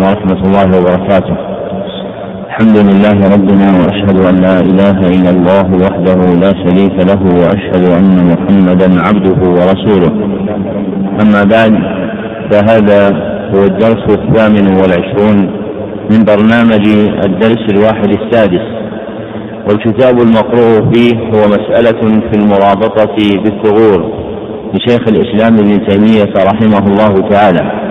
[0.00, 1.36] ورحمة الله وبركاته.
[2.48, 8.10] الحمد لله ربنا وأشهد أن لا إله إلا الله وحده لا شريك له وأشهد أن
[8.32, 10.12] محمدا عبده ورسوله.
[11.22, 11.74] أما بعد
[12.50, 13.00] فهذا
[13.54, 15.38] هو الدرس الثامن والعشرون
[16.10, 16.84] من برنامج
[17.26, 18.66] الدرس الواحد السادس.
[19.68, 24.12] والكتاب المقروء فيه هو مسألة في المرابطة بالثغور
[24.74, 27.89] لشيخ الإسلام ابن تيمية رحمه الله تعالى.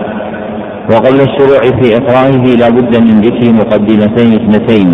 [0.92, 4.90] وقبل الشروع في إقرائه لا بد من ذكر مقدمتين اثنتين.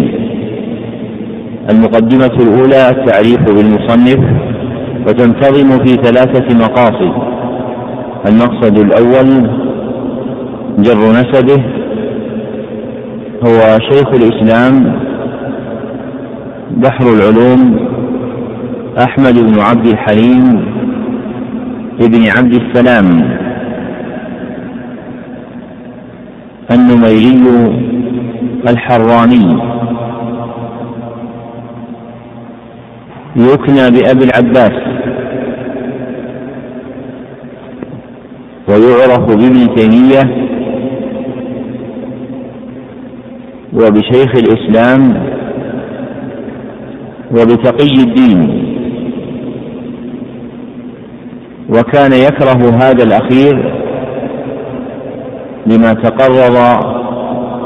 [1.69, 4.19] المقدمة الأولى التعريف بالمصنف
[5.07, 7.13] وتنتظم في ثلاثة مقاصد.
[8.29, 9.49] المقصد الأول
[10.79, 11.63] جر نسبه.
[13.45, 14.99] هو شيخ الإسلام
[16.77, 17.79] بحر العلوم
[18.97, 20.65] أحمد بن عبد الحليم
[22.01, 23.35] ابن عبد السلام.
[26.71, 27.75] النميري
[28.69, 29.57] الحراني
[33.35, 34.73] يكنى بأبي العباس.
[38.69, 40.45] ويعرف بابن تيمية.
[43.73, 45.25] وبشيخ الإسلام.
[47.31, 48.65] وبتقي الدين.
[51.69, 53.84] وكان يكره هذا الأخير.
[55.65, 56.79] لما تقرر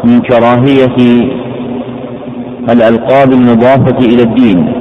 [0.03, 0.97] من كراهية
[2.69, 4.73] الألقاب المضافة إلى الدين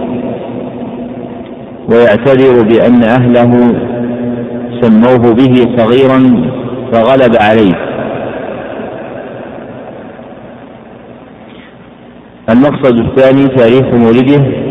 [1.90, 3.74] ويعتذر بأن أهله
[4.80, 6.48] سموه به صغيرا
[6.92, 7.74] فغلب عليه.
[12.50, 14.67] المقصد الثاني تاريخ مولده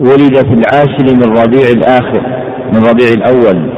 [0.00, 2.22] ولد في العاشر من ربيع الآخر
[2.72, 3.70] من ربيع الأول.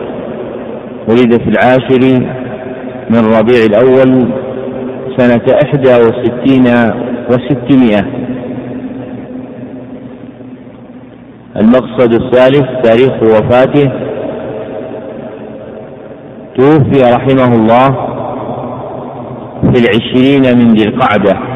[1.09, 2.27] ولد في العاشر
[3.11, 4.33] من ربيع الأول
[5.17, 6.67] سنة إحدى وستين
[7.31, 8.07] وستمائة.
[11.57, 13.93] المقصد الثالث تاريخ وفاته.
[16.55, 17.89] توفي رحمه الله
[19.63, 21.52] في العشرين من ذي القعدة.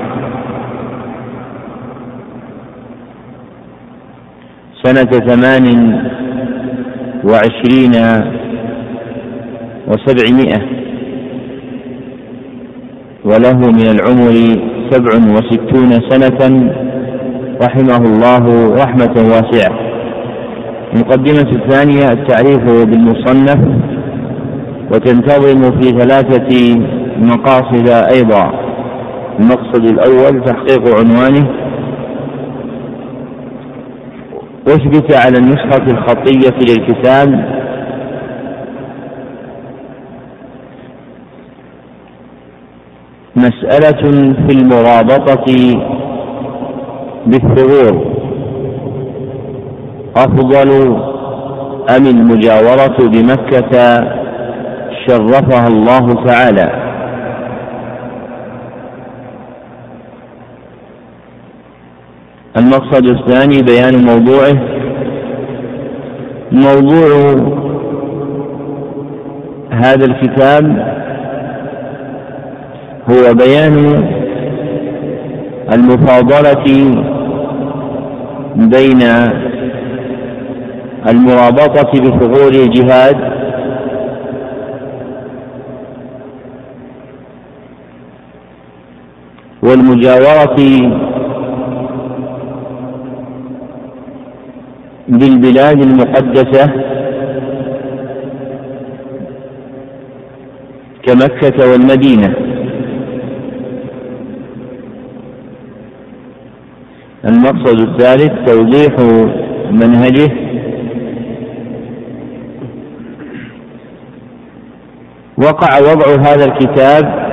[4.86, 5.66] سنة ثمان
[7.24, 7.94] وعشرين
[9.88, 10.60] وسبعمائة
[13.24, 14.34] وله من العمر
[14.90, 16.70] سبع وستون سنة
[17.62, 19.78] رحمه الله رحمة واسعة.
[20.94, 23.60] المقدمة الثانية التعريف بالمصنف
[24.92, 26.78] وتنتظم في ثلاثة
[27.18, 28.52] مقاصد أيضا.
[29.40, 31.65] المقصد الأول تحقيق عنوانه
[34.68, 37.56] أثبت على النسخة الخطية للكتاب.
[43.36, 45.44] مسألة في المرابطة
[47.26, 48.16] بالثغور.
[50.16, 50.70] أفضل
[51.96, 53.72] أم المجاورة بمكة
[55.06, 56.85] شرفها الله تعالى؟
[62.56, 64.56] المقصد الثاني بيان موضوعه.
[66.52, 67.36] موضوع
[69.70, 70.64] هذا الكتاب
[73.10, 73.76] هو بيان
[75.72, 76.64] المفاضلة
[78.56, 79.02] بين
[81.08, 83.16] المرابطة بثغور الجهاد
[89.62, 90.56] والمجاورة
[95.08, 96.70] بالبلاد المقدسة
[101.02, 102.34] كمكة والمدينة.
[107.24, 108.92] المقصد الثالث توضيح
[109.70, 110.46] منهجه.
[115.38, 117.26] وقع وضع هذا الكتاب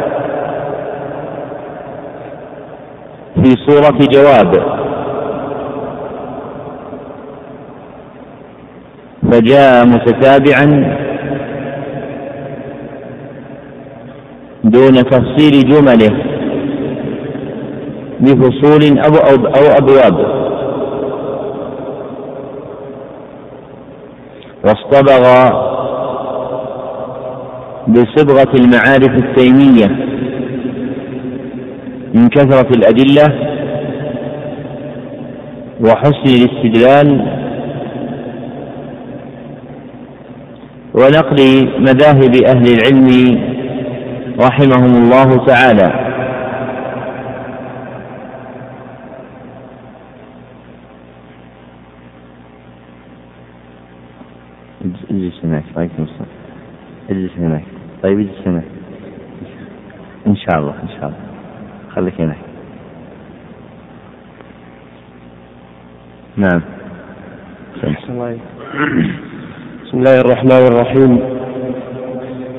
[3.36, 4.83] في صورة جواب.
[9.34, 10.98] فجاء متتابعا
[14.64, 16.24] دون تفصيل جمله
[18.20, 20.44] بفصول أو, أو, أو أبواب.
[24.64, 25.24] واصطبغ
[27.88, 29.88] بصبغة المعارف التيمية
[32.14, 33.54] من كثرة الأدلة
[35.82, 37.43] وحسن الاستدلال
[40.94, 43.10] ونقل مذاهب أهل العلم
[44.40, 46.04] رحمهم الله تعالى.
[55.10, 56.28] اجلس هناك عليكم السلام.
[57.10, 57.64] اجلس هناك.
[58.04, 58.66] طيب اجلس هناك.
[60.28, 61.18] إن شاء الله إن شاء الله.
[61.96, 62.38] خليك هناك.
[66.38, 66.62] نعم.
[69.94, 71.20] بسم الله الرحمن الرحيم.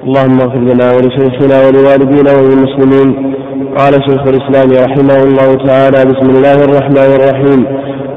[0.06, 3.34] اللهم اغفر لنا ولشيخنا ولوالدينا وللمسلمين.
[3.78, 7.60] قال شيخ الإسلام رحمه الله تعالى بسم الله الرحمن الرحيم.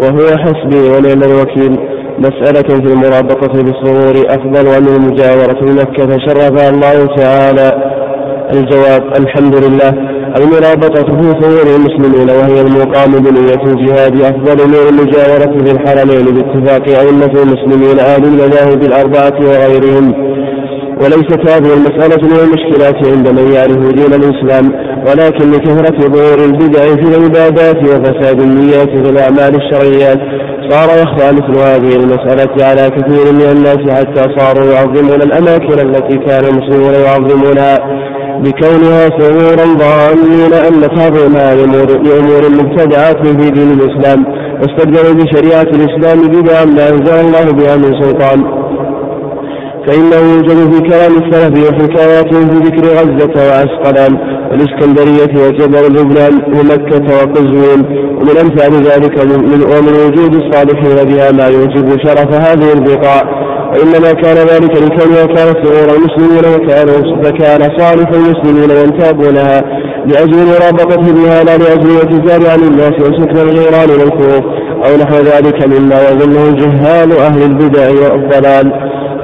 [0.02, 1.74] وهو حسبي ونعم الوكيل.
[2.20, 7.68] مسألة في المرابطة بالصغور أفضل من المجاورة بمكة شرفها الله تعالى.
[8.54, 9.92] الجواب الحمد لله.
[10.38, 17.42] المرابطة في صور المسلمين وهي المقام بنية الجهاد أفضل من المجاورة في الحرمين باتفاق أئمة
[17.44, 20.14] المسلمين أهل المذاهب الأربعة وغيرهم.
[21.02, 24.72] وليست هذه المسألة من المشكلات عند من يعرف دين الإسلام
[25.08, 30.20] ولكن لكثرة ظهور البدع في العبادات وفساد النيات في الأعمال الشرعيات
[30.70, 36.46] صار يخفى مثل هذه المسألة على كثير من الناس حتى صاروا يعظمون الأماكن التي كان
[36.46, 37.78] المسلمون يعظمونها.
[38.44, 44.26] بكونها سرورا ظانين أن تعظيمها لأمور مبتدعات في دين الإسلام
[44.62, 48.68] واستبدلوا بشريعة الإسلام بدعا ما أنزل الله بها من سلطان.
[49.88, 54.18] فإنه يوجد في كلام السلف وحكاياتهم في ذكر غزة وعسقلان
[54.52, 57.82] والإسكندرية وجبل لبنان ومكة وقزوين
[58.18, 63.48] ومن أمثال ذلك من ومن وجود الصالحين بها ما يوجب شرف هذه البقاع.
[63.72, 69.62] وإنما كان ذلك لكونها كانت ثغور المسلمين وكانوا فكان صالح المسلمين ينتابونها
[70.06, 74.44] لأجل مرابطته بها لا لأجل الاعتزال عن الناس وسكن الغيران والكروب
[74.86, 78.72] أو نحو ذلك مما يظنه جهال أهل البدع والضلال.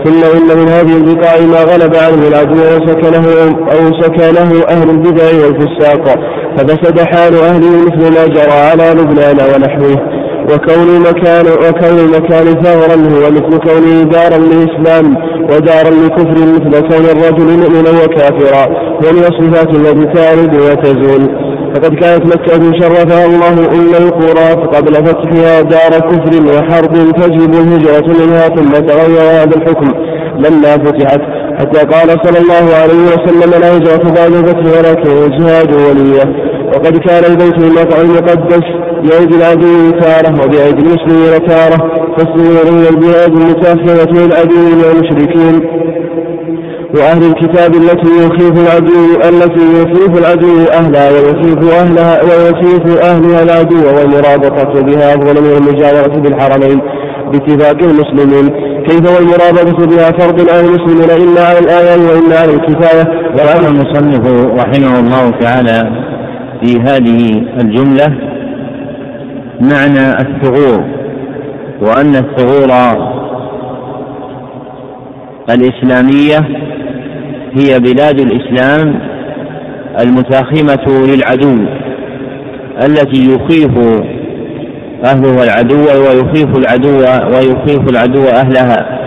[0.04, 3.26] ثم إن من هذه البقاع ما غلب عنه العدو وسكنه
[3.72, 6.20] أو سكنه أهل البدع والفساق
[6.58, 10.23] ففسد حال أهله مثل ما جرى على لبنان ونحوه.
[10.52, 15.16] وكون المكان وكون المكان ثغرا هو مثل كونه دارا للإسلام
[15.50, 18.66] ودارا لكفر مثل كون الرجل مؤمنا وكافرا
[19.04, 21.54] ومن الصفات التي تارد وتزول.
[21.76, 28.50] فقد كانت مكة شرفها الله أم القرى فقبل فتحها دار كفر وحرب تجب الهجرة منها
[28.50, 29.92] ثم تغير هذا الحكم
[30.38, 31.22] لما فتحت.
[31.60, 36.54] حتى قال صلى الله عليه وسلم لا هجرة بعد الفتح ولكن الجهاد وليه.
[36.68, 41.78] وقد كان البيت المقدس بأيدي العدو تارة وبأيدي المسلمين تارة
[42.18, 45.84] فالصغير هي البلاد المتأخرة للعدو والمشركين
[46.96, 54.82] وأهل الكتاب التي يخيف العدو التي يخيف العدو أهلها ويخيف أهلها ويخيف أهلها العدو والمرابطة
[54.82, 56.82] بها أفضل من المجاورة بالحرمين
[57.32, 58.50] باتفاق المسلمين.
[58.84, 63.04] كيف والمرابطة بها فرض على المسلمين؟ إلا على الآية وإلا على الكفاية.
[63.36, 64.28] وقال المصنف
[64.60, 65.92] رحمه الله تعالى
[66.62, 68.33] في هذه الجملة
[69.72, 70.84] معنى الثغور
[71.82, 72.70] وأن الثغور
[75.50, 76.40] الإسلامية
[77.54, 79.00] هي بلاد الإسلام
[80.00, 81.66] المتاخمة للعدو
[82.86, 83.78] التي يخيف
[85.06, 86.98] أهلها العدو ويخيف العدو
[87.36, 89.00] ويخيف العدو أهلها.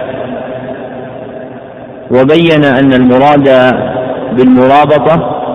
[2.10, 3.75] وبين أن المراد
[4.32, 5.45] بالمرابطة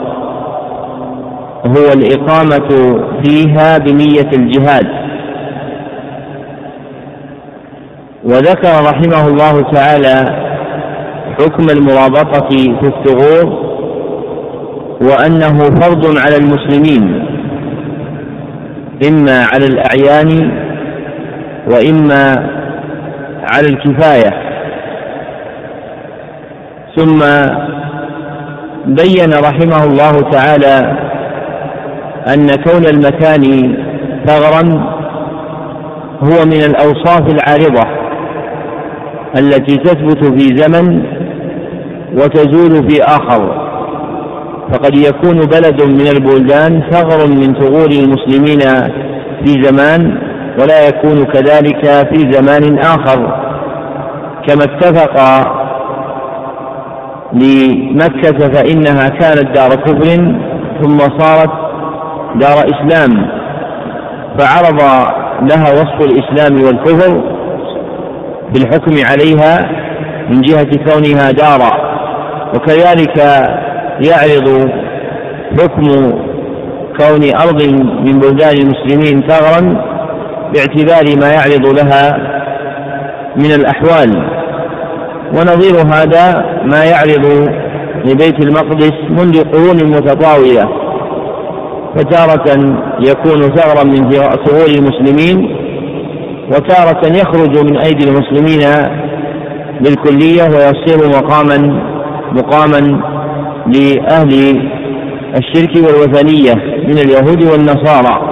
[1.66, 4.88] هو الإقامة فيها بنية الجهاد.
[8.24, 10.42] وذكر رحمه الله تعالى
[11.40, 13.72] حكم المرابطة في الثغور
[15.02, 17.26] وأنه فرض على المسلمين
[19.08, 20.52] إما على الأعيان
[21.74, 22.50] وإما
[23.54, 24.52] على الكفاية.
[26.96, 27.20] ثم
[28.86, 31.11] بين رحمه الله تعالى
[32.28, 33.76] أن كون المكان
[34.26, 34.92] ثغرا
[36.24, 37.88] هو من الأوصاف العارضة
[39.38, 41.04] التي تثبت في زمن
[42.14, 43.72] وتزول في آخر.
[44.74, 48.60] فقد يكون بلد من البلدان ثغر من ثغور المسلمين
[49.46, 50.18] في زمان
[50.60, 53.52] ولا يكون كذلك في زمان آخر.
[54.48, 55.16] كما اتفق
[57.34, 60.36] لمكة فإنها كانت دار كفر
[60.82, 61.71] ثم صارت
[62.36, 63.28] دار إسلام
[64.38, 64.82] فعرض
[65.42, 67.22] لها وصف الإسلام والكفر
[68.54, 69.70] بالحكم عليها
[70.30, 71.92] من جهة كونها دارا.
[72.56, 73.18] وكذلك
[74.00, 74.70] يعرض
[75.60, 75.84] حكم
[77.00, 77.64] كون أرض
[78.06, 79.62] من بلدان المسلمين ثغرا
[80.54, 82.18] باعتبار ما يعرض لها
[83.36, 84.42] من الأحوال.
[85.36, 87.50] ونظير هذا ما يعرض
[88.06, 90.91] لبيت المقدس منذ قرون متطاولة.
[91.96, 94.12] فتارة يكون ثغرا من
[94.46, 95.56] ثغور المسلمين
[96.48, 98.62] وتارة يخرج من أيدي المسلمين
[99.82, 101.82] بالكلية ويصير مقاما
[102.32, 103.02] مقاما
[103.68, 104.62] لأهل
[105.38, 106.54] الشرك والوثنية
[106.88, 108.32] من اليهود والنصارى.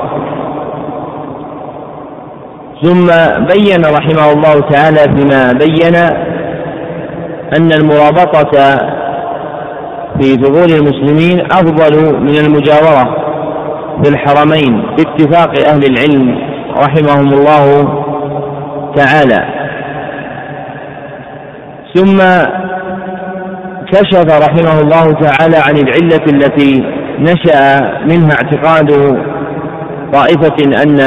[2.84, 3.08] ثم
[3.46, 5.96] بين رحمه الله تعالى فيما بين
[7.58, 8.78] أن المرابطة
[10.20, 13.29] في ثغور المسلمين أفضل من المجاورة.
[14.04, 16.40] في الحرمين باتفاق أهل العلم
[16.78, 17.66] رحمهم الله
[18.96, 19.60] تعالى.
[21.96, 22.18] ثم
[23.92, 26.84] كشف رحمه الله تعالى عن العلة التي
[27.20, 29.18] نشأ منها اعتقاد
[30.14, 31.00] طائفة أن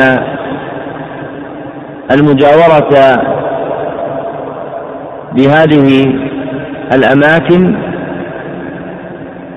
[2.10, 2.92] المجاورة
[5.32, 6.14] بهذه
[6.94, 7.74] الأماكن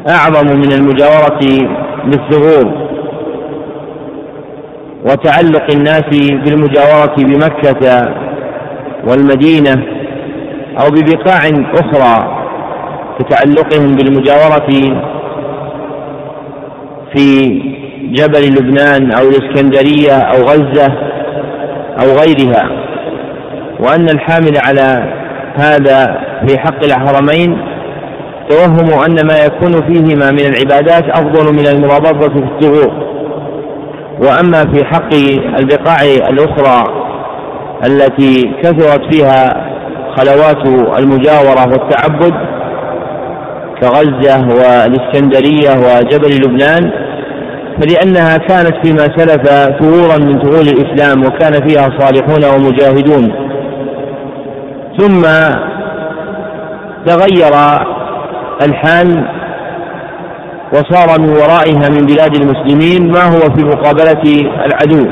[0.09, 1.39] أعظم من المجاورة
[2.05, 2.84] بالثغور.
[5.05, 6.03] وتعلق الناس
[6.45, 8.13] بالمجاورة بمكة
[9.07, 9.83] والمدينة
[10.79, 11.39] أو ببقاع
[11.73, 12.45] أخرى
[13.19, 14.67] كتعلقهم بالمجاورة
[17.15, 17.61] في
[18.03, 20.93] جبل لبنان أو الإسكندرية أو غزة
[22.01, 22.69] أو غيرها.
[23.79, 25.13] وأن الحامل على
[25.55, 27.57] هذا في حق الحرمين
[28.49, 33.15] توهم أن ما يكون فيهما من العبادات أفضل من المرابطة في الثغور
[34.19, 35.13] وأما في حق
[35.59, 36.83] البقاع الأخرى
[37.87, 39.71] التي كثرت فيها
[40.17, 40.67] خلوات
[40.99, 42.33] المجاورة والتعبد
[43.81, 46.91] كغزة والإسكندرية وجبل لبنان
[47.81, 53.31] فلأنها كانت فيما سلف ثغورا من ثغور الإسلام وكان فيها صالحون ومجاهدون.
[54.97, 55.21] ثم
[57.05, 57.53] تغير
[58.61, 59.27] الحال
[60.73, 64.23] وصار من ورائها من بلاد المسلمين ما هو في مقابلة
[64.65, 65.11] العدو.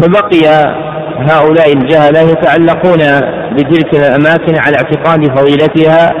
[0.00, 0.74] فبقي
[1.18, 2.98] هؤلاء الجهلة يتعلقون
[3.54, 6.12] بتلك الأماكن على اعتقاد فضيلتها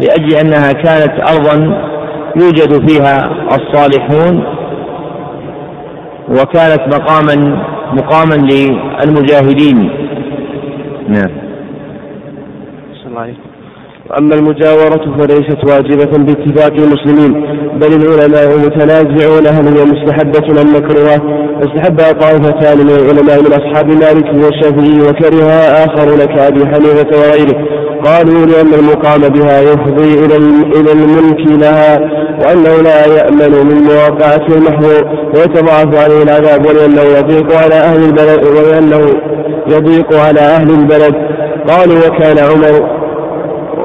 [0.00, 1.84] لأجل أنها كانت أرضا
[2.36, 4.44] يوجد فيها الصالحون
[6.28, 9.90] وكانت مقاما مقاما للمجاهدين.
[11.08, 11.30] نعم.
[13.06, 13.47] الله عليكم.
[14.10, 17.32] وأما المجاورة فليست واجبة باتفاق المسلمين
[17.78, 21.20] بل العلماء متنازعون هل هي مستحبة أم مكروهة
[21.60, 27.68] فاستحبها طائفتان من العلماء من أصحاب مالك والشافعي وكرهها آخرون كأبي حنيفة وغيره.
[28.04, 30.36] قالوا لأن المقام بها يفضي إلى
[30.76, 31.98] إلى الملك لها
[32.44, 35.28] وأنه لا يأمن من مواقعة المحظور.
[35.34, 39.10] ويتضاعف عليه العذاب ولأنه يضيق على أهل البلد ولأنه
[39.66, 41.14] يضيق على أهل البلد.
[41.68, 42.97] قالوا وكان عمر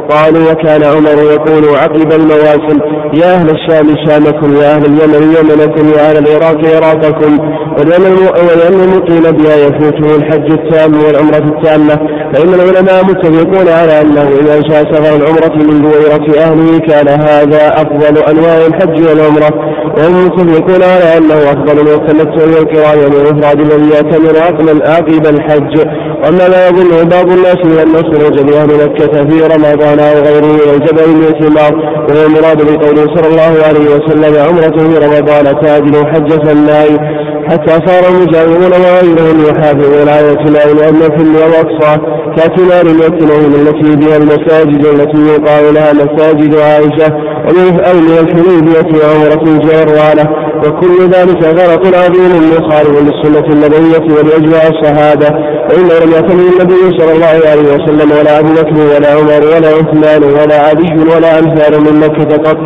[0.10, 2.80] قالوا وكان عمر يقول عقب المواسم
[3.14, 7.40] يا أهل الشام شامكم يا أهل اليمن يمنكم يا أهل العراق عراقكم.
[7.78, 11.96] ولأن المقيم بها يفوته الحج التام والعمرة التامة.
[12.34, 18.18] فإن العلماء متفقون على أنه إذا شاء سفر العمرة من بويرة أهله كان هذا أفضل
[18.18, 19.74] أنواع الحج والعمرة.
[19.98, 24.38] وهم متفقون على أنه أفضل من التمتع والقران والإفراد الذي يعتمر
[24.86, 25.88] عقب الحج.
[26.24, 30.74] وأما لا يظنه بعض الناس من أن الخروج بأهل مكة في رمضان أو غيره من
[30.76, 31.74] الجبل الاعتمار
[32.10, 38.04] وهو المراد بقوله صلى الله عليه وسلم عمرة في رمضان تعدل حجة الناي حتى صار
[38.10, 42.02] المجاورون وغيرهم يحافظون على اعتمار لأن الحل والأقصى
[42.38, 47.14] كاعتمار التنعيم التي بها المساجد التي يقال لها مساجد عائشة
[47.50, 55.28] ومن من الحديبية عمرة جرانة وكل ذلك غلط عظيم مخالف للسنة النبوية ولأجماع الصحابة
[55.70, 60.24] وإنه لم يعتمد النبي صلى الله عليه وسلم ولا أبو بكر ولا عمر ولا عثمان
[60.24, 62.58] ولا علي ولا أمثال من مكة قط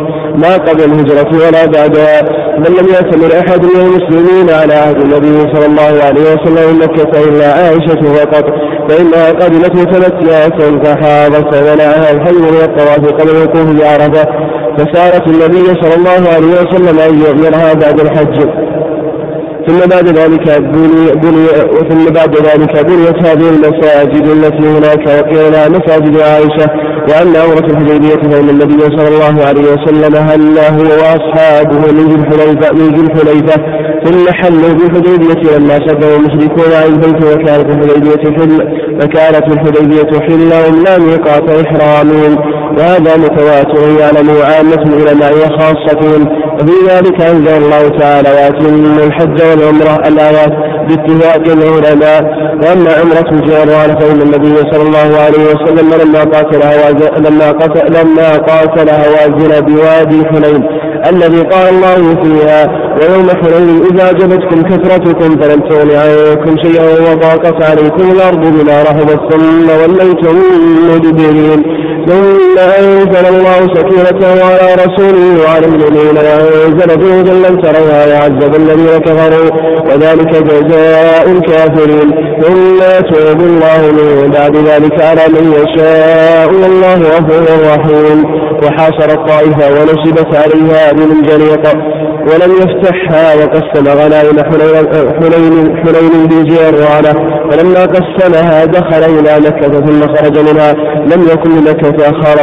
[0.42, 2.22] ما قبل الهجرة ولا بعدها
[2.58, 7.24] بل لم يعتمر أحد من المسلمين على عهد النبي صلى الله عليه وسلم من مكة
[7.28, 8.44] إلا عائشة فقط.
[8.88, 14.28] فإنها قدمت متمتعة فحاضت فمنعها الحي من الطواف قبل الوقوف بعرفة.
[14.78, 18.67] فسارت النبي صلى الله عليه وسلم أن يؤمرها بعد الحج.
[19.68, 21.46] ثم بعد ذلك بني بني
[21.88, 26.70] ثم بعد ذلك بنيت هذه المساجد التي هناك وقيل مساجد عائشة
[27.08, 32.72] وأن عمره الحديبية فإن النبي صلى الله عليه وسلم هل هو وأصحابه من ذي الحليفه
[32.72, 33.56] من ذي الحليفة.
[34.04, 38.52] ثم حلوا بالحديبية لما صدوا المشركون عن البيت وكانت الحديبية حل
[39.00, 42.10] فكانت الحديبية حلا لا ميقات إحرام
[42.78, 46.47] وهذا متواتر يعلم عامة العلماء وخاصتهم.
[46.60, 50.52] وفي ذلك أنزل الله تعالى وأتم الحج والعمرة الآيات
[50.88, 52.22] باتفاق العلماء
[52.62, 56.60] وأما عمرة الجيران فإن النبي صلى الله عليه وسلم لما قاتل
[57.26, 60.62] لما قاتل لما قاتل هوازن بوادي حنين
[61.10, 62.66] الذي قال الله فيها
[63.00, 69.68] ويوم حنين إذا جبتكم كثرتكم فلم تغن عنكم شيئا وضاقت عليكم الأرض بما رحبت ثم
[69.82, 70.36] وليتم
[70.90, 71.77] مدبرين.
[72.08, 79.50] ثم أنزل الله سكينته على رسوله وعلى المؤمنين وأنزل جنودا لم تروها وعذب الذين كفروا
[79.88, 82.08] وذلك جزاء الكافرين.
[82.42, 88.38] ثم يتوب الله من بعد ذلك على من يشاء والله غفور رحيم.
[88.62, 91.64] وحاصر الطائفة ونصبت عليها بالجريق
[92.30, 97.14] ولم يفتحها وقسم غنائم حنين حنين بجيرانه
[97.50, 100.72] فلما قسمها دخل إلى مكة ثم خرج منها.
[101.12, 101.90] لم يكن لمكة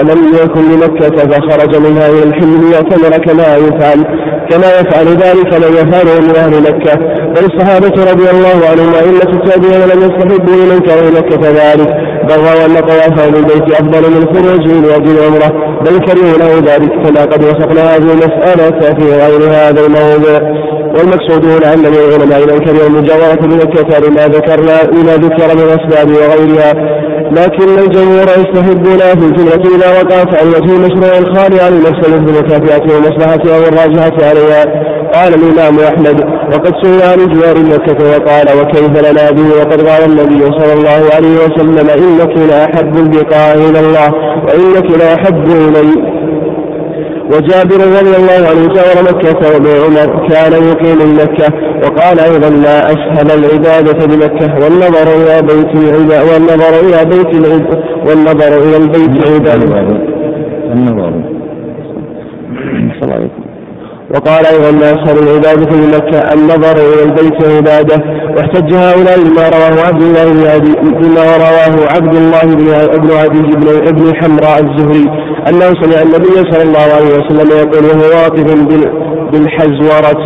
[0.01, 4.05] لم يكن لمكة فخرج منها إلى الحلم يعتمر كما يفعل
[4.49, 6.95] كما يفعل ذلك من يفعله من أهل مكة.
[7.35, 12.14] بل الصحابة رضي الله عنهم وأئمة التابعين لم يستحبوا لمن كان مكة ذلك.
[12.25, 17.43] بل أن طوافه بالبيت أفضل من خروجه لأجل العمرة بل كرهوا له ذلك كما قد
[17.43, 20.65] وصفنا هذه المسألة في غير هذا الموضوع
[20.97, 26.09] والمقصود هنا أن من العلماء من كره المجاورة بمكة لما ذكرنا لما ذكر من الأسباب
[26.09, 26.73] وغيرها.
[27.31, 33.59] لكن الجمهور يستحبون في الجملة إذا وقعت عن وجه المشروع الخالي عن المفسدة بمكافئته ومصلحته
[33.59, 34.65] والراجحة عليها.
[35.13, 36.21] قال الإمام أحمد
[36.53, 41.35] وقد سئل عن جوار مكة وقال وكيف لنا به؟ وقد قال النبي صلى الله عليه
[41.45, 44.13] وسلم إنك لأحب البقاع إلى الله
[44.45, 46.15] وإنك لأحب إلي
[47.31, 51.53] وجابر رضي الله عنه زار مكة وابن عمر كان يقيم مكة
[51.83, 58.57] وقال أيضا لا أسهل العبادة بمكة والنظر إلى بيت العبادة والنظر إلى بيت العبادة والنظر
[58.63, 59.97] إلى البيت عبادة
[60.73, 61.13] النظر
[64.13, 67.95] وقال أيضا ما أشهر العبادة في مكة النظر إلى البيت عبادة
[68.37, 70.25] واحتج هؤلاء بما رواه عبد الله
[70.83, 72.43] بما رواه عبد الله
[72.97, 75.05] بن عدي بن ابن حمراء الزهري
[75.49, 78.53] أنه سمع النبي صلى الله عليه وسلم يقول وهو واقف
[79.31, 80.25] بالحزورة.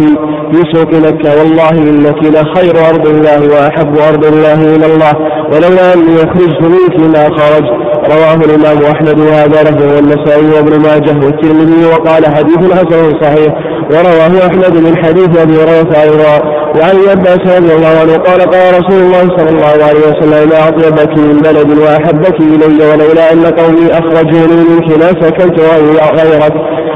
[0.51, 5.13] في سوق مكة والله إنك لخير أرض الله وأحب أرض الله إلى الله.
[5.51, 7.73] ولولا أني أخرجت منك ما خرجت
[8.13, 13.53] رواه الإمام أحمد وهذا له والنسائي وابن ماجه والترمذي وقال حديث حسن صحيح.
[13.91, 16.59] ورواه أحمد من حديث أبي هريرة أيضا.
[16.75, 21.17] وعن عباس رضي الله عنه قال قال رسول الله صلى الله عليه وسلم ما أطيبك
[21.17, 26.53] من بلد وأحبك إلي ولولا أن قومي أخرجوني منك ما سكنت غيرك.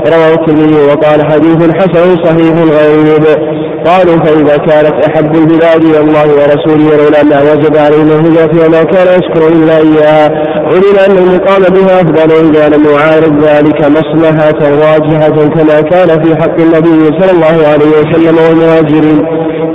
[0.08, 3.26] رواه الترمذي وقال حديث حسن صحيح غريب.
[3.86, 9.08] قالوا فإذا كانت أحب البلاد إلى الله ورسوله ولولا ما وجب علينا الهجرة وما كان
[9.20, 10.30] يشكر إلا إياها
[10.66, 16.60] علم أن المقام بها أفضل إذا لم يعارض ذلك مصلحة راجحة كما كان في حق
[16.60, 19.26] النبي صلى الله عليه وسلم والمهاجرين.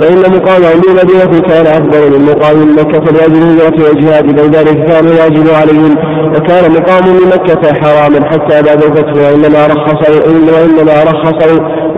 [0.01, 5.49] فإن مقامهم بمدينة كان أفضل من مقام مكة لأجل الهجرة والجهاد بل ذلك كان يجب
[5.49, 5.95] عليهم
[6.35, 11.33] وكان مقام بمكة حراما حتى بعد الفتح وإنما رخص وإنما رخص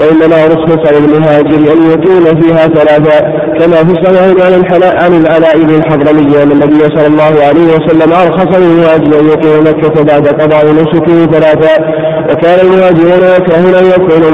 [0.01, 3.19] وإنما رخص للمهاجر أن يكون فيها ثلاثة
[3.59, 8.13] كما في الصحيح عن الحلاء عن العلاء بن الحضرمي أن النبي صلى الله عليه وسلم
[8.13, 11.83] أرخص للمهاجر أن يقيم مكة بعد قضاء نسكه ثلاثة
[12.31, 14.31] وكان المهاجرون يكرهون أن يكونوا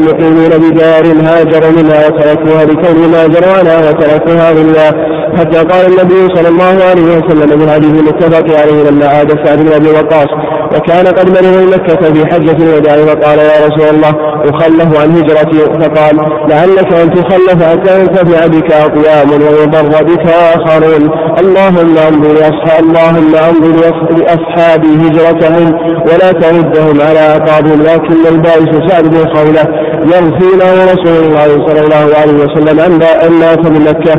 [0.00, 4.90] مقيمين بدار هاجروا منها وتركوها لكون ما جرى وتركوها لله
[5.38, 9.72] حتى قال النبي صلى الله عليه وسلم من هذه المتفق عليه لما عاد سعد بن
[9.72, 10.28] أبي وقاص
[10.76, 14.12] وكان قد مرض مكة في حجة الوداع فقال يا رسول الله
[14.50, 15.58] أخلف عن هجرتي.
[15.58, 16.16] فقال
[16.48, 21.10] لعلك أن تخلف حتى ينتفع بك أقوام ويضر بك آخرون.
[21.40, 25.74] اللهم أنظر لأصحاب اللهم أنظر لأصحابي هجرتهم
[26.06, 27.82] ولا تردهم على أعقابهم.
[27.82, 29.64] لكن البائس سعد بن خولة
[30.04, 34.14] يغفي له رسول الله صلى الله عليه وسلم أن مات بمكة.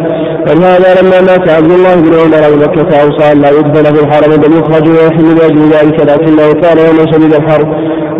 [0.45, 4.57] فلهذا لما مات عبد الله بن عمر بمكة أوصى أن لا يدفن في الحرم بل
[4.59, 7.67] يخرج ويحل لأجل ذلك لكنه كان يوما شديد الحرب.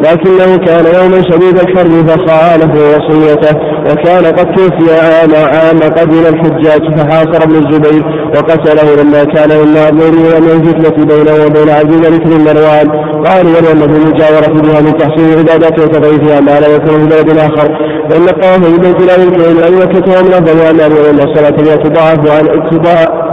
[0.03, 3.57] لكنه كان يوما شديد الحرب فخالف وصيته
[3.91, 8.03] وكان قد توفي عام عام قدم الحجاج فحاصر ابن الزبير
[8.35, 12.89] وقتله لما كان من معذورين من الفتنة بينه وبين الملك بن مروان.
[13.21, 17.69] ولم في المجاورة بها من تحصيل العبادات وتضعيفها ما لا يكون في بلد آخر.
[18.09, 22.47] فإن الطواف بالبيت لا يمكن إلا أن يكتب من أفضل أن الصلاة لا تضاعف عن
[22.59, 23.31] اتباع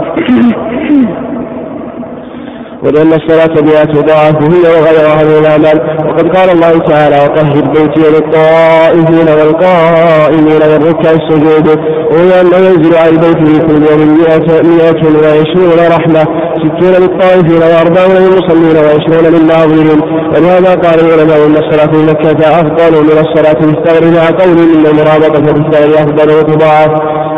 [2.83, 5.77] ولأن الصلاة بها تضاعف هي وغيرها من الأعمال.
[6.07, 11.67] وقد قال الله تعالى وطهر بيتي للطائفين والقائمين والركع السجود
[12.11, 16.23] وهي أنه ينزل على البيت في كل يوم مئة وعشرون رحمة.
[16.59, 20.01] ستون للطائفين وأربعون للمصلين وعشرون للناظرين.
[20.35, 24.85] ولهذا قال العلماء أن الصلاة في مكة أفضل من الصلاة في الثغر مع قول إن
[24.85, 26.91] المرابطة في الثغر أفضل وتضاعف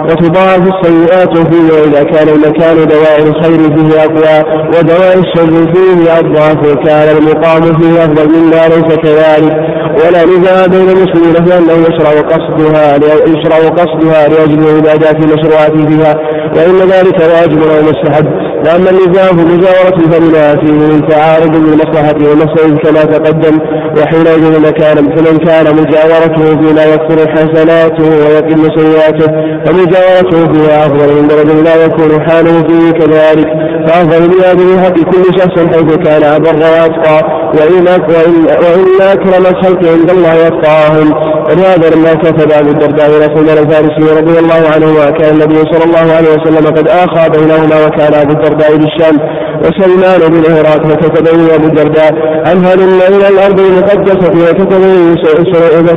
[0.10, 7.18] وتضاعف السيئات فيه وإذا كان المكان دواء الخير فيه أقوى ودواء الشر فيه أضعف كان
[7.18, 9.54] المقام فيه أفضل مما ليس كذلك.
[9.92, 12.96] ولا نزاع بين المسلمين في أنه يشرع قصدها
[13.28, 16.14] يشرع قصدها لأجل العبادات المشروعة فيها
[16.56, 18.51] وإن ذلك واجب أو مستحب.
[18.65, 23.60] لأن النزاع مجاورة الفضلات فيه من تعارض بالمصلحة والمصلحة كما تقدم
[23.97, 29.28] وحينئذ مكانا فمن كان مجاورته فيما يكثر حسناته ويقل سيئاته
[29.65, 33.47] فمجاورته فيها أفضل من درجة لا يكون حاله فيه كذلك.
[33.88, 40.10] فأفضل بهذه حق كل شخص حيث كان أبر وأتقى وإن وإن وإن أكرم الخلق عند
[40.10, 41.13] الله أتقاهم
[41.50, 46.13] ولهذا لما كتب أبو الدرداء إلى سلمان الفارسي رضي الله عنه وكان النبي صلى الله
[46.15, 49.18] عليه وسلم قد آخى بينهما وكان أبو الدرداء بالشام
[49.66, 50.44] وسلمان بن
[50.90, 52.14] فكتب إلى أبو الدرداء
[52.52, 54.84] أنهل إلى الأرض المقدسة وكتب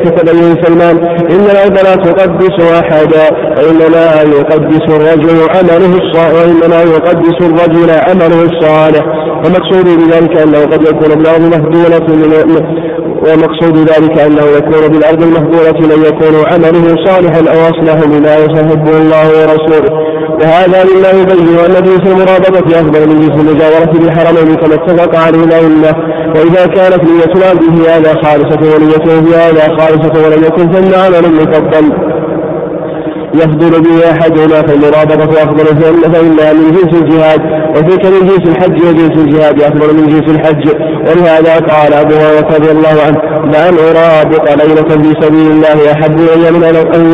[0.04, 0.26] كتب
[0.64, 0.96] سلمان.
[1.30, 3.26] إن الأرض لا تقدس أحدا.
[3.56, 6.32] وإنما يقدس الرجل عمله الصالح.
[6.34, 9.04] وإنما يقدس الرجل عمله الصالح.
[9.44, 12.06] ومقصود بذلك أنه قد يكون بالأرض مهدولة
[13.26, 17.40] ومقصود ذلك أنه يكون بالأرض المهدورة من يكون عمله صالحا.
[17.40, 20.04] أو أصلح بما يحبه الله ورسوله.
[20.40, 22.04] وهذا مما يبين أن جنس
[22.48, 25.96] المرابطة أفضل من جنس المجاورة بالحرمين كما اتفق عليه الأئمة
[26.36, 31.32] وإذا كانت نية العبد في هذا خالصة ونيته في هذا خالصة ولم يكن ثم عمل
[31.34, 32.13] مفضل
[33.34, 35.66] يفضل به احدهما فالمرابطه افضل
[36.14, 37.40] فانها من جنس الجهاد
[37.76, 40.68] وتلك من جنس الحج وجنس الجهاد افضل من جنس الحج.
[41.08, 43.18] ولهذا قال أبو هريرة رضي الله عنه
[43.52, 46.60] لأن أرابط ليلة في سبيل الله أحب إلي من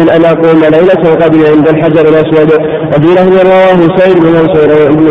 [0.00, 2.50] من أن أقوم ليلة القدر عند الحجر الأسود.
[2.90, 4.66] وفي لفظ رواه سعيد بن منصور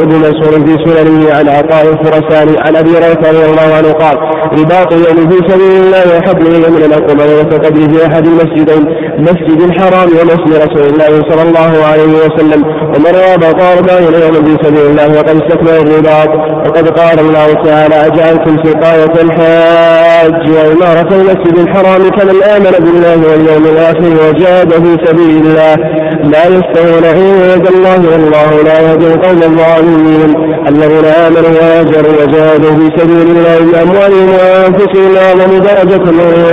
[0.06, 4.18] بن منصور في سننه عن عطاء الخرساني عن أبي هريرة رضي الله عنه قال
[4.60, 8.86] رباط يوم في سبيل الله أحب إلي من أن أقوم ليلة القدر في أحد المسجدين
[9.20, 12.64] مسجد الحرام ومسجد رسول الله صلى الله عليه وسلم.
[12.96, 16.30] ومن رابط أربعين يوما في سبيل الله وقد استكمل الرباط
[16.68, 24.12] وقد قال الله تعالى أجعلتم سقاية الحاج وإمارة المسجد الحرام كمن آمن بالله واليوم الآخر
[24.24, 25.76] وجاهد في سبيل الله
[26.24, 30.32] لا يستوون عند الله والله لا يهدي القوم الظالمين
[30.68, 36.06] الذين آمنوا وهاجروا وجاهدوا في سبيل الله بأموالهم وأنفسهم أعظم درجة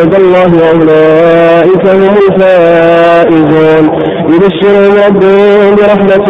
[0.03, 4.16] عند الله وأولئك هم الفائزون.
[4.29, 6.29] يبشرهم ربهم برحمة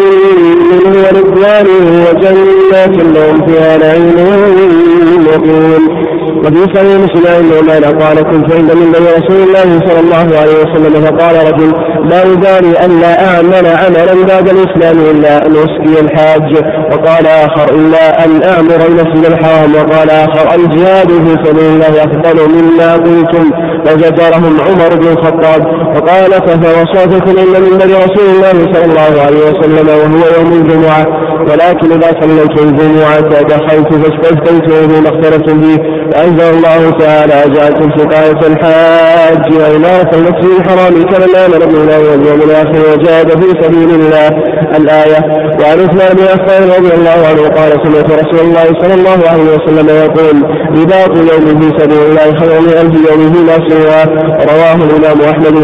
[0.70, 1.66] منه ورضوان
[2.06, 6.06] وجنات لهم فيها نعيم مقيم.
[6.44, 11.04] وفي صحيح مسلم عن نعمان قال كنت عند من رسول الله صلى الله عليه وسلم
[11.04, 11.72] فقال رجل
[12.10, 16.64] لا يبالي أن لا أعمل عملا بعد الإسلام إلا ان اسقي الحاج.
[16.92, 19.74] وقال آخر إلا أن أمر المسجد الحرام.
[19.74, 23.50] وقال آخر الجهاد في سبيل الله أفضل مما قلتم.
[23.86, 25.66] وزجرهم عمر بن الخطاب.
[25.96, 31.06] وقال فوصفكم إن من رسول الله صلى الله عليه وسلم وهو يوم الجمعة
[31.50, 35.76] ولكن إذا صليت الجمعة دخلت فاستفتيته بما اختلفتم به
[36.24, 43.28] أنزل الله تعالى جعلتم سقاية الحاج وإمارة المسجد الحرام كمن آمن بالله واليوم الآخر وجاهد
[43.28, 44.56] في سبيل الله.
[44.76, 45.20] الآية
[45.60, 49.88] وعن عثمان بن عفان رضي الله عنه قال سمعت رسول الله صلى الله عليه وسلم
[49.88, 50.36] يقول
[50.80, 54.08] رباط يوم في سبيل الله خير من ألف يوم فيما سواه.
[54.52, 55.54] رواه الإمام أحمد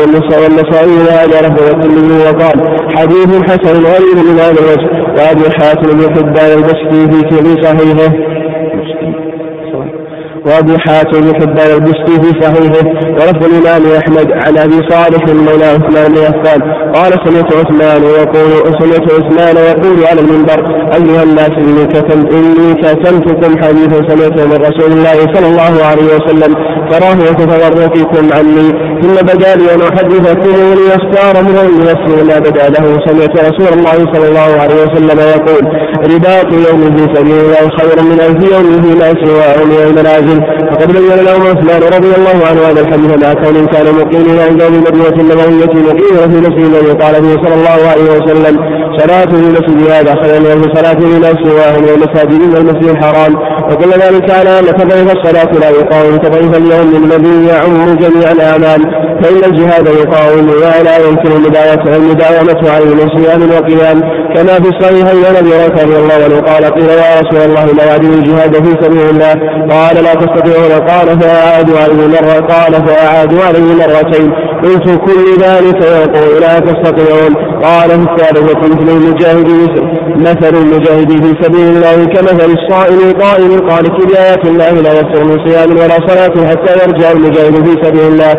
[0.43, 2.57] والنسائي وهذا له والترمذي وقال
[2.97, 7.01] حديث حسن غريب من هذا الوجه وأبي حاتم بن حبان البشري
[7.43, 8.42] في صحيحه.
[10.47, 16.19] وابي حاتم حبان البستي في صحيحه ولفظ الإمام أحمد عن أبي صالح مولى عثمان بن
[16.19, 16.61] عفان.
[16.95, 18.51] قال سمعت عثمان يقول
[18.81, 20.61] سمعت عثمان يقول على المنبر
[20.95, 26.55] أيها الناس اني كتمت إني كتمتكم حديثا سمعته من رسول الله صلى الله عليه وسلم.
[26.91, 28.69] تراه يتفرقكم عني.
[29.03, 31.55] ثم بدا لي أن أحدثكم ليختار من
[31.91, 32.99] نفسي ما بدأ له.
[33.07, 35.63] سمعت رسول الله صلى الله عليه وسلم يقول
[36.15, 40.32] رباط يوم سبيل الله خير من ألف يوم فيما سواه من المنازل.
[40.39, 40.73] الحديث.
[40.73, 45.17] وقد بين لهم عثمان رضي الله عنه هذا الحديث مع كون كان مقيما عند المدينة
[45.23, 48.55] النبوية مقيما في نفسه الذي قال فيه صلى الله عليه وسلم
[48.99, 53.35] صلاة في المسجد هذا خير من صلاة في نفسه واحد من المساجد من المسجد الحرام.
[53.73, 58.81] وكل ذلك على أن تضعيف الصلاة لا يقاوم تضعيف اليوم الذي يعم جميع الأعمال
[59.23, 61.33] فإن الجهاد يقاوم ولا يمكن
[61.97, 64.01] المداومة عليه من صيام وقيام
[64.35, 68.13] كما في الصحيحين عن أبي رضي الله عنه قال قيل يا رسول الله لا يعدل
[68.13, 69.33] الجهاد في سبيل الله.
[69.71, 70.73] قال لا تستطيعون.
[70.89, 74.33] قال فأعادوا عليه مرة قال فأعادوا عليه مرتين.
[74.65, 77.35] قلت كل ذلك يقول لا تستطيعون.
[77.63, 79.49] قال في مثل المجاهد
[80.17, 85.71] مثل المجاهد في سبيل الله كمثل الصائم القائم القانت بآيات الله لا يفتر من صيام
[85.71, 88.33] ولا صلاة حتى يرجع المجاهد في سبيل الله.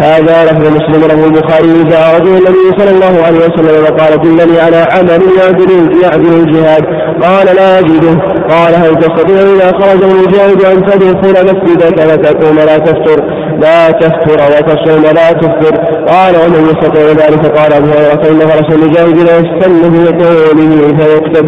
[0.00, 4.86] هذا لفظ مسلم له البخاري جاء رجل النبي صلى الله عليه وسلم وقال دلني على
[4.92, 6.84] عمل يعدل يعدل الجهاد
[7.22, 8.14] قال لا أجده.
[8.50, 13.18] قال هل تستطيع إذا خرج المجاهد أن تدخل مسجدك فتقوم لا تفتر
[13.60, 15.74] لا تفتر وتصوم لا تفطر
[16.12, 21.46] قال ومن يستطيع ذلك قال أبو هريرة فإن فرس المجاهد لا يستن في طوله فيكتب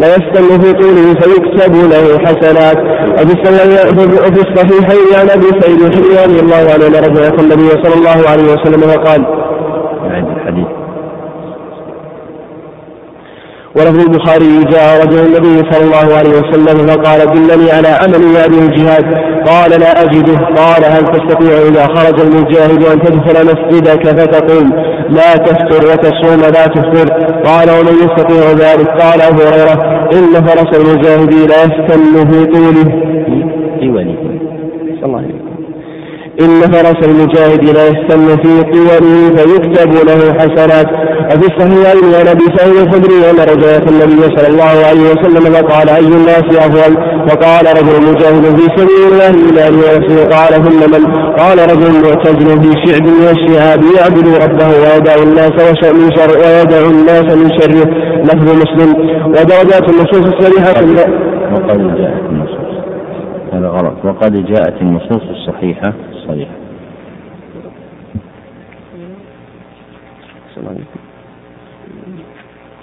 [0.00, 2.78] لا يستن في طوله فيكتب له حسنات.
[4.26, 8.52] وفي الصحيحين عن أبي سعيد الخدري رضي الله عنه أن رجلا النبي صلى الله عليه
[8.52, 9.26] وسلم وقال
[10.36, 10.66] الحديث.
[13.78, 19.04] ولفظ البخاري جاء رجل النبي صلى الله عليه وسلم فقال دلني على عمل يعدل الجهاد.
[19.48, 20.38] قال لا أجده.
[20.38, 24.72] قال هل تستطيع إذا خرج المجاهد أن تدخل مسجدك فتقوم
[25.08, 27.08] لا تفطر وتصوم لا تفطر.
[27.44, 32.88] قال ومن يستطيع ذلك؟ قال أبو هريرة إن فرس المجاهد لا يستن في طوله
[33.80, 34.18] في وليه
[35.04, 35.48] الله عليه
[36.40, 40.86] إن فرس المجاهد لا يستن في طوله فيكتب له حسنات
[41.30, 46.06] وفي الصحيحين عن أبي سعيد الخدري أن رجلا النبي صلى الله عليه وسلم فقال أي
[46.06, 46.96] الناس أفضل؟
[47.28, 52.70] فقال رجل مجاهد في سبيل الله الا ونفسه قال ثم من؟ قال رجل معتزل في
[52.86, 55.52] شعب من الشعاب يعبد ربه ويدع الناس
[55.92, 57.90] من شر ويدع الناس من شره.
[58.24, 58.90] لفظ مسلم.
[59.26, 60.28] ودرجات النصوص
[61.58, 62.47] وقد جاءت النصوص
[63.58, 64.04] هذا غلط.
[64.04, 65.92] وقد جاءت النصوص الصحيحة.
[66.12, 66.68] الصريحه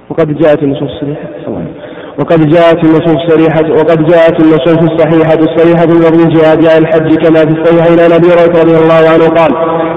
[0.10, 1.30] وقد جاءت النصوص الصريحة
[2.20, 7.52] وقد جاءت النصوص الصريحة وقد جاءت النصوص الصحيحة الصريحة من الجهاد عن الحج كما في
[7.52, 9.52] الصحيحين عن أبي هريرة رضي الله عنه قال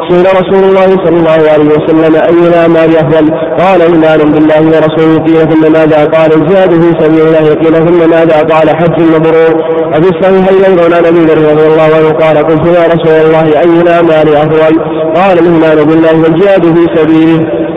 [0.08, 5.52] سئل رسول الله صلى الله عليه وسلم اي الاعمال افضل؟ قال ايمان بالله ورسوله قيل
[5.52, 9.54] ثم ماذا؟ قال الجهاد في سبيل الله قيل ثم ماذا؟ قال حج مبرور
[9.88, 13.80] وفي الصحيحين أيضا عن أبي ذر رضي الله عنه قال قلت يا رسول الله اي
[13.80, 14.80] الاعمال افضل؟
[15.14, 17.67] قال الإيمان بالله والجهاد في سبيله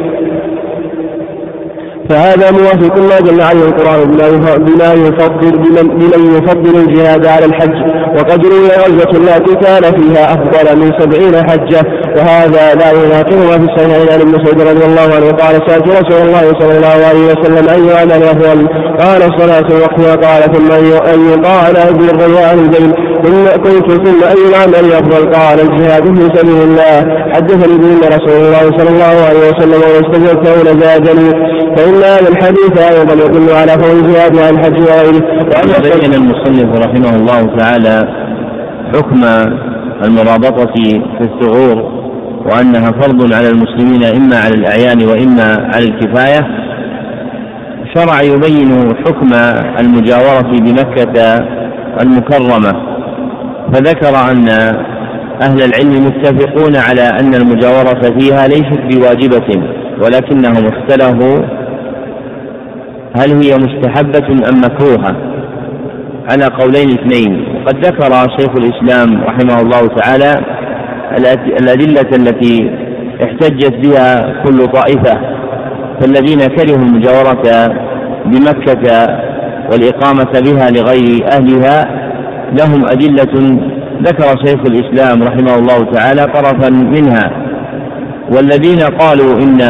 [2.12, 4.12] فهذا موافق ما دل عليه القرآن
[4.66, 7.76] بما يفضل بمن يفضل الجهاد على الحج.
[8.18, 11.84] وقد روي غزوة التي كان فيها أفضل من سبعين حجة.
[12.18, 15.32] وهذا لا يناقض ما في الصحيحين عن ابن مسعود رضي الله عنه.
[15.32, 18.68] قال سألت رسول الله صلى الله عليه وسلم أي عمل أفضل؟
[19.00, 20.42] قال الصلاة وقتها قال.
[20.54, 20.72] ثم
[21.14, 22.54] أن يطاع له بالرياء
[23.24, 26.96] ثم قلت ثم أي العمل أفضل قال الجهاد في سبيل الله.
[27.34, 31.30] حدثني به رسول الله صلى الله عليه وسلم واستجبته لزادني
[31.76, 35.24] فإن هذا الحديث أيضا يدل على فضل الجهاد عن الحج وغيره.
[35.52, 38.08] وأن بين المصنف رحمه الله تعالى
[38.96, 39.24] حكم
[40.04, 40.74] المرابطة
[41.18, 42.02] في الثغور
[42.46, 46.48] وأنها فرض على المسلمين إما على الأعيان وإما على الكفاية.
[47.96, 49.30] شرع يبين حكم
[49.80, 51.46] المجاورة بمكة
[52.02, 52.91] المكرمة.
[53.74, 54.50] فذكر أن
[55.42, 59.64] أهل العلم متفقون على أن المجاورة فيها ليست بواجبة
[60.04, 61.38] ولكنهم اختلفوا
[63.18, 65.16] هل هي مستحبة أم مكروهة
[66.30, 67.46] على قولين اثنين.
[67.56, 70.36] وقد ذكر شيخ الإسلام رحمه الله تعالى
[71.62, 72.72] الأدلة التي
[73.24, 75.22] احتجت بها كل طائفة
[76.02, 77.68] فالذين كرهوا المجاورة
[78.26, 79.08] بمكة
[79.72, 82.01] والإقامة بها لغير أهلها
[82.60, 83.60] لهم أدلة
[84.04, 87.32] ذكر شيخ الإسلام رحمه الله تعالى طرفا منها
[88.36, 89.62] والذين قالوا إن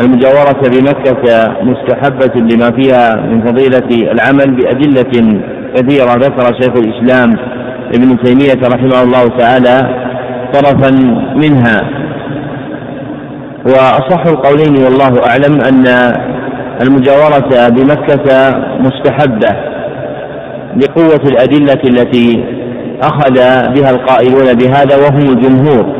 [0.00, 5.40] المجاورة بمكة مستحبة لما فيها من فضيلة العمل بأدلة
[5.74, 7.36] كثيرة ذكر شيخ الإسلام
[7.94, 10.06] ابن تيمية رحمه الله تعالى
[10.52, 10.90] طرفا
[11.36, 11.80] منها.
[13.66, 15.84] وأصح القولين والله أعلم أن
[16.82, 19.75] المجاورة بمكة مستحبة.
[20.76, 22.44] لقوة الأدلة التي
[23.02, 23.34] أخذ
[23.74, 25.96] بها القائلون بهذا وهم الجمهور.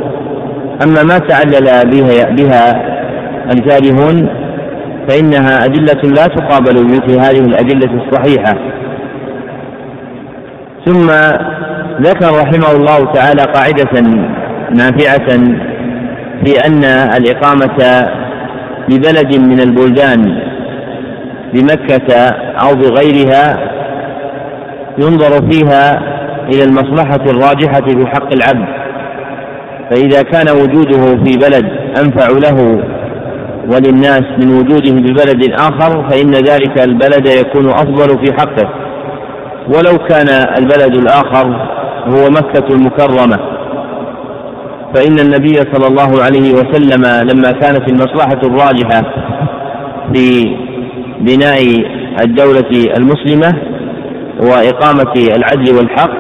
[0.83, 2.83] أما ما تعلل بها, بها
[3.53, 4.29] الكارهون
[5.09, 8.59] فإنها أدلة لا تقابل بمثل هذه الأدلة الصحيحة.
[10.87, 11.07] ثم
[12.01, 14.01] ذكر رحمه الله تعالى قاعدة
[14.75, 15.29] نافعة
[16.45, 18.07] في أن الإقامة
[18.89, 20.39] ببلد من البلدان
[21.55, 22.15] بمكة
[22.63, 23.66] أو بغيرها
[24.99, 25.99] ينظر فيها
[26.55, 28.69] إلى المصلحة الراجحة في حق العبد.
[29.91, 31.67] فإذا كان وجوده في بلد
[31.99, 32.83] أنفع له
[33.73, 38.69] وللناس من وجوده ببلد آخر فإن ذلك البلد يكون أفضل في حقه.
[39.69, 40.29] ولو كان
[40.59, 41.47] البلد الآخر
[42.07, 43.39] هو مكة المكرمة.
[44.95, 49.03] فإن النبي صلى الله عليه وسلم لما كانت المصلحة الراجحة
[50.15, 50.57] في
[51.21, 51.61] بناء
[52.21, 53.76] الدولة المسلمة
[54.41, 56.11] وإقامة العدل والحق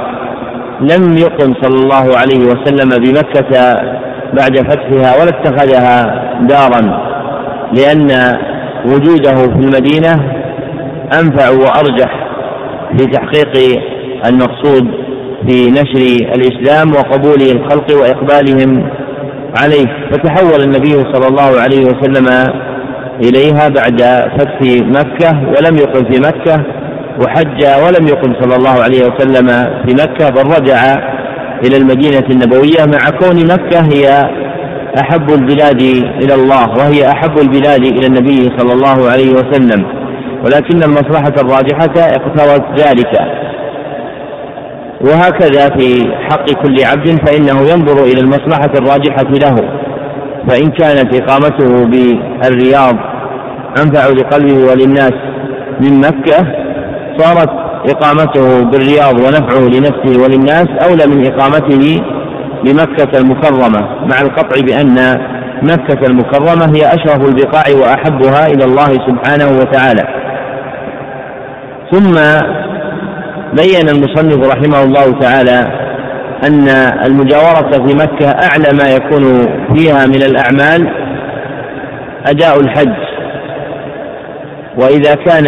[0.80, 3.74] لم يقم صلى الله عليه وسلم بمكة
[4.32, 7.06] بعد فتحها ولا اتخذها دارا
[7.72, 8.38] لأن
[8.86, 10.32] وجوده في المدينة
[11.20, 12.26] أنفع وأرجح
[12.98, 13.82] في تحقيق
[14.26, 14.90] المقصود
[15.48, 18.90] في نشر الإسلام وقبول الخلق وإقبالهم
[19.62, 19.86] عليه.
[20.12, 22.26] فتحول النبي صلى الله عليه وسلم
[23.22, 24.00] إليها بعد
[24.38, 26.64] فتح مكة ولم يقم في مكة
[27.22, 29.46] وحج ولم يقم صلى الله عليه وسلم
[29.86, 30.96] في مكة بل رجع
[31.64, 34.30] إلى المدينة النبوية مع كون مكة هي
[35.00, 35.82] أحب البلاد
[36.22, 39.86] إلى الله وهي أحب البلاد إلى النبي صلى الله عليه وسلم.
[40.44, 43.20] ولكن المصلحة الراجحة اقتضت ذلك.
[45.00, 49.54] وهكذا في حق كل عبد فإنه ينظر إلى المصلحة الراجحة له.
[50.48, 52.96] فإن كانت إقامته بالرياض
[53.82, 55.12] أنفع لقلبه وللناس
[55.80, 56.65] من مكة
[57.18, 57.50] صارت
[57.90, 62.02] إقامته بالرياض ونفعه لنفسه وللناس أولى من إقامته
[62.64, 65.18] بمكة المكرمة مع القطع بأن
[65.62, 70.02] مكة المكرمة هي أشرف البقاع وأحبها إلى الله سبحانه وتعالى.
[71.92, 72.14] ثم
[73.62, 75.86] بين المصنف رحمه الله تعالى
[76.44, 76.68] أن
[77.06, 80.90] المجاورة في مكة أعلى ما يكون فيها من الأعمال
[82.26, 82.96] أداء الحج.
[84.78, 85.46] وإذا كان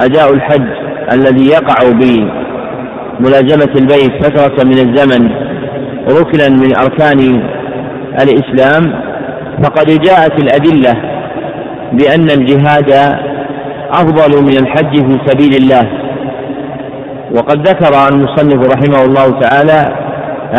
[0.00, 0.66] أداء الحج
[1.12, 1.90] الذي يقع
[3.20, 5.30] بملازمة البيت فترة من الزمن
[6.08, 7.42] ركنا من أركان
[8.22, 9.02] الإسلام
[9.62, 10.94] فقد جاءت الأدلة
[11.92, 12.92] بأن الجهاد
[13.90, 15.88] أفضل من الحج في سبيل الله.
[17.36, 19.96] وقد ذكر المصنف رحمه الله تعالى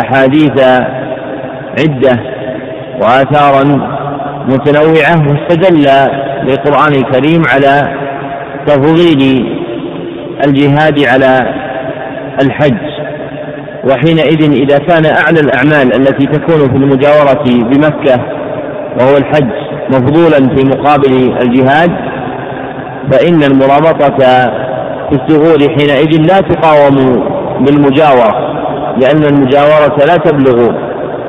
[0.00, 0.60] أحاديث
[1.80, 2.20] عدة
[3.02, 3.64] وآثارا
[4.48, 5.86] متنوعة واستدل
[6.46, 8.03] بالقرآن الكريم على
[8.66, 9.46] تفضيل
[10.46, 11.54] الجهاد على
[12.42, 12.94] الحج.
[13.90, 18.20] وحينئذ إذا كان أعلى الأعمال التي تكون في المجاورة بمكة
[19.00, 19.50] وهو الحج
[19.88, 21.90] مفضولا في مقابل الجهاد
[23.12, 24.16] فإن المرابطة
[25.10, 27.24] في الثغور حينئذ لا تقاوم
[27.64, 28.54] بالمجاورة
[29.00, 30.68] لأن المجاورة لا تبلغ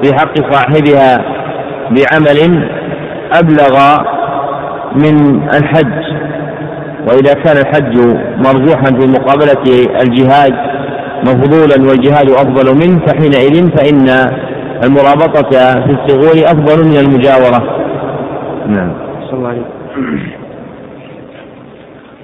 [0.04, 1.18] في حق صاحبها
[1.92, 2.70] بعمل
[3.34, 3.98] أبلغ
[4.96, 6.15] من الحج.
[7.08, 7.98] وإذا كان الحج
[8.38, 10.54] مرجوحا في مقابلة الجهاد
[11.24, 14.10] مفضولا والجهاد أفضل منه فحينئذ فإن
[14.84, 15.50] المرابطة
[15.86, 17.86] في الثغور أفضل من المجاورة.
[18.68, 18.94] نعم.
[19.30, 19.62] صلى الله عليه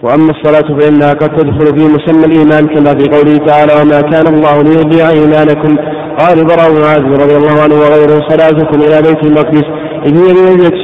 [0.04, 4.64] وأما الصلاة فإنها قد تدخل في مسمى الإيمان كما في قوله تعالى وما كان الله
[4.64, 5.78] ليضيع إيمانكم
[6.22, 9.68] قال البراء بن عازب رضي الله عنه وغيره صلاتكم إلى بيت المقدس.
[10.06, 10.78] إذ هي بمنزلة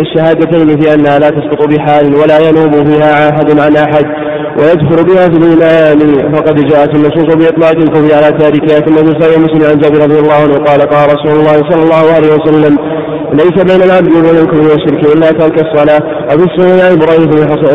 [0.00, 4.04] الشهادتين في أنها لا تسقط بحال ولا ينوب فيها أحد عن أحد
[4.58, 9.78] ويدخل بها في الإيمان فقد جاءت النصوص بإطلاق الكفر على تاركها ثم في مسلم عن
[9.78, 12.78] جابر رضي الله عنه قال قال رسول الله صلى الله عليه وسلم
[13.32, 16.02] ليس بين العبد وبين الكفر والشرك إلا ترك الصلاة.
[16.26, 17.26] وفي السنن عن إبراهيم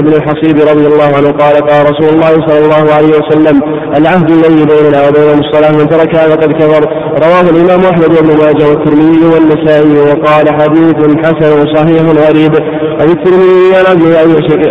[0.02, 3.62] بن الحصيب رضي الله عنه قال قال رسول الله صلى الله عليه وسلم
[3.98, 6.84] العهد الذي بيننا وبينهم الصلاة من تركها فقد كفر.
[7.26, 12.56] رواه الإمام أحمد بن ماجه والترمذي والنسائي وقال حديث حسن صحيح غريب.
[13.00, 13.98] عن الترمذي عن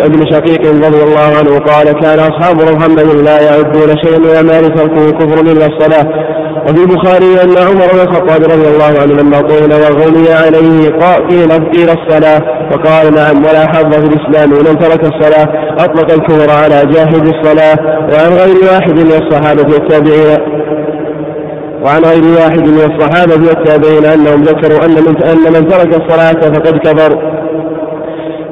[0.09, 5.11] ابن شقيق رضي الله عنه قال كان أصحاب محمد لا يعدون شيئا من أعمال تركه
[5.11, 6.07] كفر إلا الصلاة.
[6.63, 10.89] وفي البخاري أن عمر بن الخطاب رضي الله عنه لما طول وغني عليه
[11.29, 12.41] قيل قيل الصلاة
[12.71, 15.47] فقال نعم ولا حظ في الإسلام ومن ترك الصلاة
[15.79, 17.77] أطلق الكفر على جاحد الصلاة
[18.11, 20.65] وعن غير واحد من الصحابة والتابعين
[21.83, 26.77] وعن غير واحد من الصحابة والتابعين أنهم ذكروا أن من أن من ترك الصلاة فقد
[26.77, 27.44] كفر.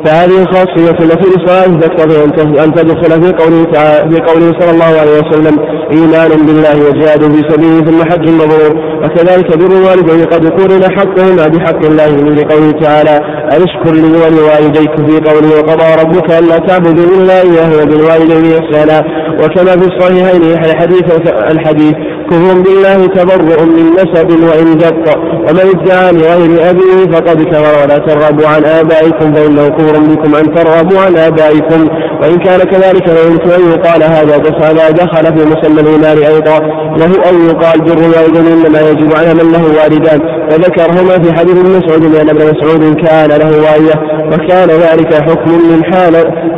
[0.06, 2.24] فهذه الخاصية التي للصلاة تقتضي
[2.64, 5.60] أن تدخل في قوله تعالى في قوله صلى الله عليه وسلم
[5.94, 8.94] إيمان بالله وجهاد في سبيله ثم حج مبرور.
[9.04, 13.16] وكذلك بر الوالدين قد قرن حقهما بحق الله من قوله تعالى
[13.54, 19.24] أن اشكر لي ولوالديك في قوله وقضى ربك ألا تعبدوا إلا إياه وبالوالدين إحسانا.
[19.34, 21.04] وكما في الصحيحين الحديث
[21.52, 21.94] الحديث
[22.30, 28.48] كفر بالله تبرؤ من نسب وإن جط ومن ادعى لغير أبيه فقد كفر ولا ترغبوا
[28.48, 31.88] عن آبائكم فإنه كفر بكم أن ترغبوا عن آبائكم
[32.22, 36.60] وإن كان كذلك فيمكن أن يقال هذا دخل دخل في مسمى الإيمان أيضا.
[36.98, 41.70] له أو يقال بر الوالدين إنما يجب على من له والدان فذكرهما في حديث ابن
[41.70, 43.94] مسعود لأن ابن مسعود كان له والية
[44.32, 46.14] وكان ذلك حكم من حال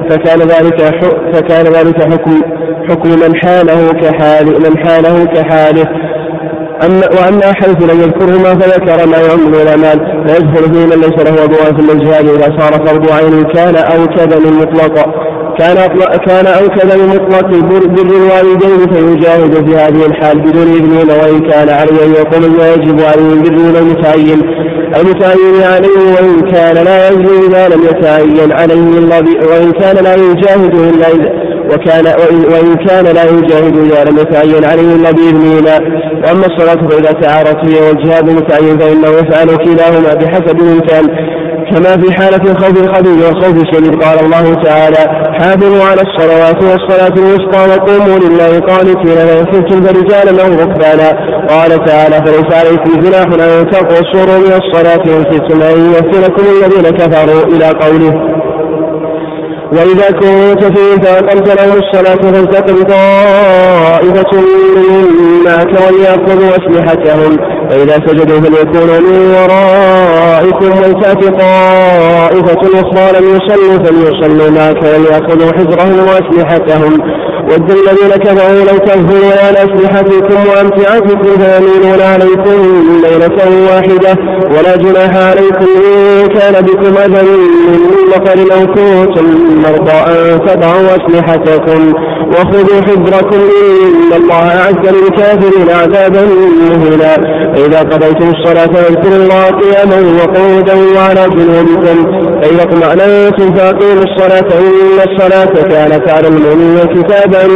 [0.10, 0.82] فكان ذلك
[1.34, 2.42] فكان ذلك حكم
[2.90, 6.05] حكم من حاله كحال من حاله كحاله.
[6.84, 9.98] أما وأما حيث لم يذكرهما فذكر ما يعم العلماء
[10.28, 14.40] فيدخل فيه من ليس له أبوان في الجهاد إذا صار فرض عين كان أو كذا
[14.40, 15.76] مطلقا كان
[16.28, 22.12] كان أوكد بمطلق بر الوالدين فيجاهد في هذه الحال بدون إذنهما وإن كان عليه أن
[22.12, 24.42] يقوم ما يجب عليه بر المتعين
[25.00, 29.18] المتعين عليه وإن كان لا يجري إذا لم يتعين عليه إلا
[29.50, 32.06] وإن كان لا يجاهد إلا إذا وكان
[32.54, 35.80] وإن كان لا يجاهد إذا لم يتعين عليه إلا بإذنهما
[36.28, 41.36] وأما الصلاة فإذا تعارت هي والجهاد المتعين فإنه يفعل كلاهما بحسب الإمكان.
[41.72, 44.98] كما في حالة الخوف الخبيث والخوف الشديد قال الله تعالى
[45.40, 51.10] حافظوا على الصلوات والصلاة الوسطى وقوموا لله قانتين فإن خفتم فرجالا أو ركبانا.
[51.50, 57.44] قال تعالى فليس عليكم جناح أن تقصروا من الصلاة إن أن يفتنكم الذين كفروا.
[57.44, 58.45] إلى قوله.
[59.76, 64.42] وإذا كنت فيهم فأقمت لهم الصلاة فلتقم طائفة
[64.76, 67.38] منهم معك وليأخذوا أسلحتهم.
[67.70, 76.94] فإذا سجدوا فليكونوا من ورائكم ولتأت طائفة أخرى لم يصلوا فليصلوا معك وليأخذوا حذرهم وأسلحتهم.
[77.50, 82.58] ود الذين كفروا لو تغفلون عن أسلحتكم وأمتعتكم فيميلون عليكم
[83.04, 83.38] ليلة
[83.72, 84.16] واحدة.
[84.58, 87.40] ولا جناح عليكم إن كان بكم أذى من
[88.16, 89.26] مطر أو كنتم
[89.66, 91.94] مرضى أن تضعوا أسلحتكم
[92.32, 96.22] وخذوا حذركم إن الله أعد للكافرين عذابا
[96.70, 97.16] مهينا.
[97.56, 101.98] فإذا قضيتم الصلاة فاذكروا الله قياما وقعودا وعلى جنوبكم.
[102.42, 107.48] فإذا اطمأننتم فأقيموا الصلاة إن الصلاة كانت على المؤمنين كتابا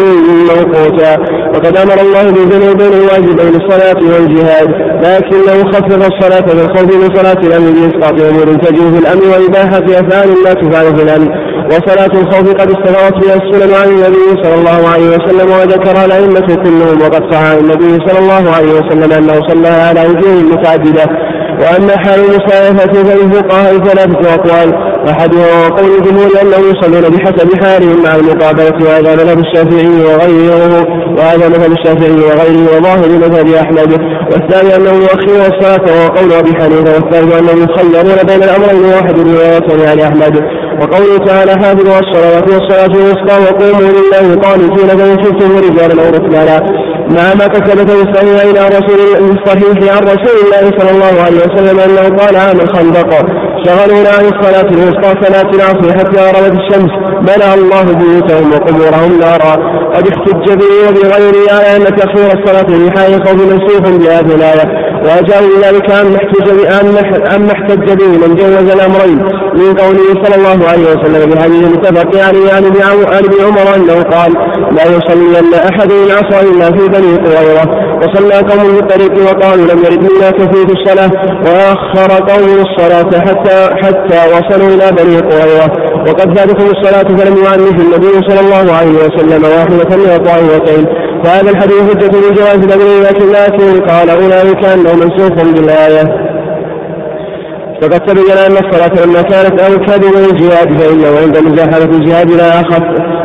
[0.50, 1.18] موقوتا.
[1.54, 4.70] وقد أمر الله بذنوبين الواجبين الصلاة والجهاد
[5.04, 10.30] لكن لو خفف الصلاة بالخوف من صلاة الأمر بإسقاط أمور تجري في الأمر وإباحة أفعال
[10.44, 15.10] لا تفعل في الأمر وصلاة الخوف قد استمرت بها السنن عن النبي صلى الله عليه
[15.10, 20.02] وسلم وذكرها الأئمة كلهم وقد صح عن النبي صلى الله عليه وسلم أنه صلى على
[20.10, 21.06] وجوه متعددة
[21.62, 24.90] وأما حال المسافة فللفقهاء ثلاثة أقوال.
[25.10, 30.86] أحدها قول الجمهور أنهم يصلون بحسب حالهم مع المقابلة وهذا مذهب الشافعي وغيره
[31.18, 33.92] وهذا مذهب الشافعي وغيره وظاهر مذهب أحمد.
[34.32, 39.90] والثاني أنه يؤخر الصلاة وهو قول أبي حنيفة والثالث أنهم يخيرون بين الأمرين واحد رواية
[39.90, 40.44] عن أحمد.
[40.80, 46.60] وقوله تعالى حافظوا على الصلوات والصلاة الوسطى وقوموا لله قانتين فإن خفتم رجالا أو ركبانا
[47.10, 49.00] مع ما كتبت الصحيحين عن رسول
[49.32, 53.10] الصحيح عن رسول الله صلى الله عليه وسلم أنه قال عام الخندق
[53.66, 56.92] شغلونا عن الصلاة الوسطى صلاة العصر حتى غربت الشمس.
[57.22, 59.56] منع الله بيوتهم وقبورهم نارا.
[59.94, 64.89] قد احتج به وبغيره على أن تأخير الصلاة لحال خوف منسوخ بهذه الآية.
[65.06, 66.48] وأجاب ذلك أن احتج
[67.36, 69.20] أن احتج به من جوز الأمرين
[69.56, 74.34] من قوله صلى الله عليه وسلم بهذه المتفق عليه عن ابن عمر أنه قال
[74.72, 77.90] لا يصلين أحد العصر إلا في بني قريظة.
[78.02, 81.12] وصلى قوم بالطريق وقالوا لم يرد منا كثير الصلاة.
[81.46, 85.70] وأخر قوم الصلاة حتى حتى وصلوا إلى بني قريظة.
[86.08, 90.86] وقد فاتهم الصلاة فلم يعنف النبي صلى الله عليه وسلم واحدة من الطائفتين
[91.24, 96.04] فهذا الحديث حجة لجواز الأمر لكن قال أولئك أنه منسوخ بالآية.
[97.82, 103.19] فقد تبين أن الصلاة لما كانت أوكد من الجهاد فإنه عند مزاحمة الجهاد لا أخف.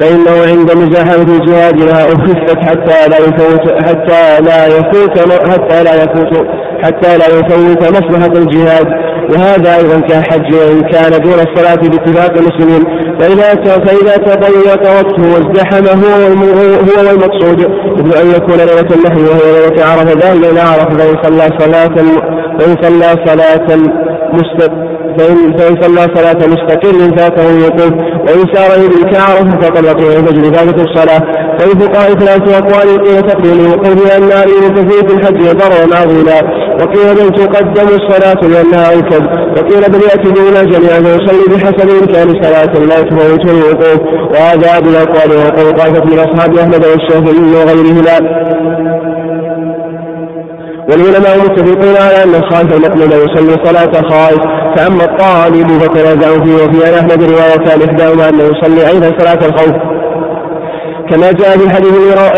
[0.00, 5.18] فإنه عند مزاحمة الجهاد لا أخفت حتى لا يفوت حتى لا يفوت
[5.50, 6.46] حتى لا يفوت
[6.82, 8.86] حتى لا يفوت مصلحة الجهاد.
[9.30, 12.84] وهذا أيضا كالحج وإن كان دون الصلاة باتفاق المسلمين.
[13.18, 16.12] فإذا فإذا تضيق وقته وازدحم هو
[16.86, 17.58] هو والمقصود
[17.98, 20.12] مثل أن يكون ليلة النحر وهي ليلة عرفة.
[20.12, 21.96] ذلك إلى عرفة فإن صلى صلاة
[22.58, 23.66] فإن صلى صلاة
[25.18, 27.92] فإن, فإن صلى صلاة مستقل فاته الوقوف
[28.26, 34.06] وإن سار إلى الكعرة فقد وقع الفجر فاتت الصلاة فقال ثلاثة أقوال قيل تقديم الوقوف
[34.08, 34.42] لأنها
[34.86, 40.98] في الحج ضررا عظيما وقيل بل تقدم الصلاة لأنها أوكد وقيل بل يأتي بنا جميعا
[40.98, 44.00] ويصلي بحسب إمكان صلاة لا تفوت الوقوف
[44.30, 48.85] وهذا أبو الأقوال وقول طائفة من أصحاب أحمد والشافعي وغيرهما.
[50.90, 54.40] والعلماء متفقون على أن الخائف المقلد يصلي صلاة خائف
[54.76, 59.96] فأما الطالب فتنازعوا فيه وفي أن أحمد روايتان إحداهما أنه يصلي أيضا صلاة الخوف.
[61.10, 61.92] كما جاء في الحديث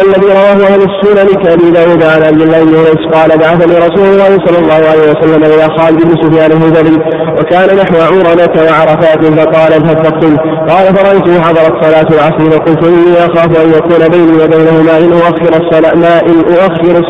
[0.04, 4.38] الذي رواه أهل السنن كأبي داود عن عبد الله بن أنس قال بعثني رسول الله
[4.46, 6.96] صلى الله عليه وسلم إلى خالد بن سفيان الهذلي
[7.40, 10.36] وكان نحو عورنة وعرفات فقال فاستقتل
[10.68, 15.94] قال فرأيته حضرت صلاة العصر فقلت إني أخاف أن يكون بيني وبينهما ان أؤخر الصلاة
[15.94, 17.02] ما ان اؤخر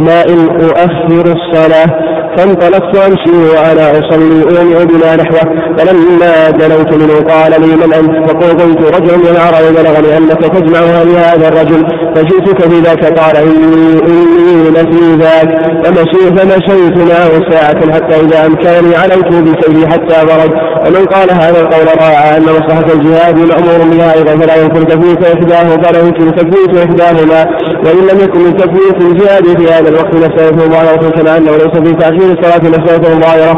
[0.00, 2.10] ما إن أؤخر الصلاة.
[2.36, 5.44] فانطلقت أمشي وأنا أصلي اومئ بما نحوه.
[5.76, 8.60] فلما دنوت منه قال لي من أنت؟ فقلت
[8.96, 11.82] رجل من العرب بلغني أنك تجمعها لهذا الرجل.
[12.14, 15.50] فجئتك بذاك قال اني إني لفي ذاك.
[15.84, 20.52] فمشيت فمشيت معه ساعة حتى إذا امكانني علوت بسيري حتى برد.
[20.86, 25.76] ومن قال هذا القول رأى أن مصلحة الجهاد مأمور بها أيضا فلا يمكن تفويت احداه
[25.82, 27.46] فلا يمكن تفويت إحداهما.
[27.84, 31.92] وإن لم يكن من تفويت الجهاد في هذا الوقت مسألة مبالغة كما انه ليس في
[31.94, 33.52] تأخير الصلاة مسألة ظاهرة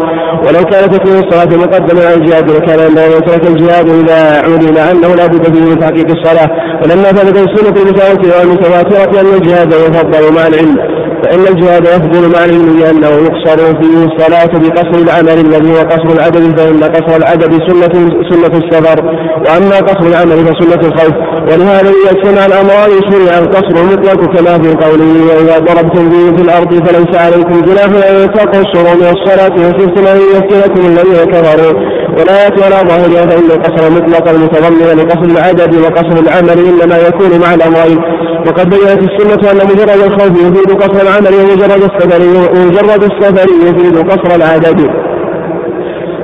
[0.47, 5.27] ولو كان تكفير الصلاة مقدما على الجهاد لكان أنه يترك الجهاد إذا علم أنه لا
[5.27, 6.49] بد فيه من تحقيق الصلاة.
[6.83, 10.92] ولما ثبت السنة المتواترة والمتواترة أن الجهاد يفضل مع العلم.
[11.23, 16.59] فإن الجهاد يفضل مع العلم لأنه يقصر فيه الصلاة بقصر العمل الذي هو قصر العدد
[16.59, 17.95] فإن قصر العدد سنة
[18.31, 19.05] سنة السفر
[19.45, 21.15] وأما قصر العمل فسنة الخوف.
[21.43, 26.87] ولهذا إذا اجتمع الأمران شرع القصر المطلق كما في قوله وإذا ضربتم به في الأرض
[26.87, 32.02] فليس عليكم جناح أن تقصروا من الصلاة وخفتم أن يفتنكم الذين كفروا.
[32.19, 37.99] ولا ولا ظاهرها فإن القصر المطلق المتضمن لقصر العدد وقصر العمل إنما يكون مع الأمرين.
[38.47, 42.23] وقد بينت السنة أن مجرد الخوف يفيد قصر العمل ومجرد السفر
[42.57, 45.12] ومجرد السفر يفيد قصر العدد.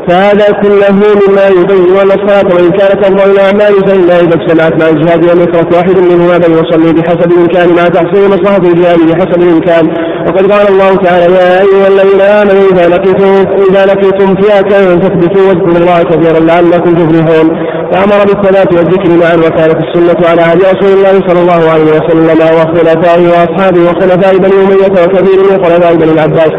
[0.08, 5.24] فهذا كله مما يبين ان الصلاه وان كانت افضل الاعمال فانها اذا اجتمعت مع الجهاد
[5.24, 9.86] يترك واحد منهما بل يصلي بحسب الإمكان مع تحصيل مصلحة الجهاد بحسب الإمكان.
[10.26, 15.76] وقد قال الله تعالى يا أيها الذين آمنوا إذا لقيتم إذا لقيتم فئة فاثبتوا واذكروا
[15.76, 17.48] الله كثيرا لعلكم تفلحون.
[17.92, 23.28] فأمر بالصلاة والذكر معا وكانت السنة على عهد رسول الله صلى الله عليه وسلم وخلفائه
[23.28, 26.52] وأصحابه وخلفاء بني أمية وكثير من خلفاء بني العباس.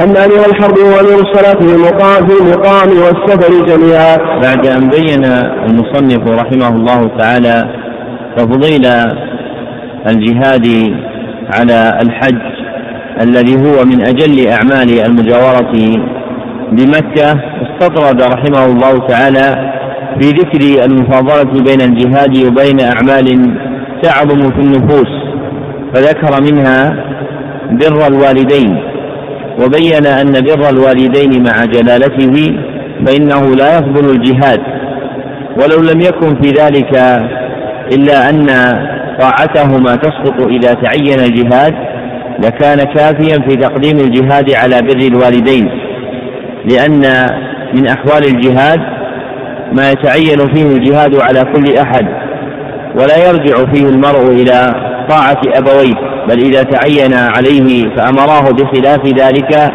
[0.00, 4.16] أن أمير الحرب وأمير الصلاة في المقام في المقام والسفر جميعا.
[4.42, 5.24] بعد أن بين
[5.68, 7.64] المصنف رحمه الله تعالى
[8.36, 8.86] تفضيل
[10.06, 10.66] الجهاد
[11.54, 12.56] على الحج
[13.20, 15.72] الذي هو من أجل أعمال المجاورة
[16.72, 19.72] بمكة استطرد رحمه الله تعالى
[20.20, 23.56] في ذكر المفاضلة بين الجهاد وبين أعمال
[24.02, 25.08] تعظم في النفوس
[25.94, 26.96] فذكر منها
[27.70, 28.95] بر الوالدين
[29.64, 32.56] وبين أن بر الوالدين مع جلالته
[33.06, 34.60] فإنه لا يفضل الجهاد
[35.56, 36.96] ولو لم يكن في ذلك
[37.92, 38.46] إلا أن
[39.20, 41.74] طاعتهما تسقط إذا تعين الجهاد
[42.44, 45.70] لكان كافيا في تقديم الجهاد على بر الوالدين
[46.70, 47.02] لأن
[47.74, 48.80] من أحوال الجهاد
[49.72, 52.06] ما يتعين فيه الجهاد على كل أحد
[52.94, 54.74] ولا يرجع فيه المرء إلى
[55.08, 56.15] طاعة أبويه.
[56.28, 59.72] بل إذا تعين عليه فأمراه بخلاف ذلك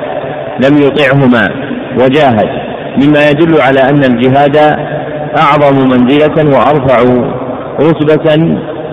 [0.63, 1.49] لم يطعهما.
[1.99, 2.49] وجاهد.
[3.03, 4.57] مما يدل على أن الجهاد
[5.37, 6.97] أعظم منزلة وأرفع
[7.79, 8.35] رتبة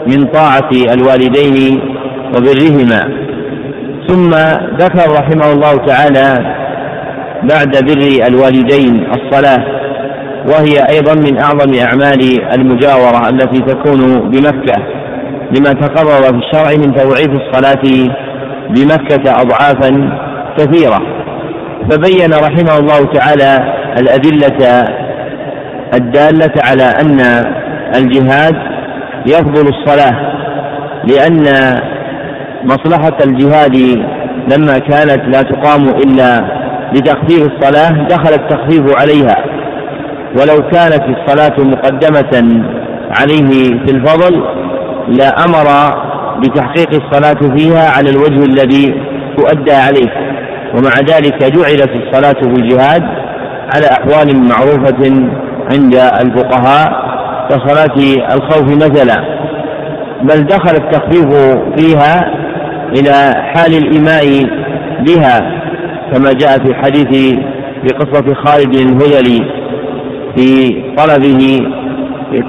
[0.06, 1.80] من طاعة الوالدين
[2.36, 3.28] وبرهما.
[4.09, 4.30] ثم
[4.78, 6.54] ذكر رحمه الله تعالى
[7.42, 9.64] بعد بر الوالدين الصلاة
[10.46, 12.20] وهي أيضا من أعظم أعمال
[12.54, 14.82] المجاورة التي تكون بمكة.
[15.57, 18.09] لما تقرر في الشرع من توعيف الصلاة
[18.70, 20.18] بمكة أضعافا
[20.59, 21.01] كثيرة.
[21.90, 24.84] فبين رحمه الله تعالى الأدلة
[25.94, 27.20] الدالة على أن
[27.96, 28.55] الجهاد
[29.26, 30.32] يفضل الصلاة
[31.05, 31.44] لأن
[32.64, 33.76] مصلحة الجهاد
[34.53, 36.59] لما كانت لا تقام إلا
[36.92, 39.44] لتخفيف الصلاة دخل التخفيف عليها.
[40.40, 42.62] ولو كانت الصلاة مقدمة
[43.20, 43.49] عليه
[43.86, 44.44] في الفضل
[45.09, 45.66] لأمر
[46.40, 48.94] بتحقيق الصلاة فيها على الوجه الذي
[49.36, 50.38] تؤدى عليه.
[50.74, 53.02] ومع ذلك جعلت الصلاة في الجهاد
[53.74, 55.28] على أحوال معروفة
[55.72, 57.09] عند الفقهاء
[57.50, 57.96] كصلاة
[58.34, 59.38] الخوف مثلا.
[60.22, 61.34] بل دخل التخفيف
[61.76, 62.34] فيها
[62.96, 64.24] إلى حال الإماء
[65.06, 65.40] بها
[66.12, 67.34] كما جاء في حديث
[67.82, 69.40] في قصة خالد الهذلي
[70.36, 71.61] في طلبه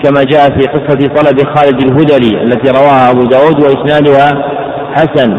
[0.04, 4.44] كما جاء في قصة طلب خالد الهذلي التي رواها أبو داود وإسنادها
[4.94, 5.38] حسن.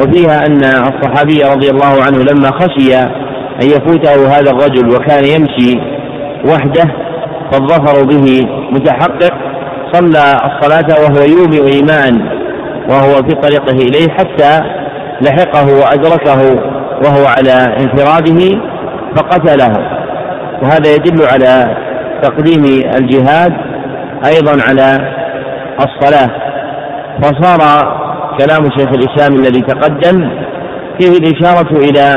[0.00, 2.96] وفيها أن الصحابي رضي الله عنه لما خشي
[3.62, 5.80] أن يفوته هذا الرجل وكان يمشي
[6.46, 6.94] وحده
[7.52, 9.32] فالظفر به متحقق
[9.92, 12.12] صلى الصلاة وهو يومئ إيماء
[12.88, 14.60] وهو في طريقه إليه حتى
[15.20, 16.40] لحقه وأدركه
[17.04, 18.60] وهو على انفراده
[19.16, 20.00] فقتله.
[20.62, 21.76] وهذا يدل على
[22.22, 22.64] تقديم
[22.96, 23.69] الجهاد
[24.24, 25.14] أيضا على
[25.80, 26.30] الصلاة.
[27.22, 27.60] فصار
[28.38, 30.30] كلام شيخ الإسلام الذي تقدم
[31.00, 32.16] فيه الإشارة إلى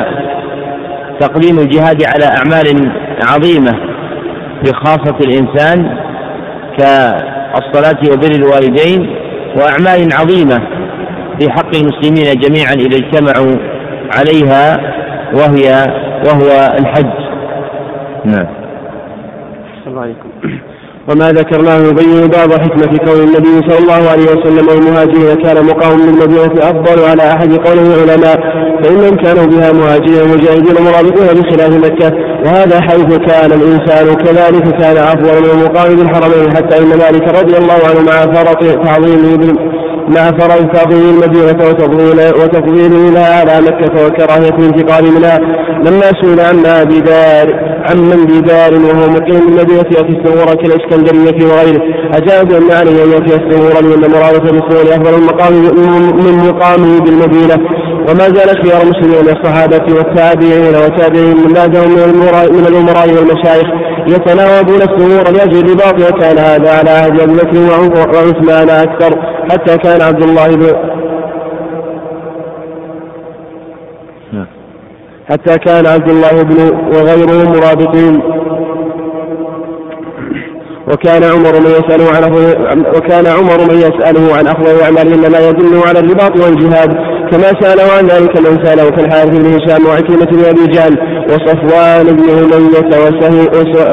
[1.19, 2.91] تقديم الجهاد على أعمال
[3.29, 3.71] عظيمة
[4.63, 5.97] في خاصة الإنسان
[6.77, 9.15] كالصلاة وبر الوالدين
[9.57, 10.67] وأعمال عظيمة
[11.39, 13.55] في حق المسلمين جميعا إذا اجتمعوا
[14.17, 14.77] عليها
[15.33, 15.85] وهي
[16.27, 17.13] وهو الحج.
[18.25, 18.47] نعم.
[19.87, 20.29] الله عليكم.
[21.09, 26.69] وما ذكرناه يبين بعض حكمة كون النبي صلى الله عليه وسلم والمهاجرين كان مقام بالمدينة
[26.69, 28.39] أفضل على أحد قوله العلماء
[28.83, 32.13] فإنهم كانوا بها مهاجرين مجاهدين مرابطين بخلاف مكة
[32.45, 37.79] وهذا حيث كان الإنسان كذلك كان أفضل من المقام بالحرمين حتى إن مالك رضي الله
[37.89, 39.72] عنه مع فرط تعظيمه
[40.07, 45.39] مع فرض تعظيم المدينة وتفضيل وتفضيله لها على مكة وكراهية الانتقال منها.
[45.85, 51.81] لما سئل عن بدار عمن بدار وهو مقيم بالمدينة يأتي الثغور كالإسكندرية وغيره.
[52.13, 55.53] أجاب أن عليه أن يأتي الثغور لأن مرادة بالثغور أفضل المقام
[56.25, 57.57] من مقامه بالمدينة.
[58.09, 61.89] وما زال خيار المسلمين من الصحابة والتابعين وتابعين من بعدهم
[62.51, 63.67] من الأمراء والمشايخ.
[64.07, 67.59] يتناوبون الثغور لأجل الرباط وكان هذا على عهد أبي بكر
[68.15, 70.73] وعثمان أكثر حتى كان عبد الله بن.
[75.29, 76.59] حتى كان عبد الله بن
[76.95, 78.21] وغيره مرابطين
[80.87, 85.99] وكان عمر من يسأله عن وكان عمر من يسأله عن أفضل الأعمال إنما يدل على
[85.99, 86.97] الرباط والجهاد
[87.33, 90.97] كما سأله عن ذلك من سأله كالحارث بن هشام وعكيمة بن أبي جهل
[91.29, 92.97] وصفوان بن أمية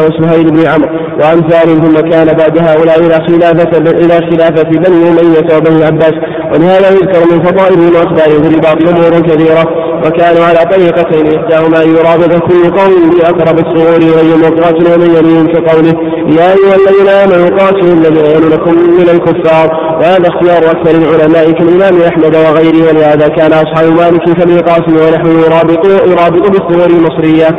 [0.06, 0.88] وسهيل بن عمرو
[1.20, 6.14] وأمثالهم ثم كان بعد هؤلاء إلى خلافة إلى خلافة بني أمية وبني عباس.
[6.52, 12.62] ولهذا يذكر من فضائلهم وأخبارهم في الرباط أمور كثيرة وكانوا على طريقتين إحداهما يرابط كل
[12.78, 15.94] قوم بأقرب الصغور إليهم وقاتل ومن يليهم كقوله
[16.38, 19.90] يا أيها الذين آمنوا قاتلوا الذين يلونكم من الكفار.
[20.00, 26.06] وهذا اختيار أكثر العلماء كالإمام أحمد وغيره ولهذا كان أصحاب مالك كابن قاسم ونحوه يرابطوا
[26.12, 27.50] يرابط بالصغور المصرية.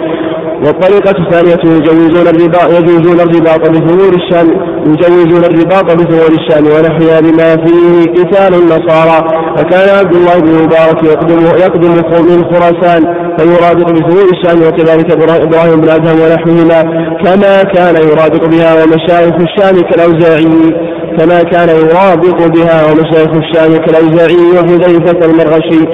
[0.65, 4.47] والطريقة الثانية يجوزون الرباط يجوزون الرباط بثغور الشام
[4.86, 9.19] يجوزون الرباط بثغور الشام ونحوها بما فيه قتال النصارى.
[9.57, 11.91] فكان عبد الله بن مبارك يقدم يقدم
[12.32, 13.01] من خراسان
[13.38, 16.82] فيرابط بثغور الشام وكذلك إبراهيم بن أدهم ونحوهما
[17.23, 20.91] كما كان يرابط بها ومشايخ الشام كالأوزاعي.
[21.19, 25.86] كما كان يرابط بها ومشايخ الشام كالأوزاعي وحذيفة المرغشي.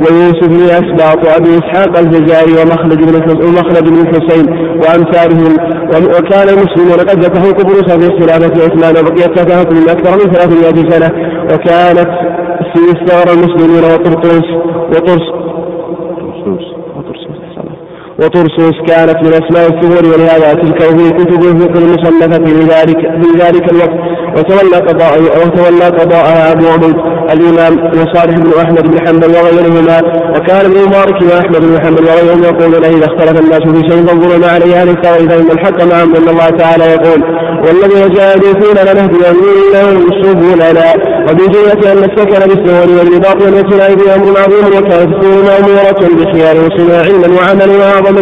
[0.00, 3.14] ويوسف بن أسباط وأبي إسحاق الجزائري ومخلد بن
[3.46, 4.46] ومخلد بن الحسين
[4.82, 5.52] وأمثالهم.
[5.94, 11.10] وكان المسلمون قد فتحوا قبرصا في خلافة عثمان وبقيت فتحت من أكثر من 300 سنة.
[11.44, 12.10] وكانت
[12.72, 12.80] في
[13.32, 14.48] المسلمين وطرطوس
[14.88, 15.26] وطرس
[18.18, 21.42] وطرسوس كانت من أسماء الثغور ولهذا تلك في كتب
[21.76, 24.00] المصنفة في ذلك في ذلك الوقت.
[24.38, 26.96] وتولى قضاء وتولى قضاءها أبو عبيد.
[27.32, 29.98] الإمام وصالح بن أحمد بن حنبل وغيرهما
[30.36, 34.46] وكان ابن مبارك وأحمد بن حنبل وغيرهم يقولون إذا اختلف الناس في شيء فانظروا ما
[34.46, 37.22] عليه أهل الثغر فإن الحق معهم أن الله تعالى يقول
[37.64, 41.10] والذين جاهدوا فينا لنهدينهم سبلنا.
[41.30, 47.78] وبجملة أن السكن بالثغور والرباط والابتلاء بأمر عظيم وكانت الثغور مأمورة بخيار وصنع علما وعملا
[47.78, 48.16] وأعظم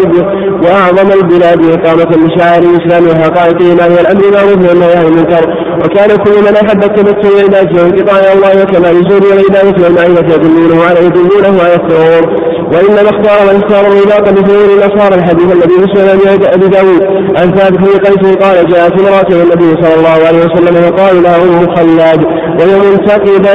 [0.64, 5.67] وأعظم البلاد إقامة لشعائر الإسلام وحقائق إيمان والأمر معروف والنهي عن المنكر.
[5.84, 11.62] وكان كل من أحب التمتع والعبادة وانقطاع الله وكما يزور والعبادة والمعرفة يدلونه على يدلونه
[11.62, 17.02] على الثور وإنما اختار من اختار الرباط بثور النصارى الحديث الذي مسلم أبي داود
[17.38, 21.74] عن ثابت بن قيس قال جاءت امرأة النبي صلى الله عليه وسلم وقال لها أم
[21.76, 22.24] خلاد
[22.58, 23.54] وهي منتقبة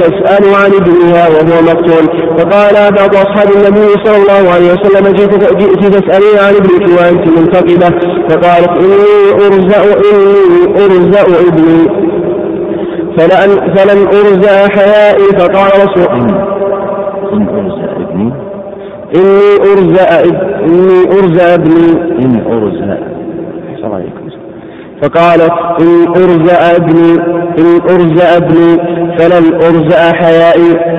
[0.00, 2.04] تسأل عن ابنها وهو مقتول.
[2.38, 5.12] فقال بعض أصحاب النبي صلى الله عليه وسلم
[5.58, 8.13] جئت تسألين عن ابنك وأنت منتقبة.
[8.28, 12.04] فقالت إني أرزأ إني أرزأ ابني.
[13.18, 15.26] فلن, فلن أرزأ حيائي.
[15.38, 16.08] فقال رسول
[17.32, 18.32] إن أرزأ ابني.
[19.16, 20.08] إني أرزأ
[20.64, 21.90] إني أرزأ ابني.
[22.24, 22.98] إن أرزأ.
[25.02, 27.12] فقالت إن أرزأ ابني
[27.58, 28.78] إن أرزأ ابني
[29.18, 30.93] فلن أرزأ حيائي.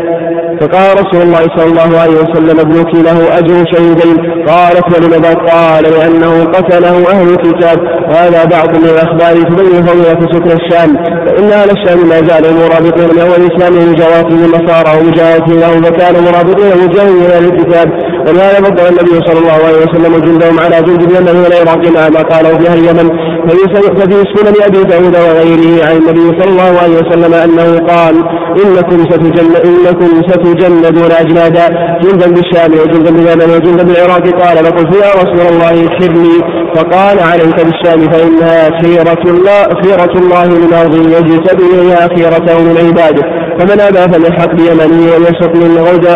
[0.62, 4.18] فقال رسول الله صلى الله عليه وسلم ابنك له أجر شهيدين.
[4.47, 7.80] قالت ولماذا قال لأنه قتله أهل الكتاب.
[8.10, 10.91] وهذا بعض من الأخبار تبين فضيلة سكر الشام.
[11.26, 16.72] فإن أهل الشام ما زالوا مرابطين من أول إسلامهم جواتهم النصارى ومجاهدين لهم فكانوا مرابطين
[16.84, 18.14] مجاهدين أهل الكتاب.
[18.28, 22.57] ولهذا فضل النبي صلى الله عليه وسلم جندهم على جند اليمن والعراق مع ما قالوا
[22.57, 23.09] بها اليمن.
[23.45, 28.15] ففي سنن أبي داود وغيره عن النبي صلى الله عليه وسلم أنه قال
[28.63, 31.65] إنكم ستجن إنكم ستجندون أجنادا.
[32.03, 34.26] جندا بالشام وجندا باليمن وجندا بالعراق.
[34.41, 36.38] قال فقلت يا رسول الله خرني
[36.76, 43.44] فقال عليك بالشام فإنها خيرة الله خيرة الله من ارض يجتبي اليها خيرته من عباده.
[43.60, 45.72] فمن أبى فليحق بيمنه وليشرق من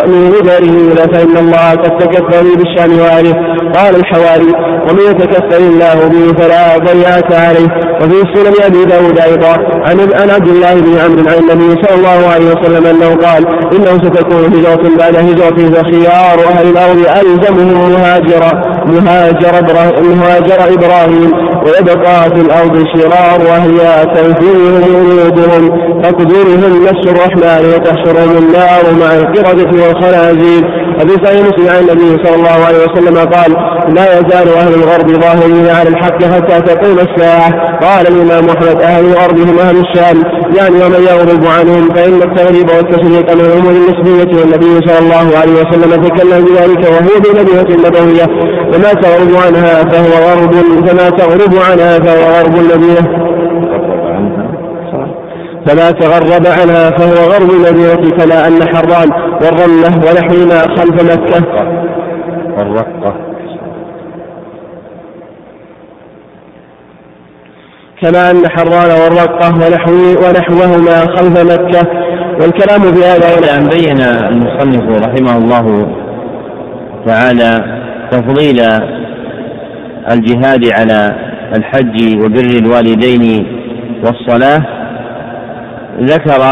[0.06, 3.34] من غدره فإن الله قد تكفل بالشام وأهله.
[3.74, 4.52] قال الحواري
[4.88, 7.68] ومن يتكفل الله به فلا ضيعة عليه.
[8.00, 9.52] وفي سنن أبي داود أيضا
[10.20, 14.44] عن عبد الله بن عمرو عن النبي صلى الله عليه وسلم أنه قال إنه ستكون
[14.44, 18.52] هجرة بعد هجرته فخيار أهل الأرض ألزمه مهاجرا
[18.86, 19.54] مهاجر
[20.02, 21.49] مهاجر إبراهيم.
[21.66, 25.68] ويبقى في الأرض شرار وهي تنفيهم جنودهم
[26.02, 30.89] تقدرهم نفس الرحمن وتحشرهم النار مع القردة والخنازير.
[31.02, 33.52] وفي صحيح مسلم عن النبي صلى الله عليه وسلم قال
[33.94, 37.50] لا يزال أهل الغرب ظاهرين على الحق حتى تقوم الساعة.
[37.80, 40.22] قال الإمام أحمد أهل الأرض هم أهل الشام
[40.56, 46.04] يعني ومن يغرب عنهم فإن التغريب والتشريق من الأمور النسبية والنبي صلى الله عليه وسلم
[46.04, 48.26] تكلم بذلك وهو بنبية النبوية
[48.74, 50.54] وما تغرب عنها فهو غرب
[50.86, 53.30] فما تغرب عنها فهو غرب المدينة
[55.66, 59.10] فما تغرب عنها فهو غرب المدينة كما أن حران
[59.42, 61.44] والرملة ونحوهما خلف مكة.
[62.58, 63.14] والرقة.
[68.02, 69.54] كما أن حران والرقة
[70.22, 71.88] ونحوهما خلف مكة.
[72.40, 75.86] والكلام في هذا أن بين المصنف رحمه الله
[77.06, 77.80] تعالى
[78.10, 78.60] تفضيل
[80.10, 81.16] الجهاد على
[81.56, 83.46] الحج وبر الوالدين
[84.04, 84.79] والصلاة.
[86.00, 86.42] ذكر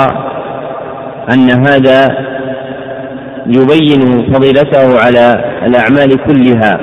[1.33, 2.09] أن هذا
[3.47, 6.79] يبين فضيلته على الأعمال كلها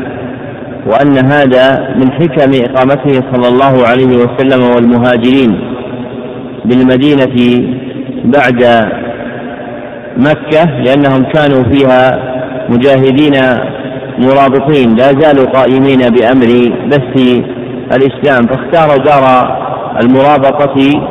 [0.88, 5.60] وأن هذا من حكم إقامته صلى الله عليه وسلم والمهاجرين
[6.66, 7.66] بالمدينة
[8.26, 8.64] بعد
[10.18, 12.20] مكة لأنهم كانوا فيها
[12.70, 13.34] مجاهدين
[14.18, 17.43] مرابطين لا زالوا قائمين بأمر بث
[17.95, 19.56] الإسلام فاختاروا دار
[20.03, 21.01] المرابطة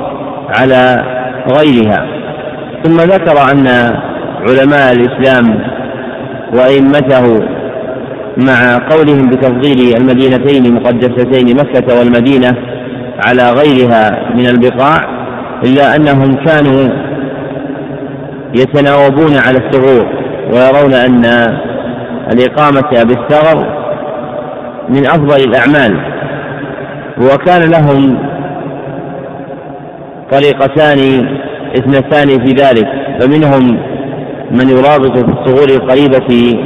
[0.48, 1.13] على
[1.48, 2.06] غيرها.
[2.84, 3.66] ثم ذكر أن
[4.48, 5.60] علماء الإسلام
[6.54, 7.46] وأئمته
[8.36, 12.52] مع قولهم بتفضيل المدينتين المقدستين مكة والمدينة
[13.26, 14.96] على غيرها من البقاع
[15.64, 16.88] إلا أنهم كانوا
[18.54, 20.06] يتناوبون على الثغور
[20.52, 21.24] ويرون أن
[22.32, 23.84] الإقامة بالثغر
[24.88, 26.14] من أفضل الأعمال.
[27.18, 28.18] وكان لهم
[30.34, 31.28] طريقتان
[31.78, 32.88] اثنتان في ذلك.
[33.20, 33.78] فمنهم
[34.50, 36.58] من يرابط في الثغور القريبة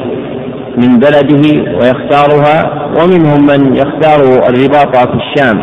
[0.76, 1.44] من بلده
[1.80, 5.58] ويختارها ومنهم من يختار الرباط في الشام.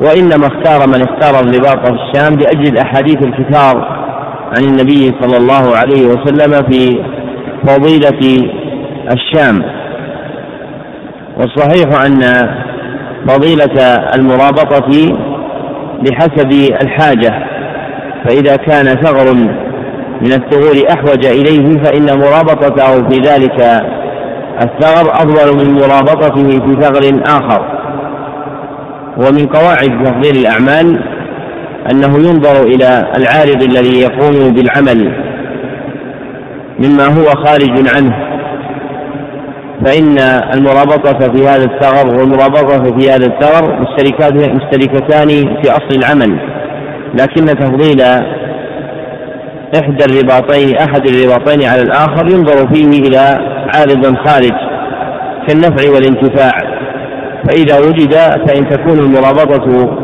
[0.00, 3.76] وإنما اختار من اختار الرباط في الشام لأجل الأحاديث الكثار
[4.56, 7.02] عن النبي صلى الله عليه وسلم في
[7.66, 8.50] فضيلة
[9.12, 9.62] الشام.
[11.38, 12.20] والصحيح أن
[13.28, 15.16] فضيلة المرابطة
[16.02, 17.46] بحسب الحاجة
[18.24, 19.34] فإذا كان ثغر
[20.20, 23.60] من الثغور أحوج إليه فإن مرابطته في ذلك
[24.62, 27.76] الثغر أفضل من مرابطته في ثغر آخر.
[29.16, 31.02] ومن قواعد تفضيل الأعمال
[31.90, 35.12] أنه ينظر إلى العارض الذي يقوم بالعمل
[36.78, 38.35] مما هو خارج عنه.
[39.84, 40.18] فإن
[40.54, 46.38] المرابطة في هذا الثغر والمرابطة في هذا الثغر مشتركات مشتركتان في أصل العمل.
[47.14, 48.00] لكن تفضيل
[49.74, 53.18] إحدى الرباطين أحد الرباطين على الآخر ينظر فيه إلى
[53.74, 54.52] عارض خارج
[55.48, 56.52] كالنفع والانتفاع.
[57.48, 59.96] فإذا وجد فإن تكون المرابطة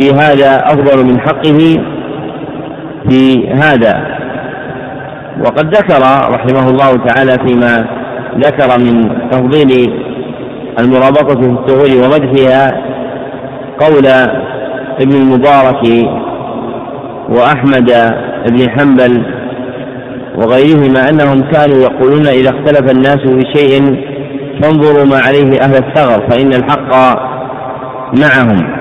[0.00, 1.76] في هذا أفضل من حقه
[3.08, 4.18] في هذا.
[5.46, 6.02] وقد ذكر
[6.34, 7.97] رحمه الله تعالى فيما
[8.38, 9.92] ذكر من تفضيل
[10.78, 12.82] المرابطة في الثغور ومدحها
[13.78, 14.06] قول
[15.00, 16.08] ابن المبارك
[17.28, 17.92] وأحمد
[18.48, 19.24] بن حنبل
[20.36, 24.04] وغيرهما أنهم كانوا يقولون إذا اختلف الناس في شيء
[24.62, 27.18] فانظروا ما عليه أهل الثغر فإن الحق
[28.20, 28.78] معهم.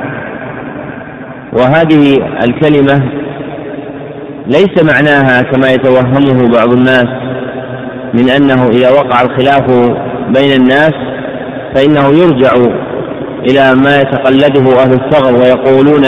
[1.53, 3.11] وهذه الكلمة
[4.47, 7.26] ليس معناها كما يتوهمه بعض الناس
[8.17, 9.71] من أنه إذا وقع الخلاف
[10.29, 10.93] بين الناس
[11.75, 12.51] فإنه يرجع
[13.49, 16.03] إلى ما يتقلده أهل الثغر ويقولون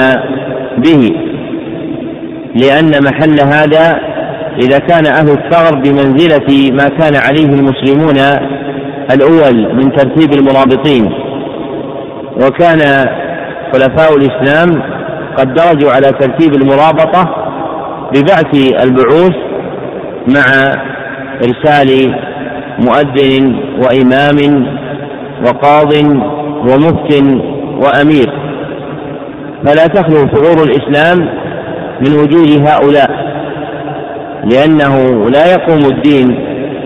[0.78, 1.12] به
[2.56, 4.00] لأن محل هذا
[4.62, 8.18] إذا كان أهل الثغر بمنزلة ما كان عليه المسلمون
[9.12, 11.14] الأول من ترتيب المرابطين
[12.46, 12.80] وكان
[13.74, 14.84] خلفاء الإسلام
[15.38, 17.36] قد درجوا على ترتيب المرابطة
[18.14, 19.36] ببعث البعوث
[20.28, 20.44] مع
[21.44, 22.16] إرسال
[22.80, 24.68] مؤذن وإمام
[25.46, 25.94] وقاض
[26.70, 27.24] ومفت
[27.84, 28.30] وأمير.
[29.66, 31.30] فلا تخلو ثغور الإسلام
[32.02, 33.12] من وجود هؤلاء
[34.52, 36.40] لأنه لا يقوم الدين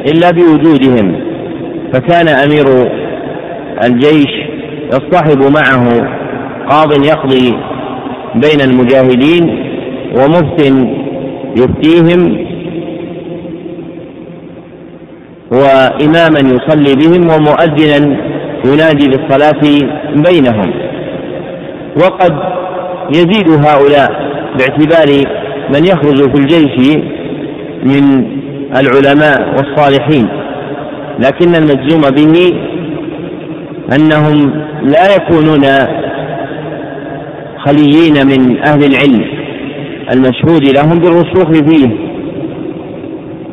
[0.07, 1.23] إلا بوجودهم.
[1.93, 2.65] فكان أمير
[3.85, 4.31] الجيش
[4.87, 5.89] يصطحب معه
[6.69, 7.57] قاض يقضي
[8.35, 9.73] بين المجاهدين
[10.17, 10.73] ومفت
[11.57, 12.42] يفتيهم
[15.53, 18.17] وإماما يصلي بهم ومؤذنا
[18.65, 19.61] ينادي بالصلاة
[20.15, 20.73] بينهم.
[21.97, 22.33] وقد
[23.09, 24.11] يزيد هؤلاء
[24.57, 25.23] باعتبار
[25.73, 26.97] من يخرج في الجيش
[27.83, 28.25] من
[28.77, 30.27] العلماء والصالحين
[31.19, 32.53] لكن المجزوم به
[33.95, 35.63] أنهم لا يكونون
[37.65, 39.25] خليين من أهل العلم
[40.13, 42.02] المشهود لهم بالرسوخ فيه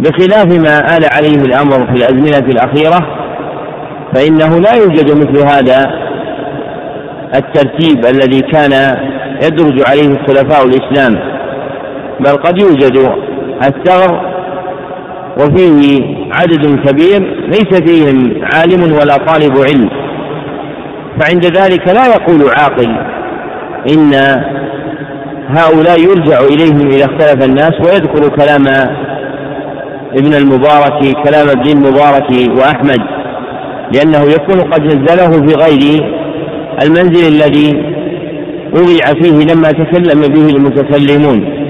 [0.01, 3.07] بخلاف ما آل عليه الأمر في الأزمنة الأخيرة
[4.15, 5.93] فإنه لا يوجد مثل هذا
[7.35, 8.97] الترتيب الذي كان
[9.43, 11.19] يدرج عليه خلفاء الإسلام
[12.21, 13.13] بل قد يوجد
[13.65, 14.31] الثغر
[15.39, 16.01] وفيه
[16.33, 19.91] عدد كبير ليس فيهم عالم ولا طالب علم
[21.21, 22.97] فعند ذلك لا يقول عاقل
[23.93, 24.15] إن
[25.49, 28.65] هؤلاء يرجع إليهم إذا اختلف الناس ويذكر كلام
[30.17, 33.01] ابن المبارك كلام ابن المبارك وأحمد
[33.95, 36.03] لأنه يكون قد نزله في غير
[36.83, 37.83] المنزل الذي
[38.73, 41.61] وضع فيه لما تكلم به المتكلمون.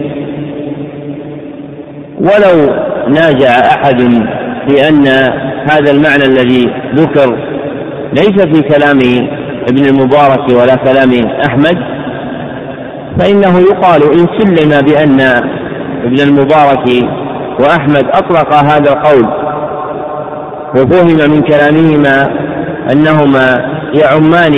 [2.20, 2.74] ولو
[3.09, 4.01] ناجع أحد
[4.68, 5.07] في أن
[5.70, 7.38] هذا المعنى الذي ذكر
[8.12, 8.99] ليس في كلام
[9.68, 11.78] ابن المبارك ولا كلام أحمد
[13.18, 15.20] فإنه يقال إن سلم بأن
[16.05, 16.88] ابن المبارك
[17.61, 19.27] وأحمد أطلق هذا القول
[20.77, 22.23] وفهم من كلامهما
[22.93, 23.59] أنهما
[23.95, 24.53] يعمان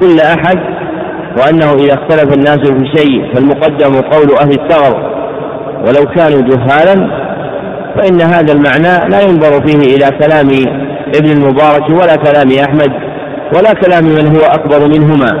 [0.00, 0.58] كل أحد
[1.38, 5.12] وأنه إذا اختلف الناس في شيء فالمقدم قول أهل الثغر
[5.86, 7.10] ولو كانوا جهالا
[7.96, 10.48] فإن هذا المعنى لا ينظر فيه إلى كلام
[11.16, 12.92] ابن المبارك ولا كلام أحمد
[13.56, 15.40] ولا كلام من هو أكبر منهما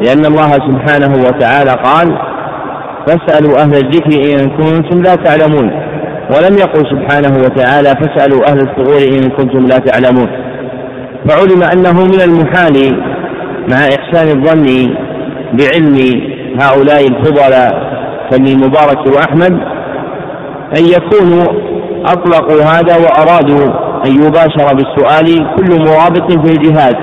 [0.00, 2.18] لأن الله سبحانه وتعالى قال
[3.08, 5.70] فاسألوا أهل الذكر إن كنتم لا تعلمون.
[6.36, 10.28] ولم يقل سبحانه وتعالى فاسألوا أهل الثغور إن كنتم لا تعلمون.
[11.28, 13.02] فعلم أنه من المحال
[13.70, 14.94] مع إحسان الظن
[15.52, 15.96] بعلم
[16.60, 17.88] هؤلاء الفضلاء
[18.30, 19.52] كابن المبارك وأحمد
[20.78, 21.44] أن يكونوا
[22.04, 23.66] أطلقوا هذا وأرادوا
[24.06, 26.96] أن يباشر بالسؤال كل مرابط في الجهاد.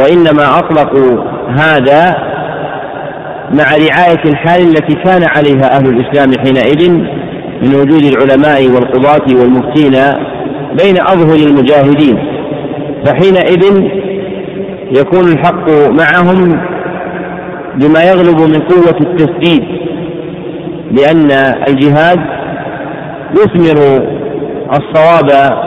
[0.00, 2.33] وإنما أطلقوا هذا
[3.54, 6.90] مع رعاية الحال التي كان عليها أهل الإسلام حينئذ
[7.62, 9.92] من وجود العلماء والقضاة والمفتين
[10.82, 12.18] بين أظهر المجاهدين.
[13.06, 13.82] فحينئذ
[14.90, 16.60] يكون الحق معهم
[17.74, 19.64] بما يغلب من قوة التسديد
[20.90, 21.30] لأن
[21.68, 22.20] الجهاد
[23.32, 24.06] يثمر
[24.72, 25.58] الصواب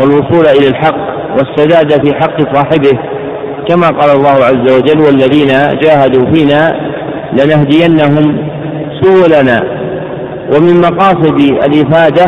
[0.00, 0.96] والوصول إلى الحق
[1.38, 2.98] والسداد في حق صاحبه
[3.68, 6.93] كما قال الله عز وجل والذين جاهدوا فينا
[7.34, 8.48] لنهدينهم
[9.00, 9.60] سبلنا.
[10.56, 12.26] ومن مقاصد الإفادة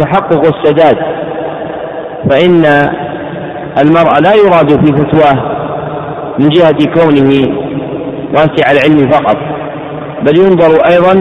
[0.00, 0.96] تحقق السداد.
[2.30, 2.64] فإن
[3.82, 5.56] المرء لا يراد في فتواه
[6.38, 7.30] من جهة كونه
[8.34, 9.36] واسع العلم فقط
[10.22, 11.12] بل ينظر أيضا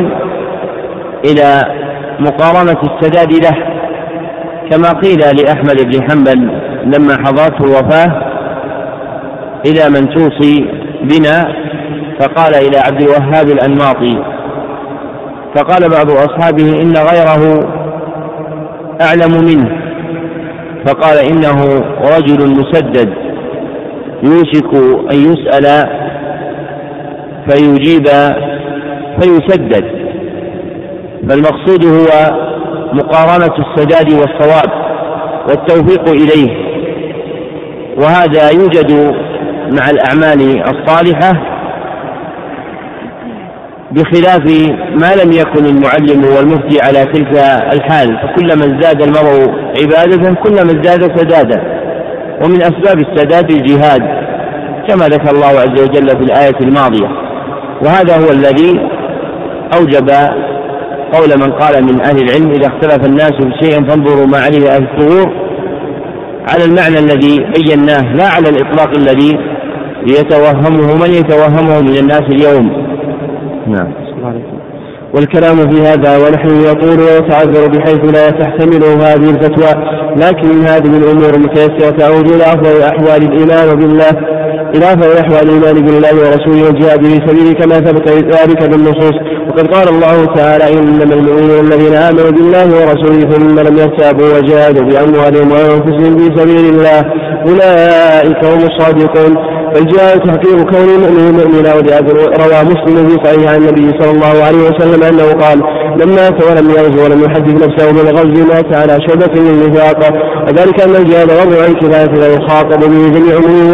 [1.26, 1.62] إلى
[2.20, 3.76] مقارنة السداد له.
[4.72, 6.50] كما قيل لأحمد بن حنبل
[6.86, 8.22] لما حضرته الوفاة
[9.66, 10.66] إلى من توصي
[11.02, 11.56] بنا
[12.20, 14.24] فقال إلى عبد الوهاب الأنماطي
[15.56, 17.70] فقال بعض أصحابه إن غيره
[19.02, 19.70] أعلم منه
[20.86, 21.84] فقال إنه
[22.18, 23.14] رجل مسدد
[24.24, 24.74] يوشك
[25.14, 25.90] أن يسأل
[27.50, 28.08] فيجيب
[29.22, 29.86] فيسدد
[31.30, 32.36] فالمقصود هو
[32.94, 34.72] مقارنة السداد والصواب
[35.50, 36.66] والتوفيق إليه
[37.98, 39.16] وهذا يوجد
[39.72, 41.55] مع الأعمال الصالحة
[43.96, 44.44] بخلاف
[45.02, 47.32] ما لم يكن المعلم والمفتي على تلك
[47.74, 51.62] الحال فكلما ازداد المرء عبادة كلما ازداد سدادا
[52.44, 54.02] ومن أسباب السداد الجهاد
[54.88, 57.08] كما ذكر الله عز وجل في الآية الماضية.
[57.86, 58.80] وهذا هو الذي
[59.78, 60.10] أوجب
[61.14, 64.84] قول من قال من أهل العلم إذا اختلف الناس في شيء فانظروا ما عليه أهل
[64.84, 65.34] الثغور.
[66.50, 69.40] على المعنى الذي بيناه لا على الإطلاق الذي
[70.08, 72.85] يتوهمه من يتوهمه من الناس اليوم.
[73.68, 73.94] نعم.
[75.14, 79.84] والكلام في هذا ونحن يطول ويتعذر بحيث لا تحتمله هذه الفتوى
[80.16, 84.10] لكن هذه الأمور المتيسره تعود إلى أفضل احوال الإيمان بالله
[84.76, 89.14] إلى أفضل احوال الإيمان بالله ورسوله والجهاد في سبيله كما ثبت ذلك بالنصوص.
[89.48, 95.52] وقد قال الله تعالى إنما المؤمنون الذين آمنوا بالله ورسوله ثم لم يرتابوا وجاهدوا بأموالهم
[95.52, 97.00] وأنفسهم في سبيل الله.
[97.48, 99.55] أولئك هم الصادقون.
[99.76, 105.04] فالجهاد تحقيق كون المؤمن مؤمنا روى مسلم في صحيح عن النبي صلى الله عليه وسلم
[105.04, 105.64] أنه قال
[106.00, 110.14] لما مات ولم يغزو ولم يحدث نفسه بالغزو مات على شعبة من النفاق
[110.48, 113.74] وذلك أن الجهاد وضع عن كفاية لا يخاطب به جميع من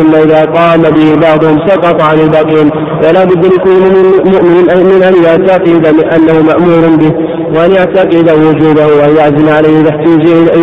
[0.00, 2.70] ثم إذا قام به بعضهم سقط عن الباقين.
[3.04, 3.80] ولا بد لكل
[4.24, 7.31] مؤمن من أن يعتقد أنه مأمور به.
[7.54, 9.90] وأن يعتقد وجوده وأن يعزم عليه إذا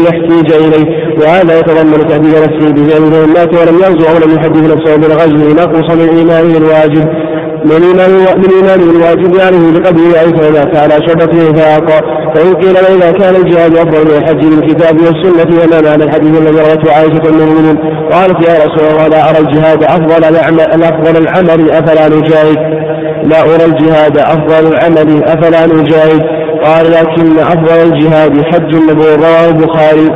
[0.10, 0.86] احتيج اليه
[1.22, 6.58] وهذا يتضمن تهديد نفسه بفعل مات ولم يغزو ولم يحدث نفسه بالغزو نقص من إيمانه
[6.58, 7.30] الواجب.
[7.66, 11.90] من إيمان من إيمان الواجب عليه بقدر ذلك وإذا كان شرط نفاق
[12.36, 16.94] فإن قيل إذا كان الجهاد أفضل من الحج بالكتاب والسنة وما معنى الحديث الذي روته
[16.94, 17.78] عائشة المؤمنين؟
[18.12, 20.36] قالت يا رسول الله لا أرى الجهاد أفضل
[20.84, 22.58] أفضل العمل أفلا نجاهد؟
[23.24, 30.10] لا أرى الجهاد أفضل العمل أفلا نجاهد؟ قال لكن أفضل الجهاد حج النبوة رواه البخاري.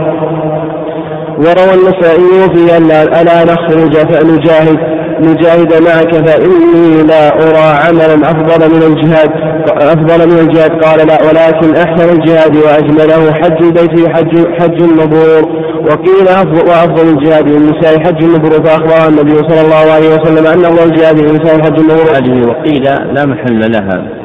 [1.37, 4.79] وروى النسائي في أن ألا نخرج فنجاهد
[5.19, 9.29] نجاهد معك فإني لا أرى عملا أفضل من الجهاد
[9.67, 10.71] أفضل من الجهاد.
[10.83, 17.47] قال لا ولكن أحسن الجهاد وأجمله حج البيت حج حج المبرور وقيل أفضل وأفضل الجهاد
[17.47, 22.49] للنساء حج المبرور فأخبر النبي صلى الله عليه وسلم أن أفضل الجهاد للنساء حج المبرور
[22.49, 22.83] وقيل
[23.13, 24.22] لا محل لها.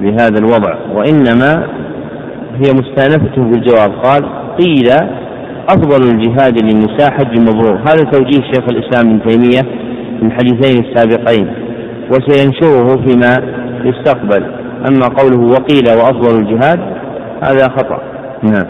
[0.00, 1.66] بهذا الوضع وإنما
[2.54, 3.92] هي مستأنفة بالجواب.
[4.04, 4.22] قال
[4.60, 4.88] قيل
[5.68, 7.78] أفضل الجهاد للنساء حج مبرور.
[7.78, 9.62] هذا توجيه شيخ الإسلام ابن تيمية
[10.20, 11.54] في الحديثين السابقين
[12.10, 13.36] وسينشره فيما
[13.84, 14.42] يستقبل.
[14.88, 16.80] أما قوله وقيل وأفضل الجهاد
[17.42, 18.02] هذا خطأ.
[18.42, 18.66] نعم.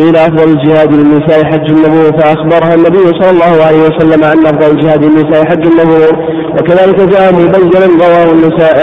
[0.00, 5.04] قيل أفضل الجهاد للنساء حج المبرور فأخبرها النبي صلى الله عليه وسلم أن أفضل الجهاد
[5.04, 8.32] للنساء حج المبرور وكذلك جاء مبينا رواه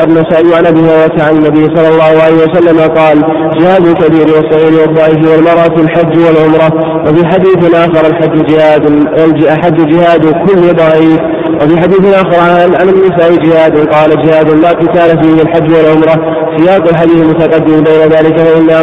[0.04, 3.22] النسائي عن أبي هريرة عن النبي صلى الله عليه وسلم قال
[3.60, 6.70] جهاد الكبير والصغير والضعيف والمرأة الحج والعمرة.
[7.08, 8.86] وفي حديث آخر الحج جهاد
[9.52, 11.20] الحج جهاد كل ضعيف.
[11.62, 12.40] وفي حديث آخر
[12.80, 16.16] عن النساء جهاد قال جهاد لا قتال فيه الحج والعمرة.
[16.58, 18.82] سياق الحديث المتقدم بين ذلك فإنها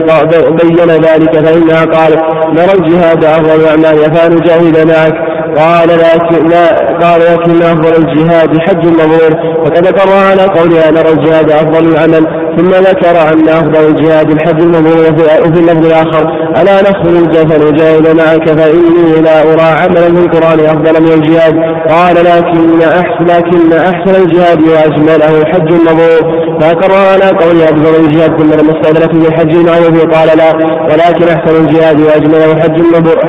[0.63, 2.13] بين ذلك فإنها قال
[2.53, 5.38] نرى الجهاد أفضل الأعمال فنجاهد معك.
[5.57, 6.67] قال لكن لا
[7.03, 12.49] قال لكن أفضل الجهاد حج مبرور وقد أقر على قولها نرى الجهاد أفضل العمل.
[12.57, 16.23] ثم ذكر أن أفضل الجهاد الحج المبرور وفي اللفظ الآخر.
[16.63, 21.55] ألا نخرج فنجاهد معك فإني لا أرى عملا في القرآن أفضل من الجهاد.
[21.89, 28.51] قال لكن أحسن لكن أحسن الجهاد وأجمله حج مبرور فأقر على قولها أفضل الجهاد ثم
[28.53, 30.53] لما استدرك في الحج المعروف قال لا
[30.85, 32.83] ولكن أحسن الجهاد وأجمله حج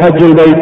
[0.03, 0.57] حج البيت.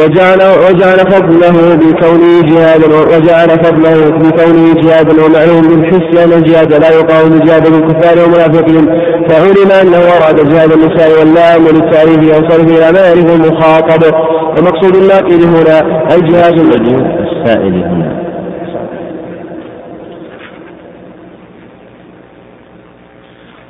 [0.00, 0.38] وجعل
[0.68, 7.66] وجعل فضله بكونه جهادا وجعل فضله بكونه جهادا ومعلوم بالحس أن الجهاد لا يقاوم جهاد
[7.66, 8.86] الكفار والمنافقين
[9.28, 14.14] فعلم أنه أراد جهاد النساء واللام للتعريف ينصرف إلى ما يعرف المخاطب.
[14.58, 15.80] ومقصود الناقل هنا
[16.14, 18.33] الجهاد السائل هنا.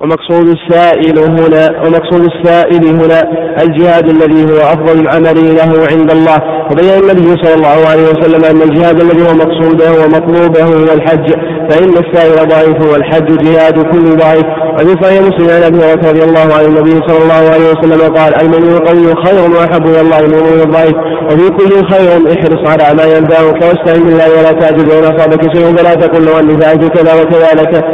[0.05, 3.22] ومقصود السائل هنا ومقصود السائل هنا
[3.62, 6.38] الجهاد الذي هو أفضل العمل له عند الله.
[6.70, 11.30] وبين النبي صلى الله عليه وسلم أن الجهاد الذي هو مقصوده ومطلوبه هو الحج.
[11.70, 14.44] فإن السائل ضعيف والحج جهاد كل ضعيف.
[14.74, 18.40] وفي صحيح مسلم عن أبي هريرة رضي الله عن النبي صلى الله عليه وسلم قال
[18.42, 20.94] المؤمن القوي خير وأحب إلى الله من المؤمن الضعيف.
[21.24, 25.94] وفي كل خير احرص على ما ينفعك واستعن بالله ولا تعجز وإن أصابك شيء فلا
[25.94, 27.84] تقل له أني فعلت كذا وكذا لك.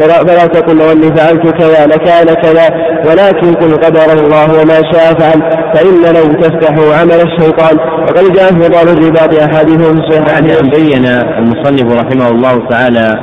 [0.00, 2.68] فلا تقل لو اني فعلت كذا لكان كذا
[3.06, 5.42] ولكن قل قدر الله وما شاء فعل
[5.74, 10.70] فإن لو تفتحوا عمل الشيطان وقد جاء في بعض الرباط احاديث في الصحيح بعد ان
[10.70, 11.06] بين
[11.38, 13.20] المصنف رحمه الله تعالى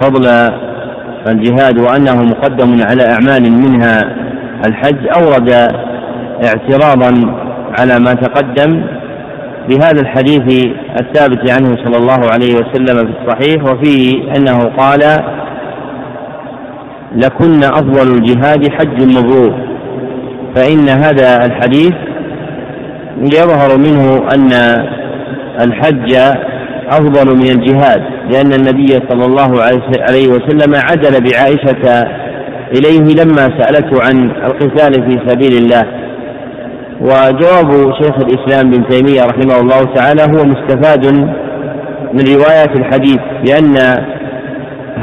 [0.00, 0.26] فضل
[1.28, 4.00] الجهاد وأنه مقدم على أعمال منها
[4.66, 5.50] الحج أورد
[6.44, 7.34] اعتراضا
[7.78, 8.84] على ما تقدم
[9.68, 10.66] بهذا الحديث
[11.00, 15.00] الثابت عنه صلى الله عليه وسلم في الصحيح وفيه أنه قال
[17.16, 19.54] لكن أفضل الجهاد حج مبرور.
[20.54, 21.94] فإن هذا الحديث
[23.20, 24.52] يظهر منه أن
[25.60, 26.14] الحج
[26.88, 29.62] أفضل من الجهاد لأن النبي صلى الله
[30.08, 32.04] عليه وسلم عدل بعائشة
[32.72, 35.82] إليه لما سألته عن القتال في سبيل الله.
[37.00, 41.06] وجواب شيخ الإسلام بن تيمية رحمه الله تعالى هو مستفاد
[42.12, 43.76] من روايات الحديث لأن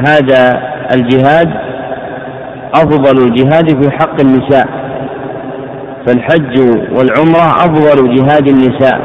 [0.06, 0.62] هذا
[0.94, 1.48] الجهاد
[2.74, 4.66] أفضل الجهاد في حق النساء
[6.06, 6.58] فالحج
[6.96, 9.00] والعمرة أفضل جهاد النساء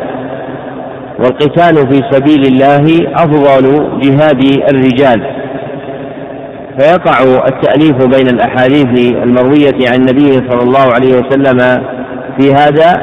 [1.19, 5.37] والقتال في سبيل الله أفضل جهاد الرجال.
[6.79, 11.83] فيقع التأليف بين الأحاديث المروية عن النبي صلى الله عليه وسلم
[12.39, 12.93] في هذا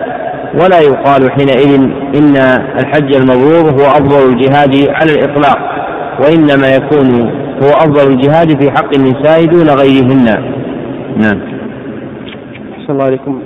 [0.63, 1.75] ولا يقال حينئذ
[2.17, 2.37] إن
[2.81, 5.59] الحج المبرور هو أفضل الجهاد على الإطلاق
[6.21, 7.31] وإنما يكون
[7.63, 10.54] هو أفضل الجهاد في حق النساء دون غيرهن.
[11.17, 11.41] نعم.
[12.87, 13.43] صلى الله عليكم.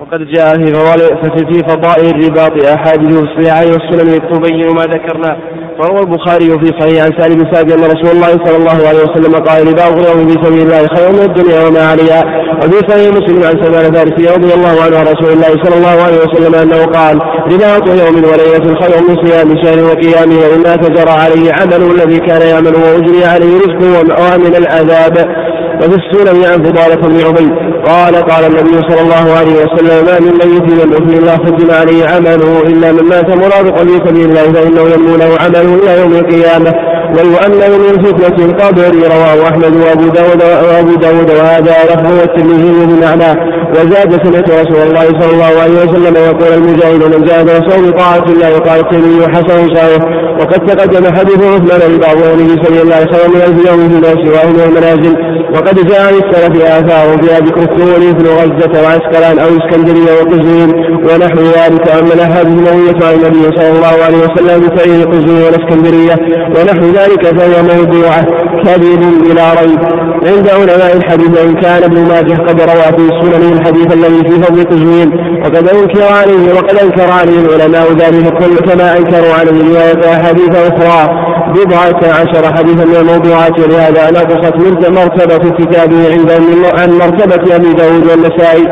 [0.00, 5.36] وقد جاء في فضائل في فضائل الرباط أحاديث الصحيحين والسنن تبين ما ذكرنا.
[5.78, 9.34] وروى البخاري في صحيح عن سالم بن سعد أن رسول الله صلى الله عليه وسلم
[9.34, 12.22] قال ربا اليوم في سبيل الله خير من الدنيا وما عليها.
[12.56, 16.16] وفي صحيح مسلم عن سلمان الفارسي رضي الله عنه عن رسول الله صلى الله عليه
[16.16, 17.20] وسلم أنه قال
[17.52, 22.78] رباط يوم وليلة خير من صيام شهر وقيامه وإما تجرى عليه عمله الذي كان يعمله
[22.78, 25.46] وأجري عليه رزقه ومن العذاب.
[25.80, 27.52] وفي السنن عن فضالة بن عبيد
[27.86, 32.62] قال قال النبي صلى الله عليه وسلم ما من ميت يموت إلا ختم عليه عمله
[32.62, 36.72] إلا من مات مرافقا في سبيل الله فإنه يمنو له عمله إلى يوم القيامة.
[37.06, 43.36] ويؤمن من فتنة القبر رواه أحمد وأبو داود وأبو داود وهذا لفظ والترمذي بمعناه
[43.70, 48.56] وزاد سمعت رسول الله صلى الله عليه وسلم يقول المجاهد من جاهد وصوم طاعة الله
[48.56, 50.02] وقال الترمذي حسن صحيح.
[50.40, 54.60] وقد تقدم حديث عثمان لبعض في سبيل الله خير من ألف يوم فيما سواه من
[54.60, 55.35] المنازل.
[55.54, 60.70] وقد جاء عن السلف آثار فيها ذكر الثور مثل غزة وعسقلان أو إسكندرية وقزوين
[61.06, 61.90] ونحو ذلك.
[61.90, 66.16] أما الأحاديث المروية عن النبي صلى الله عليه وسلم بتعيين قزوين والإسكندرية
[66.56, 68.22] ونحو ذلك فهي موضوعة
[68.64, 70.06] كذب بلا ريب.
[70.26, 74.64] عند علماء الحديث إن كان ابن ماجه قد روى في سننه الحديث الذي في فضل
[74.64, 75.08] قزوين
[75.44, 81.26] وقد أنكر عليه وقد أنكر عليه العلماء ذلك كل كما أنكروا عليه رواية أحاديث أخرى
[81.54, 83.58] بضعة عشر حديثا من الموضوعات.
[83.60, 84.56] ولهذا نقصت
[84.90, 86.30] مرتبة كتابه عند
[86.78, 88.64] عن مرتبة أبي داود والنسائي.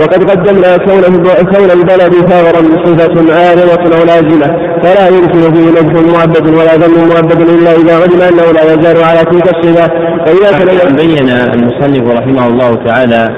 [0.00, 1.02] وقد قدمنا كون
[1.44, 4.46] كون البلد ثغرا صفة عارضة أو لازمة.
[4.82, 9.24] فلا يمكن فيه نجم مؤبد ولا ذم مؤبد إلا إذا علم أنه لا يزال على
[9.24, 9.88] تلك الصفة.
[10.26, 10.50] فإذا
[10.96, 13.28] بين المصنف رحمه الله تعالى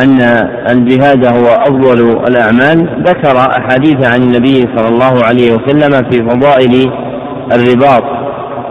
[0.00, 0.20] أن
[0.70, 3.04] الجهاد هو أفضل الأعمال.
[3.06, 6.92] ذكر أحاديث عن النبي صلى الله عليه وسلم في فضائل
[7.52, 8.02] الرباط.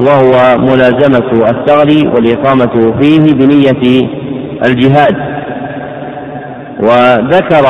[0.01, 4.07] وهو ملازمة الثغر والإقامة فيه بنية
[4.65, 5.15] الجهاد.
[6.79, 7.65] وذكر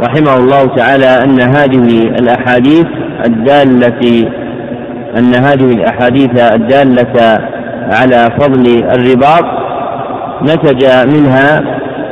[0.00, 2.86] رحمه الله تعالى أن هذه الأحاديث
[3.26, 4.28] الدالة
[5.18, 7.38] أن هذه الأحاديث الدالة
[7.90, 9.44] على فضل الرباط
[10.42, 10.84] نتج
[11.16, 11.62] منها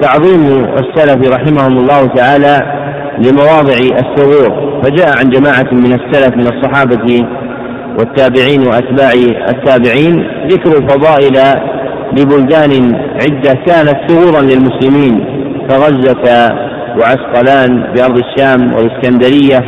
[0.01, 2.61] تعظيم السلف رحمهم الله تعالى
[3.19, 7.27] لمواضع الثغور فجاء عن جماعة من السلف من الصحابة
[7.99, 9.11] والتابعين وأتباع
[9.49, 11.37] التابعين ذكر فضائل
[12.13, 15.25] لبلدان عدة كانت ثغورا للمسلمين
[15.69, 16.55] كغزة
[16.99, 19.61] وعسقلان بأرض الشام والإسكندرية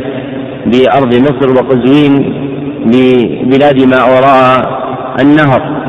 [0.65, 2.43] بأرض مصر وقزوين
[2.85, 4.83] ببلاد ما وراء
[5.21, 5.83] النهر.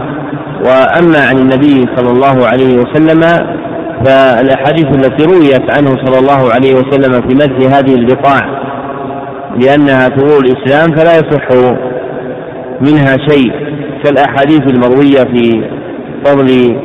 [0.66, 3.20] وأما عن النبي صلى الله عليه وسلم
[4.04, 8.40] فالأحاديث التي رويت عنه صلى الله عليه وسلم في مدح هذه البقاع
[9.56, 11.48] لأنها ثغور الإسلام فلا يصح
[12.80, 13.52] منها شيء
[14.04, 15.64] كالأحاديث المروية في
[16.24, 16.76] فضل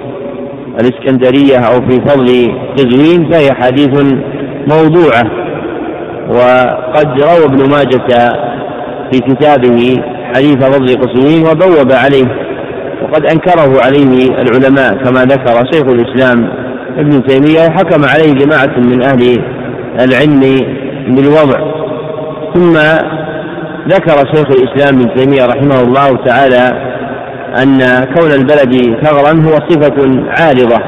[0.81, 2.27] الإسكندرية أو في فضل
[2.77, 4.03] قزوين فهي حديث
[4.67, 5.23] موضوعة.
[6.29, 8.29] وقد روى ابن ماجة
[9.11, 9.95] في كتابه
[10.35, 12.49] حديث فضل قزوين وبوب عليه
[13.03, 16.49] وقد أنكره عليه العلماء كما ذكر شيخ الإسلام
[16.97, 19.43] ابن تيمية وحكم عليه جماعة من أهل
[19.99, 20.39] العلم
[21.07, 21.59] بالوضع.
[22.53, 22.73] ثم
[23.87, 26.89] ذكر شيخ الإسلام ابن تيمية رحمه الله تعالى
[27.63, 27.77] أن
[28.15, 30.79] كون البلد ثغرا هو صفة عارضة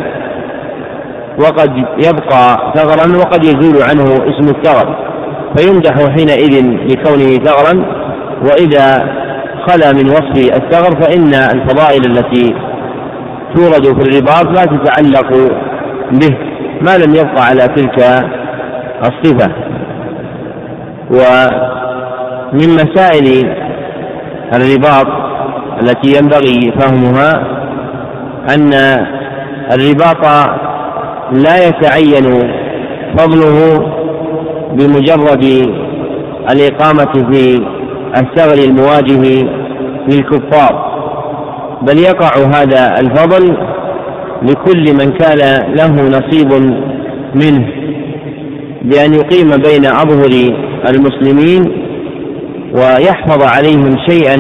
[1.40, 5.12] وقد يبقى ثغرا وقد يزول عنه اسم الثغر
[5.58, 7.86] فيمدح حينئذ لكونه ثغرا
[8.42, 9.06] وإذا
[9.68, 12.56] خلا من وصف الثغر فإن الفضائل التي
[13.56, 15.52] تورد في الرباط لا تتعلق
[16.12, 16.38] به
[16.82, 18.00] ما لم يبقى على تلك
[19.02, 19.52] الصفة.
[22.54, 23.56] ومن مسائل
[24.54, 25.08] الرباط
[25.82, 27.34] التي ينبغي فهمها
[28.56, 28.74] أن
[29.74, 30.50] الرباط
[31.32, 32.52] لا يتعين
[33.18, 33.78] فضله
[34.74, 35.44] بمجرد
[36.52, 37.62] الإقامة في
[38.18, 39.48] الثغر المواجه
[40.08, 40.92] للكفار
[41.82, 43.58] بل يقع هذا الفضل
[44.42, 45.38] لكل من كان
[45.76, 46.54] له نصيب
[47.36, 47.68] منه
[48.82, 50.30] بأن يقيم بين أظهر
[50.90, 51.91] المسلمين
[52.74, 54.38] ويحفظ عليهم شيئا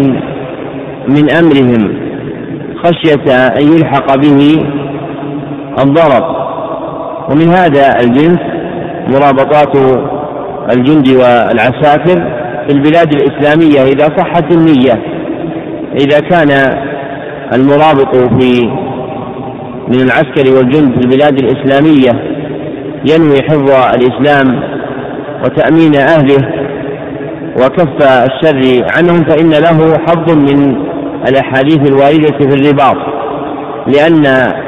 [1.07, 2.01] من أمرهم
[2.83, 4.65] خشية أن يلحق به
[5.79, 6.41] الضرر.
[7.31, 8.39] ومن هذا الجنس
[9.07, 9.75] مرابطات
[10.75, 15.03] الجند والعساكر في البلاد الإسلامية إذا صحت النية
[16.01, 16.77] إذا كان
[17.53, 18.61] المرابط في
[19.87, 22.11] من العسكر والجند في البلاد الإسلامية
[23.09, 24.63] ينوي حفظ الإسلام
[25.43, 26.60] وتأمين أهله
[27.65, 30.75] وكف الشر عنهم فإن له حظ من
[31.29, 32.97] الأحاديث الواردة في الرباط
[33.87, 34.25] لأن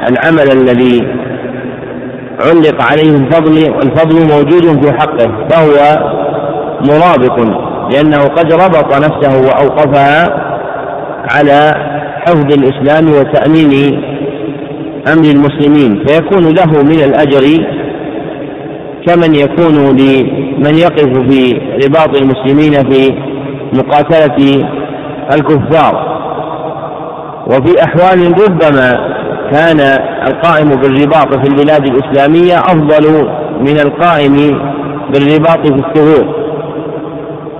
[0.08, 1.00] العمل الذي
[2.40, 5.98] علق عليه الفضل الفضل موجود في حقه فهو
[6.80, 7.38] مرابط
[7.92, 10.24] لأنه قد ربط نفسه وأوقفها
[11.30, 11.74] على
[12.26, 14.00] حفظ الإسلام وتأمين
[15.12, 17.66] أمر المسلمين فيكون له من الأجر
[19.06, 21.52] كمن يكون لمن يقف في
[21.84, 23.14] رباط المسلمين في
[23.72, 24.66] مقاتلة
[25.34, 26.14] الكفار.
[27.46, 28.90] وفي أحوال ربما
[29.52, 29.80] كان
[30.26, 33.28] القائم بالرباط في البلاد الإسلامية أفضل
[33.60, 34.60] من القائم
[35.12, 36.44] بالرباط في الثغور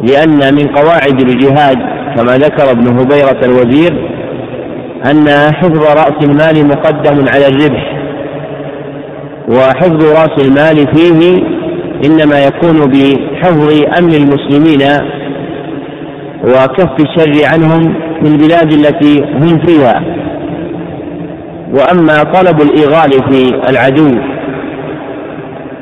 [0.02, 1.78] لأن من قواعد الجهاد
[2.16, 4.10] كما ذكر ابن هبيرة الوزير
[5.10, 7.93] أن حفظ رأس المال مقدم على الربح.
[9.48, 11.42] وحفظ رأس المال فيه
[12.06, 14.82] إنما يكون بحفظ أمن المسلمين
[16.44, 20.02] وكف الشر عنهم في البلاد التي هم فيها.
[21.72, 24.18] وأما طلب الإغال في العدو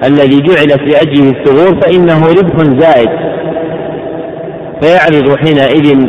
[0.05, 3.11] الذي جعلت لأجله الثغور فإنه ربح زائد.
[4.83, 6.07] فيعرض حينئذ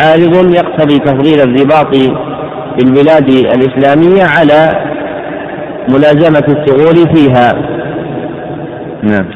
[0.00, 4.89] عارض يقتضي تفضيل الرباط في البلاد الإسلامية على
[5.88, 7.52] ملازمة الثغور فيها.
[9.02, 9.26] نعم.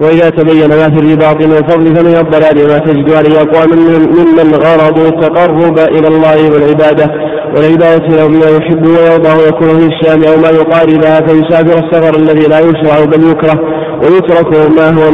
[0.00, 3.68] وإذا تبين ما في الرباط من الفضل فمن الضلال ما تجد عليه أقوام
[4.18, 7.06] ممن غرضوا التقرب إلى الله والعبادة
[7.56, 12.60] والعبادة له بما يحب ويرضى يكون في الشام أو ما يقاربها فيسافر السفر الذي لا
[12.60, 13.60] يشرع بل يكره
[14.02, 15.08] ويترك ما هو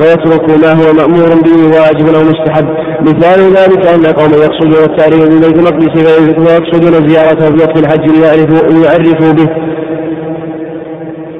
[0.00, 2.68] ويترك ما هو مأمور به واجب أو مستحب.
[3.00, 5.96] مثال ذلك أن قوما يقصدون التاريخ من بيت المقدس
[6.38, 9.48] ويقصدون زيارته في وقت الحج ليعرفوا به.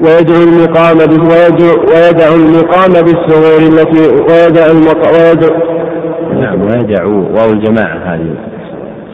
[0.04, 4.66] ويدعو المقام ويدعو, ويدع المقام بالثغور التي ويدع
[5.12, 5.60] ويدعو
[6.40, 8.34] نعم ويدعو واو الجماعة هذه.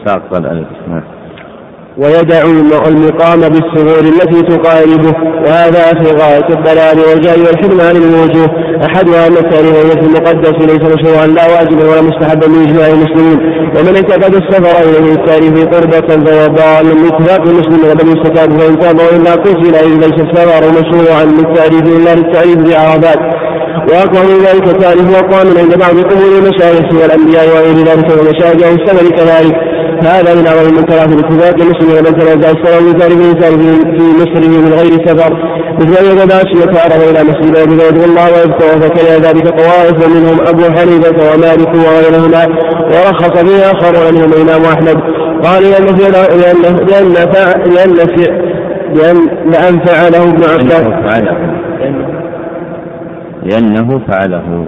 [0.05, 1.18] ساقط الألف نعم.
[2.01, 2.41] ويدع
[2.87, 5.13] المقام بالسرور التي تقاربه.
[5.45, 8.49] وهذا في غاية الضلال والجهل والحرمان الوجوه.
[8.85, 13.39] أحدها أن التاريخ المقدس ليس مشروعا لا واجبا ولا مستحبا بإجماع المسلمين.
[13.75, 19.31] ومن اعتقد السفر إليه التاريخ قربة فهو ضال باتفاق المسلمين بل يستتاب فإن تاب وإلا
[19.31, 23.19] قتل إذ ليس السفر مشروعا للتعريف إلا للتعريف بعربات.
[23.89, 29.68] وأقوى من ذلك تعريف أقوام عند بعض قبور المشايخ والأنبياء وغير ذلك ومشايخ السفر كذلك.
[30.05, 33.59] هذا من أعظم المنكرات الاتفاق المسلم ومن تنازع من ذلك الإنسان
[33.97, 35.33] في مصره من غير سفر.
[35.79, 40.63] مثل أن يذهب يتعرض إلى مسجد أبي يدعو الله ويذكره فكره ذلك طوائف ومنهم أبو
[40.63, 42.43] حنيفة ومالك وغيرهما.
[42.85, 44.97] ورخص به آخر منهم الإمام أحمد.
[45.43, 47.13] قال لأن لأن لأن
[47.75, 47.93] لأن
[48.95, 49.17] لأن
[49.51, 50.87] لأن فعله ابن عباس.
[53.43, 54.65] لأنه فعله.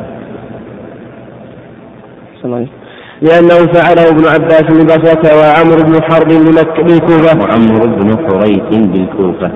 [3.21, 7.39] لأنه فعله ابن عباس ببصرة وعمر بن حرب بالكوفة.
[7.39, 9.51] وعمر بن حريث بالكوفة.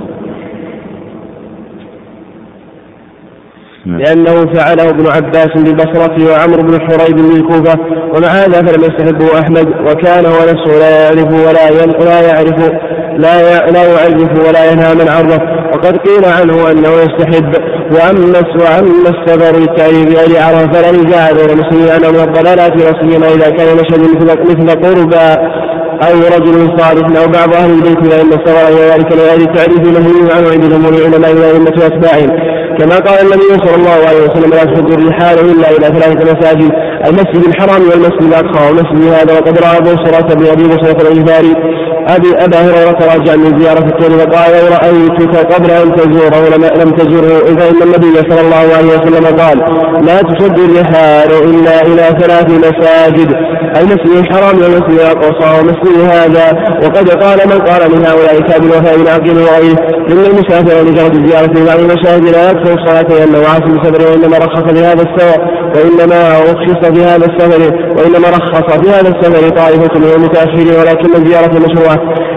[3.85, 3.99] نعم.
[3.99, 7.79] لأنه فعله ابن عباس بالبصرة وعمر بن حريب بالكوفة.
[8.15, 11.69] ومع هذا فلم يستحبه أحمد وكان هو نفسه لا يعرف ولا
[12.05, 12.71] لا يعرف
[13.17, 15.39] لا لا يعرف ولا ينهى من عرضه
[15.73, 17.53] وقد قيل عنه أنه يستحب.
[17.91, 23.27] وأما وأما السفر للتعريف بغير عرفة فلا نزاع بين المسلمين أنه من الضلالات لا سيما
[23.27, 25.55] إذا كان مشهد مثل مثل قربى
[26.03, 30.49] أو رجل صالح أو بعض أهل البيت فإن السفر إلى ذلك لغير التعريف له عنه
[30.51, 32.29] عند جمهور العلماء والأئمة وأتباعهم
[32.79, 36.71] كما قال النبي صلى الله عليه وسلم لا تشد الرحال إلا إلى ثلاثة مساجد
[37.07, 38.67] المسجد الحرام والمسجد الأقصى.
[38.67, 41.55] والمسجد هذا وقد أبو سرة بن أبي بصرة الغفاري
[42.07, 47.39] ابي أبا هريرة راجع من زيارة الطول فقال لو رأيتك قبل أن تزوره ولم تزره
[47.39, 49.57] فان النبي صلى الله عليه وسلم قال
[50.05, 53.35] لا تشد الرحال إلا إلى ثلاث مساجد
[53.81, 56.75] المسجد الحرام والمسجد الاقصى والمسجد هذا.
[56.83, 59.77] وقد قال من قال من هؤلاء كاب الوفاء بن عقيل وغيره
[60.11, 64.71] إن المسافر لجرد الزياره في بعض المشاهد لا يكفر الصلاة لأنه عاصم السفر وإنما رخص
[64.71, 65.41] بهذا السفر
[65.75, 67.61] وإنما رخص بهذا السفر
[67.97, 71.57] وإنما رخص بهذا السفر طائفة من المتأخرين ولكن الزياره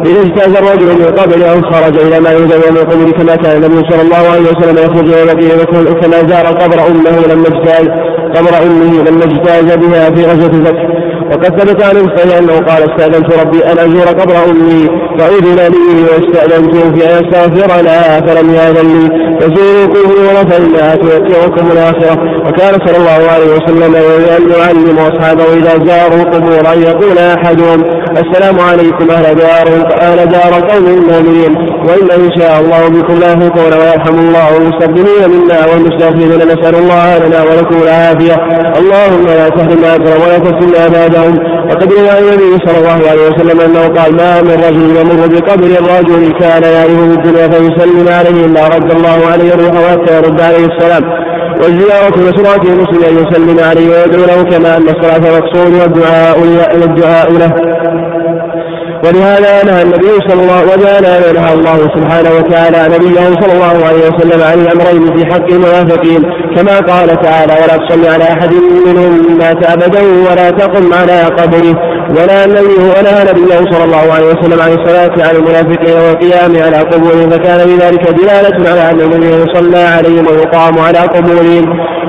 [0.07, 3.91] إذا اجتاز الرجل من قبل أو خرج إلى ما يوجد من القبور كما كان النبي
[3.91, 7.89] صلى الله عليه وسلم يخرج إلى المدينة كما زار قبر أمه لما اجتاز
[8.37, 13.33] قبر أمه لما اجتاز بها في غزوة الفتح وقد ثبت عن الصحيح أنه قال استأذنت
[13.41, 19.39] ربي أن أزور قبر أمي فاذن لي واستاذنته في أن استغفر لها فلم يأذن لي.
[19.41, 22.39] فزوروا قبور فانها توقعكم الآخرة.
[22.47, 23.95] وكان صلى الله عليه وسلم
[24.59, 27.85] يعلم أصحابه إذا زاروا قبورا يقول أحدهم
[28.19, 29.69] السلام عليكم أهل دار
[30.01, 31.57] أهل دار قوم المؤمنين
[31.89, 36.39] وإن إن شاء الله بكم لاحقون ويرحم الله المستقدمين منا والمستغفرين.
[36.53, 38.37] نسأل الله لنا ولكم العافية.
[38.79, 41.35] اللهم لا تحرمنا أكرم ولا تفتنا بعدهم
[41.71, 45.67] وقد روى عن النبي صلى الله عليه وسلم أنه قال ما من رجل يمر بقبر
[45.83, 51.05] الرجل كان يعرفه الدنيا فيسلم عليه إلا رد الله عليه الروح حتى يرد عليه السلام.
[51.63, 57.53] والزيارة مشروعة المسلم أن يسلم عليه ويدعو له كما أن الصلاة مقصود والدعاء له.
[59.05, 64.43] ولهذا نهى النبي صلى الله ولهذا نهى الله سبحانه وتعالى نبيه صلى الله عليه وسلم
[64.43, 66.23] عن الأمرين في حق المنافقين
[66.57, 68.53] كما قال تعالى ولا تصل على أحد
[68.87, 71.75] منهم مات أبدا ولا تقم على قبره.
[72.11, 77.31] ولا النبي ونهى نبيه صلى الله عليه وسلم عن الصلاة على المنافقين والقيام على قبورهم.
[77.31, 81.65] فكان بذلك دلالة على أن النبي يصلى عليهم ويقام على قبورهم.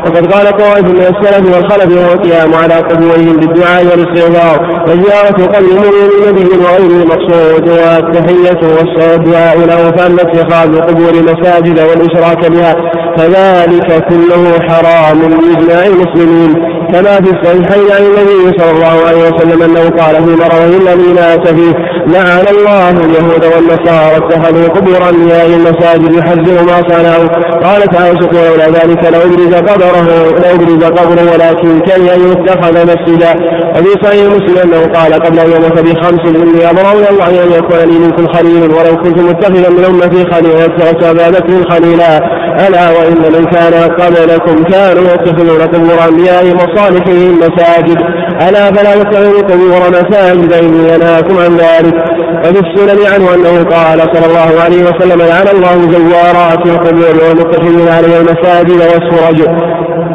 [0.06, 6.10] وقد قال طائف من السلف والخلف وهو القيام على قبورهم بالدعاء والاستغفار وزيارة قبر المؤمن
[6.18, 12.76] النبي وغيره المقصود والتحية والدعاء له فأما اتخاذ القبور مساجد والإشراك بها.
[13.18, 16.80] فذلك كله حرام بإجماع المسلمين.
[16.94, 21.48] كما في الصحيحين عن النبي صلى الله عليه وسلم أنه قال في مرضه الذي مات
[21.48, 21.74] فيه
[22.14, 27.28] لعن الله اليهود والنصارى اتخذوا قبور أنبياء المساجد يحذر ما صنعوا.
[27.66, 30.08] قالت عائشة ولولا ذلك لأبرز قبره
[30.42, 33.34] لأبرز قبره ولكن كي أن يتخذ مسجدا.
[33.76, 37.80] وفي صحيح مسلم أنه قال قبل أن يموت بخمس إني أبرأ إلى الله أن يكون
[37.80, 42.40] لي منكم خليل ولو كنت متخذا من أمتي خليلا بكر خليلا.
[42.68, 47.98] ألا وإن من كان قبلكم كانوا يتخذون قبور أنبيائهم وصالحهم مساجد
[48.48, 51.94] ألا فلا تتخذوا قبور مساجد إني أنهاكم عن ذلك.
[52.44, 58.20] وفي السنن عنه أنه قال صلى الله عليه وسلم لعن الله زوارات القبور والمتخذين عليها
[58.22, 59.40] المساجد والسرج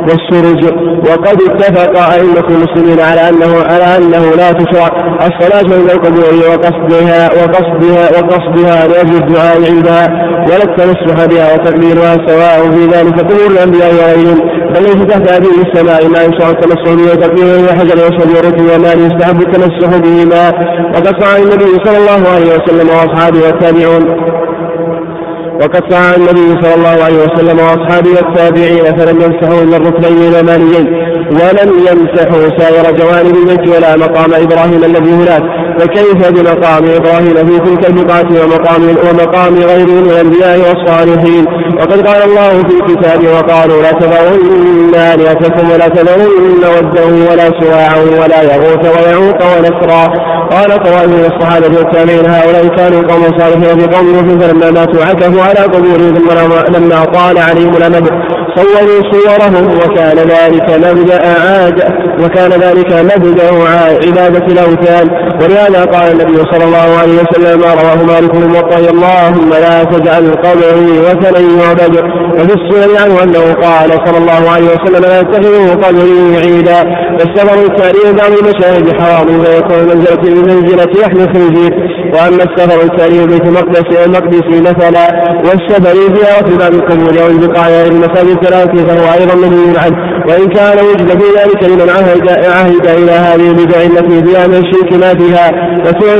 [0.08, 0.64] والسرج.
[1.08, 4.88] وقد اتفق أئمة المسلمين على أنه على أنه لا تشرع
[5.28, 10.08] الصلاة عند القبور وقصدها وقصدها وقصدها لأجل الدعاء عندها
[10.48, 14.53] ولا التمسح بها وتقبيلها سواء في ذلك قبور الأنبياء وغيرهم.
[14.74, 19.40] بل ليس تحت هذه السماء ما يشرع التمسح به وتقبيله وحجر وشهد وركن وما يستحب
[19.42, 20.44] التمسح بهما.
[20.94, 24.04] وقد صنع النبي صلى الله عليه وسلم وأصحابه والتابعون
[25.60, 30.86] وقد سعى النبي صلى الله عليه وسلم وأصحابه والتابعين فلم يمسحوا إلا الركنين اليمانيين
[31.30, 35.42] ولم يمسحوا سائر جوانب البيت ولا مقام إبراهيم الذي هناك.
[35.78, 41.44] فكيف بمقام إبراهيم في تلك البقعة ومقام ومقام غيره من الأنبياء والصالحين؟
[41.78, 46.28] وقد قال الله في كتابه وقالوا لا تذرن آلهتكم ولا تذرن
[46.74, 50.04] ودا ولا سواعا ولا يغوث ويعوق ونسرا.
[50.54, 55.60] قال طوائف من الصحابه والتابعين هؤلاء كانوا قوم صالحين في قوم فلما ماتوا عكفوا على
[55.60, 56.14] قبورهم
[56.68, 58.08] لما طال عليهم الأمد
[58.56, 61.78] صوروا صورهم وكان ذلك مبدأ عاد
[62.22, 63.50] وكان ذلك مبدأ
[64.06, 65.10] عبادة الأوثان.
[65.42, 70.32] ولهذا قال النبي صلى الله عليه وسلم ما رواه مالك بن موطأ اللهم لا تجعل
[70.44, 71.94] قبري وثنا يعبد
[72.34, 76.80] وفي السنن عنه أنه قال صلى الله عليه وسلم لا تتخذوا قبري عيدا.
[77.18, 81.72] فالسفر التالي بعض المشاهد حرام فيكون منزلة بمنزلة لحم الخنزير.
[82.14, 85.06] وأما السفر التالي بيت المقدس المقدس مثلا
[85.44, 91.08] والسفر زيارة بعض القبور أو البقاع المساجد الثلاث فهو أيضا منهي عنه وإن كان وجد
[91.20, 95.50] في ذلك لمن عهد, عهد إلى هذه البدع التي فيها من الشرك ما فيها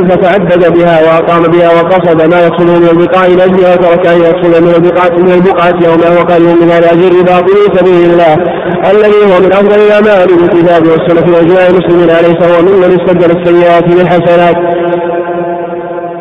[0.09, 4.75] فتعبد بها وأقام بها وقصد ما يقصد من البقاع إلى أجلها وترك أن يقصد من
[4.75, 8.35] البقعة من البقعة أو ما هو قريب من هذا أجر باطل سبيل الله.
[8.91, 14.57] الذي هو من أفضل الأعمال بالكتاب والسنة وإجماع المسلمين أليس هو ممن استبدل السيئات بالحسنات.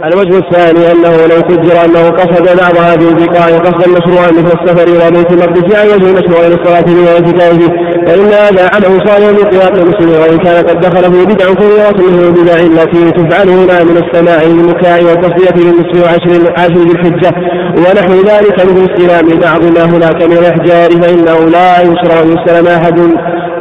[0.08, 5.12] الوجه الثاني أنه لو قدر أنه قصد بعض هذه البقاع قصدا مشروعا مثل السفر إلى
[5.12, 7.70] بيت المقدس على وجه مشروع للصلاه به والاعتكاف
[8.08, 12.56] فإن هذا عمل صالح بقيام المسلمين وإن كان قد دخل في بدع كثيره مثل البدع
[12.56, 17.34] التي تفعل هنا من السماع للمكاء والتصديه للنصف وعشر عشر ذي الحجة.
[17.78, 23.00] ونحو ذلك من استلام بعض ما هناك من الأحجار فإنه لا يشرع أن يستلم أحد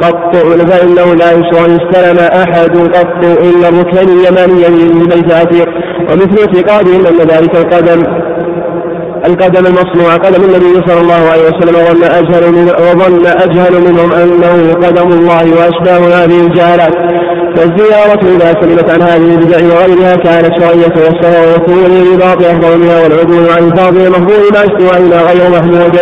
[0.01, 0.35] قط
[0.69, 7.05] فإنه لا يشرع أن يستلم أحد قط إلا الركن اليماني من البيت عتيق ومثل اعتقادهم
[7.05, 8.03] أن ذلك القدم
[9.25, 14.73] القدم المصنوع قدم النبي صلى الله عليه وسلم وظن أجهل من وظن أجهل منهم أنه
[14.73, 16.93] قدم الله وأشباه هذه الجهالات.
[17.55, 23.49] فالزيارة إذا سلمت عن هذه البدع وغيرها كانت شرعية والسواء ويكون الرباط أفضل منها والعدول
[23.49, 25.99] عن الفاضل المفضول ما استوى غير محمود.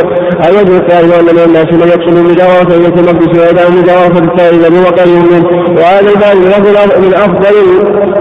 [0.47, 5.45] الوجه الثالث أن من الناس من يقصد مجاورة بيت المقدس ويدعو مجاورة الفائدة وقريب منه
[5.77, 6.37] وهذا الباب
[7.03, 7.55] من أفضل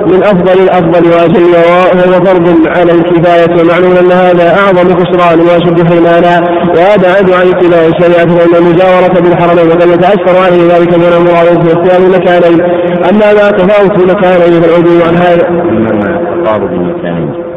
[0.07, 6.35] من أفضل الأفضل وأجل وهو فرض على الكفاية ومعلوم أن هذا أعظم خسران وأشد حرمانا.
[6.77, 11.73] وهذا عد عن اتباع الشريعة فإن المجاورة بالحرمين وقد يتأثر عليه ذلك من المراد في
[11.73, 12.61] اختيار المكانين.
[13.11, 15.49] أما أما ما تفاوت مكانين فالعدول عن هذا.
[15.49, 17.51] أما ما تقارب المكانين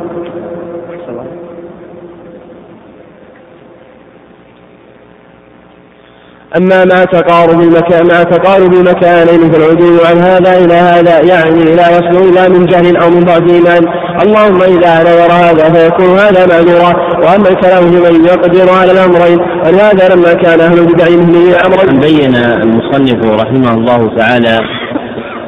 [6.58, 12.30] أما مع تقارب المكان مع تقارب المكانين فالعدول عن هذا إلى هذا يعني لا يصل
[12.30, 13.88] إلا من جهل أو من ضعف إيمان.
[14.22, 20.34] اللهم إذا نظر هذا فيكون هذا معذورا وأما الكلام لمن يقدر على الأمرين ولهذا لما
[20.34, 24.60] كان أهل البدع مثل أمرين بين المصنف رحمه الله تعالى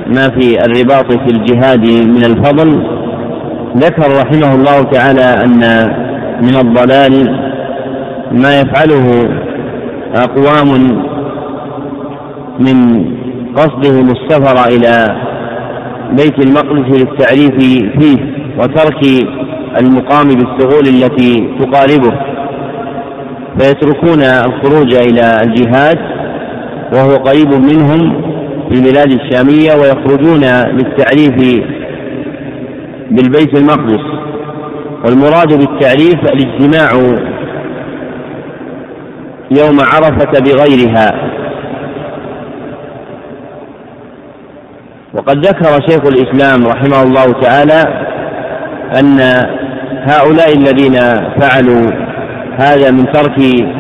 [0.08, 2.84] ما في الرباط في الجهاد من الفضل.
[3.78, 5.62] ذكر رحمه الله تعالى أن
[6.42, 7.40] من الضلال
[8.32, 9.30] ما يفعله
[10.16, 10.68] أقوام
[12.60, 13.06] من
[13.56, 15.16] قصدهم السفر إلى
[16.12, 17.52] بيت المقدس للتعريف
[18.00, 18.18] فيه
[18.60, 19.28] وترك
[19.80, 22.14] المقام بالثغول التي تقاربه.
[23.60, 25.98] فيتركون الخروج إلى الجهاد
[26.94, 28.25] وهو قريب منهم
[28.70, 30.42] في البلاد الشامية ويخرجون
[30.78, 31.64] للتعريف
[33.12, 34.06] بالبيت المقدس.
[35.06, 36.90] والمراد بالتعريف الاجتماع
[39.52, 41.32] يوم عرفة بغيرها.
[45.14, 48.06] وقد ذكر شيخ الإسلام رحمه الله تعالى
[49.00, 49.20] أن
[50.10, 50.94] هؤلاء الذين
[51.40, 51.92] فعلوا
[52.60, 53.36] هذا من ترك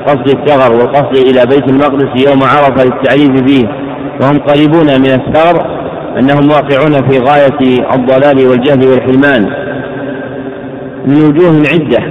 [0.07, 3.84] قصد الثغر والقصد إلى بيت المقدس يوم عرفة للتعريف فيه.
[4.21, 5.85] وهم قريبون من الثغر
[6.19, 9.43] أنهم واقعون في غاية الضلال والجهل والحرمان
[11.07, 12.03] من وجوه عدة.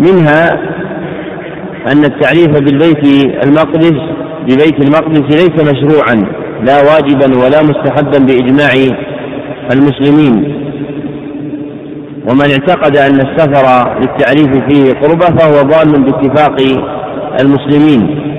[0.00, 0.52] منها
[1.92, 3.04] أن التعريف بالبيت
[3.44, 3.92] المقدس
[4.42, 6.14] ببيت المقدس ليس مشروعا
[6.62, 8.96] لا واجبا ولا مستحبا بإجماع
[9.72, 10.66] المسلمين.
[12.30, 16.56] ومن اعتقد أن السفر للتعريف فيه قربة فهو ضال باتفاق
[17.40, 18.35] المسلمين.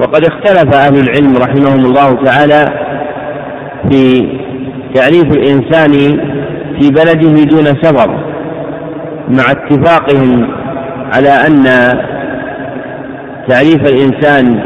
[0.00, 2.64] وقد اختلف أهل العلم رحمهم الله تعالى
[3.90, 4.28] في
[4.94, 5.92] تعريف الإنسان
[6.80, 8.10] في بلده دون سفر
[9.28, 10.48] مع اتفاقهم
[11.14, 11.64] على أن
[13.48, 14.60] تعريف الإنسان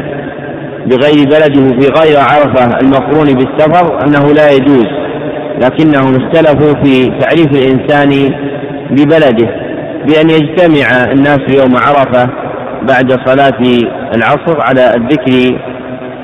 [0.85, 4.87] بغير بلده في غير عرفة المقرون بالسفر أنه لا يجوز
[5.61, 8.33] لكنهم اختلفوا في تعريف الإنسان
[8.91, 9.49] ببلده
[10.07, 12.44] بأن يجتمع الناس يوم عرفة
[12.87, 13.59] بعد صلاة
[14.15, 15.59] العصر على الذكر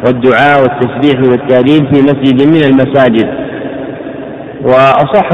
[0.06, 3.30] والدعاء والتسبيح والتهليل في مسجد من المساجد.
[4.64, 5.30] وأصح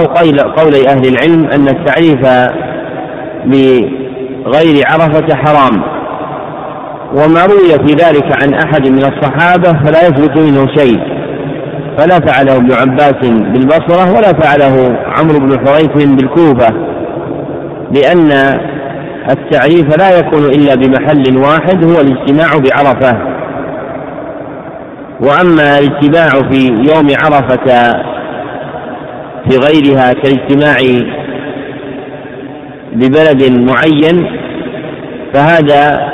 [0.57, 2.21] قولي أهل العلم أن التعريف
[3.45, 5.83] بغير عرفة حرام.
[7.11, 11.17] وما روي في ذلك عن أحد من الصحابة فلا يثبت منه شيء.
[11.97, 16.67] فلا فعله ابن عباس بالبصرة ولا فعله عمرو بن حريث بالكوفة
[17.91, 18.31] لأن
[19.29, 23.37] التعريف لا يكون إلا بمحل واحد هو الاجتماع بعرفة.
[25.21, 27.93] وأما الاجتماع في يوم عرفة
[29.49, 30.77] في غيرها كالاجتماع
[32.93, 34.25] ببلد معين
[35.33, 36.07] فهذا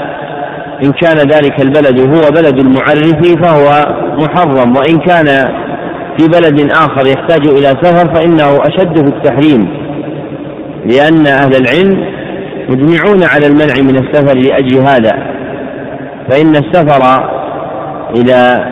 [0.83, 4.77] إن كان ذلك البلد هو بلد المعرف فهو محرم.
[4.77, 5.25] وإن كان
[6.17, 9.67] في بلد آخر يحتاج إلى سفر فإنه أشد في التحريم
[10.85, 12.12] لأن أهل العلم
[12.69, 15.33] مجمعون على المنع من السفر لأجل هذا.
[16.29, 17.29] فإن السفر
[18.15, 18.65] إلى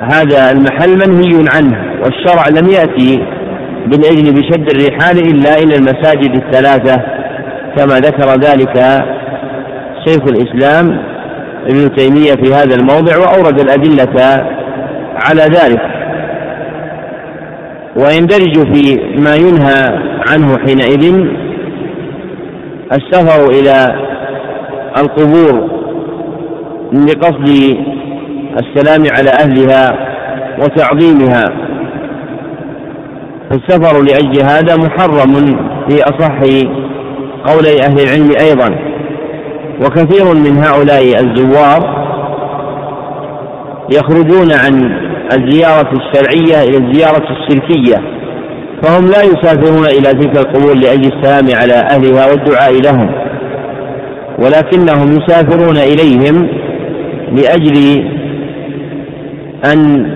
[0.00, 3.22] هذا المحل منهي عنه والشرع لم يأتي
[3.86, 7.02] بالإذن بشد الرحال إلا إلى المساجد الثلاثة
[7.76, 9.04] كما ذكر ذلك
[10.06, 10.98] شيخ الإسلام
[11.66, 14.46] ابن تيمية في هذا الموضع وأورد الأدلة
[15.26, 15.80] على ذلك.
[17.96, 19.98] ويندرج في ما ينهى
[20.30, 21.28] عنه حينئذ
[22.92, 23.86] السفر إلى
[24.96, 25.68] القبور
[26.92, 27.48] لقصد
[28.60, 30.08] السلام على أهلها
[30.62, 31.44] وتعظيمها.
[33.50, 35.34] فالسفر لأجل هذا محرم
[35.88, 36.38] في أصح
[37.46, 38.78] قولي أهل العلم أيضا.
[39.84, 41.98] وكثير من هؤلاء الزوار
[43.92, 44.98] يخرجون عن
[45.32, 48.18] الزيارة الشرعية إلى الزيارة الشركية.
[48.82, 53.10] فهم لا يسافرون إلى تلك القبور لأجل السلام على أهلها والدعاء لهم
[54.38, 56.48] ولكنهم يسافرون إليهم
[57.32, 58.04] لأجل
[59.72, 60.06] أن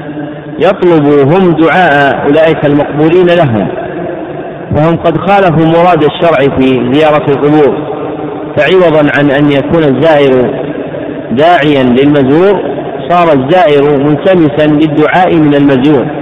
[0.59, 3.68] يطلبوا هم دعاء أولئك المقبولين لهم.
[4.76, 7.76] فهم قد خالفوا مراد الشرع في زيارة القبور
[8.56, 10.62] فعوضا عن أن يكون الزائر
[11.30, 12.60] داعيا للمزور
[13.09, 16.22] صار الزائر ملتمسا للدعاء من المزور.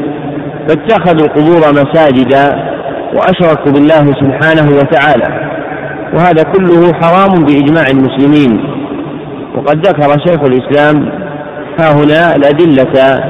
[0.71, 2.71] فاتخذوا القبور مساجدا
[3.15, 5.51] وأشركوا بالله سبحانه وتعالى.
[6.15, 8.61] وهذا كله حرام بإجماع المسلمين.
[9.57, 11.13] وقد ذكر شيخ الإسلام
[11.81, 13.21] ها هنا الأدلة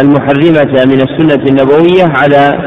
[0.00, 2.58] المحرمة من السنة النبوية على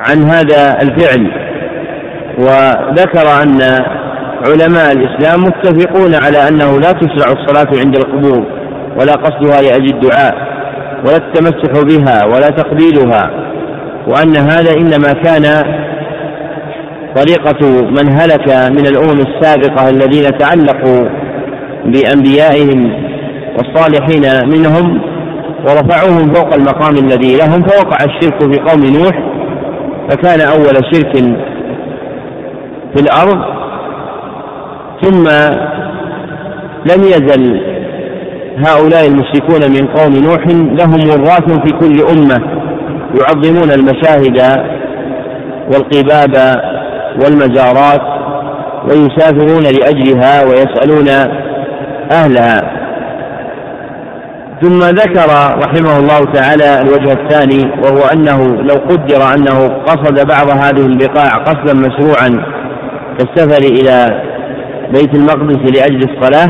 [0.00, 1.30] عن هذا الفعل.
[2.38, 3.60] وذكر أن
[4.46, 8.46] علماء الإسلام متفقون على أنه لا تشرع الصلاة عند القبور
[9.00, 10.57] ولا قصدها لأجل الدعاء.
[11.06, 13.30] ولا التمسح بها ولا تقبيلها
[14.08, 15.42] وأن هذا إنما كان
[17.16, 21.08] طريقة من هلك من الأمم السابقة الذين تعلقوا
[21.84, 22.92] بأنبيائهم
[23.58, 25.00] والصالحين منهم
[25.60, 29.38] ورفعوهم فوق المقام الذي لهم فوقع الشرك في قوم نوح
[30.10, 31.16] فكان أول شرك
[32.94, 33.58] في الأرض
[35.02, 35.28] ثم
[36.92, 37.60] لم يزل
[38.66, 42.38] هؤلاء المشركون من قوم نوح لهم وراث في كل أمة
[43.20, 44.62] يعظمون المشاهد
[45.72, 46.60] والقباب
[47.22, 48.02] والمزارات
[48.84, 51.08] ويسافرون لأجلها ويسألون
[52.12, 52.78] أهلها.
[54.62, 55.26] ثم ذكر
[55.64, 61.74] رحمه الله تعالى الوجه الثاني وهو أنه لو قدر أنه قصد بعض هذه البقاع قصدا
[61.74, 62.44] مشروعا
[63.18, 64.22] كالسفر إلى
[64.92, 66.48] بيت المقدس لأجل الصلاة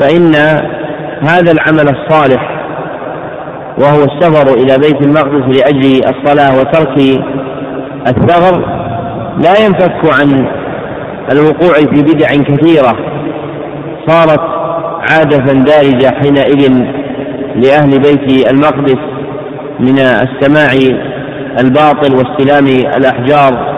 [0.00, 0.32] فإن
[1.22, 2.56] هذا العمل الصالح
[3.78, 6.98] وهو السفر إلى بيت المقدس لأجل الصلاة وترك
[8.06, 8.66] الثغر
[9.38, 10.46] لا ينفك عن
[11.32, 12.96] الوقوع في بدع كثيرة
[14.08, 14.40] صارت
[15.10, 16.84] عادة دارجة حينئذ
[17.54, 18.98] لأهل بيت المقدس
[19.80, 20.72] من السماع
[21.60, 22.66] الباطل واستلام
[22.96, 23.76] الأحجار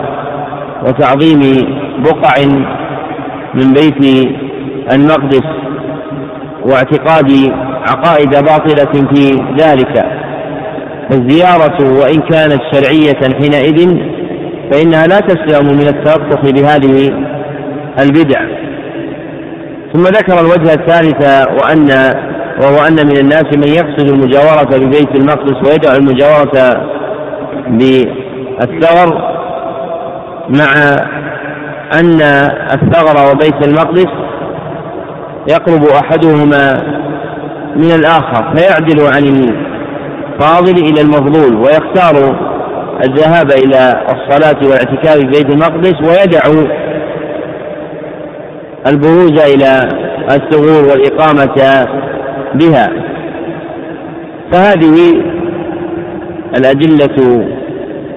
[0.87, 1.39] وتعظيم
[2.03, 2.45] بقع
[3.53, 4.27] من بيت
[4.93, 5.68] المقدس.
[6.65, 7.51] واعتقاد
[7.89, 10.05] عقائد باطلة في ذلك.
[11.09, 13.97] فالزيارة وإن كانت شرعية حينئذ
[14.71, 17.09] فإنها لا تسلم من التلطف بهذه
[17.99, 18.41] البدع.
[19.93, 21.89] ثم ذكر الوجه الثالث وأن
[22.61, 26.85] وهو أن من الناس من يقصد المجاورة ببيت المقدس ويدعو المجاورة
[27.67, 29.09] بالثغر
[30.49, 30.71] مع
[31.99, 32.21] أن
[32.71, 34.18] الثغر وبيت المقدس
[35.49, 36.83] يقرب أحدهما
[37.75, 42.35] من الآخر فيعدل عن الفاضل إلى المفضول ويختار
[43.03, 46.39] الذهاب إلى الصلاة والاعتكاف في بيت المقدس ويدع
[48.87, 49.81] البروز إلى
[50.31, 51.85] الثغور والإقامة
[52.53, 52.89] بها.
[54.51, 55.13] فهذه
[56.57, 57.45] الأدلة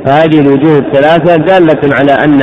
[0.05, 2.39] فهذه الوجوه الثلاثة دالة على أن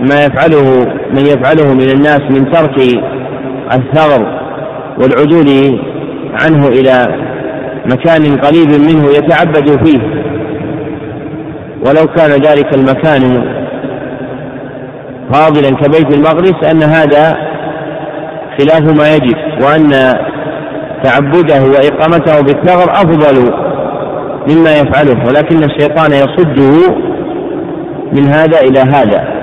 [0.00, 2.78] ما يفعله من يفعله من الناس من ترك
[3.72, 4.40] الثغر
[4.98, 5.80] والعدول
[6.42, 7.06] عنه إلى
[7.86, 10.00] مكان قريب منه يتعبد فيه.
[11.86, 13.44] ولو كان ذلك المكان
[15.32, 17.36] فاضلا كبيت المقدس أن هذا
[18.58, 19.90] خلاف ما يجب وأن
[21.02, 23.52] تعبده وإقامته بالثغر أفضل
[24.50, 26.94] مما يفعله ولكن الشيطان يصده
[28.12, 29.35] من هذا إلى هذا.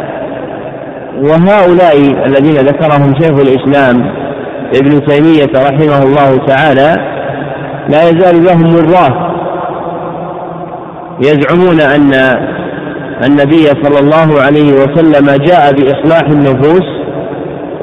[1.21, 4.11] وهؤلاء الذين ذكرهم شيخ الإسلام
[4.75, 6.95] ابن تيمية رحمه الله تعالى
[7.89, 9.33] لا يزال لهم مراه
[11.19, 12.13] يزعمون أن
[13.25, 16.83] النبي صلى الله عليه وسلم جاء بإصلاح النفوس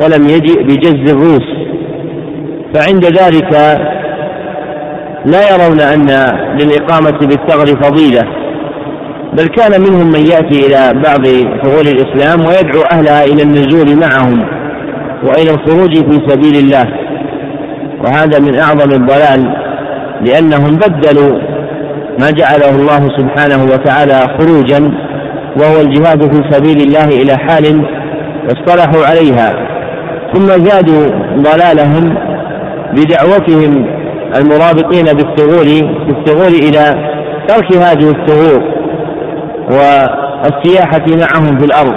[0.02, 1.60] ولم يجئ بجز الروس.
[2.74, 3.52] فعند ذلك
[5.24, 6.06] لا يرون أن
[6.60, 8.39] للإقامة بالثغر فضيلة.
[9.32, 11.26] بل كان منهم من يأتي إلى بعض
[11.62, 14.40] ثغور الإسلام ويدعو أهلها إلى النزول معهم
[15.24, 16.84] وإلى الخروج في سبيل الله.
[18.04, 19.54] وهذا من أعظم الضلال
[20.20, 21.38] لأنهم بدلوا
[22.20, 24.92] ما جعله الله سبحانه وتعالى خروجا
[25.60, 27.84] وهو الجهاد في سبيل الله إلى حال
[28.46, 29.66] اصطلحوا عليها.
[30.34, 32.14] ثم زادوا ضلالهم
[32.92, 33.86] بدعوتهم
[34.36, 35.66] المرابطين بالثغور
[36.06, 37.10] بالثغور إلى
[37.48, 38.79] ترك هذه الثغور.
[39.70, 41.94] والسياحة معهم في الأرض.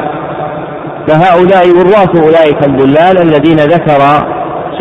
[1.08, 4.00] فهؤلاء وراث أولئك الضلال الذين ذكر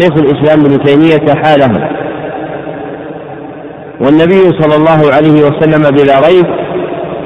[0.00, 1.88] شيخ الإسلام ابن تيمية حالهم.
[4.00, 6.46] والنبي صلى الله عليه وسلم بلا ريب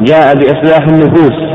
[0.02, 1.46] جاء بإصلاح النفوس.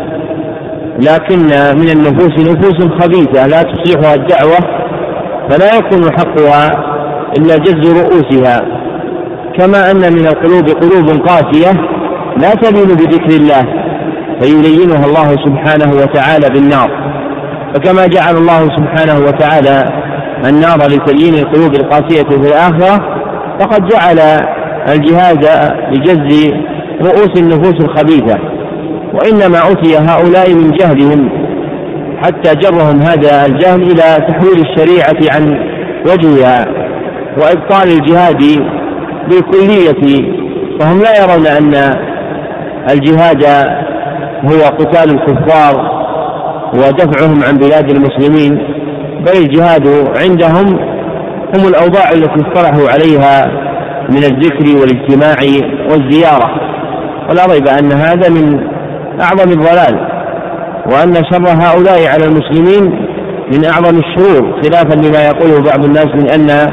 [0.99, 1.43] لكن
[1.79, 4.59] من النفوس نفوس خبيثة لا تصلحها الدعوة
[5.49, 6.69] فلا يكون حقها
[7.37, 8.61] إلا جز رؤوسها.
[9.57, 11.71] كما أن من القلوب قلوب قاسية
[12.37, 13.90] لا تلين بذكر الله.
[14.41, 17.11] فيلينها الله سبحانه وتعالى بالنار.
[17.73, 19.85] فكما جعل الله سبحانه وتعالى
[20.49, 22.99] النار لتليين القلوب القاسية في الآخرة
[23.59, 24.19] فقد جعل
[24.89, 25.45] الجهاد
[25.91, 26.51] لجز
[27.01, 28.39] رؤوس النفوس الخبيثة.
[29.13, 31.29] وإنما أتي هؤلاء من جهلهم
[32.23, 35.57] حتى جرهم هذا الجهل إلى تحويل الشريعة عن
[36.05, 36.65] وجهها
[37.37, 38.61] وإبطال الجهاد
[39.29, 40.31] بالكلية.
[40.79, 41.73] فهم لا يرون أن
[42.89, 43.45] الجهاد
[44.45, 46.01] هو قتال الكفار
[46.73, 48.57] ودفعهم عن بلاد المسلمين
[49.25, 49.87] بل الجهاد
[50.23, 50.79] عندهم
[51.55, 53.51] هم الأوضاع التي اصطلحوا عليها
[54.09, 55.37] من الذكر والاجتماع
[55.91, 56.71] والزيارة.
[57.29, 58.67] ولا ريب أن هذا من
[59.21, 60.11] أعظم الضلال
[60.91, 63.07] وأن شر هؤلاء على المسلمين
[63.53, 66.71] من أعظم الشرور خلافا لما يقوله بعض الناس من أن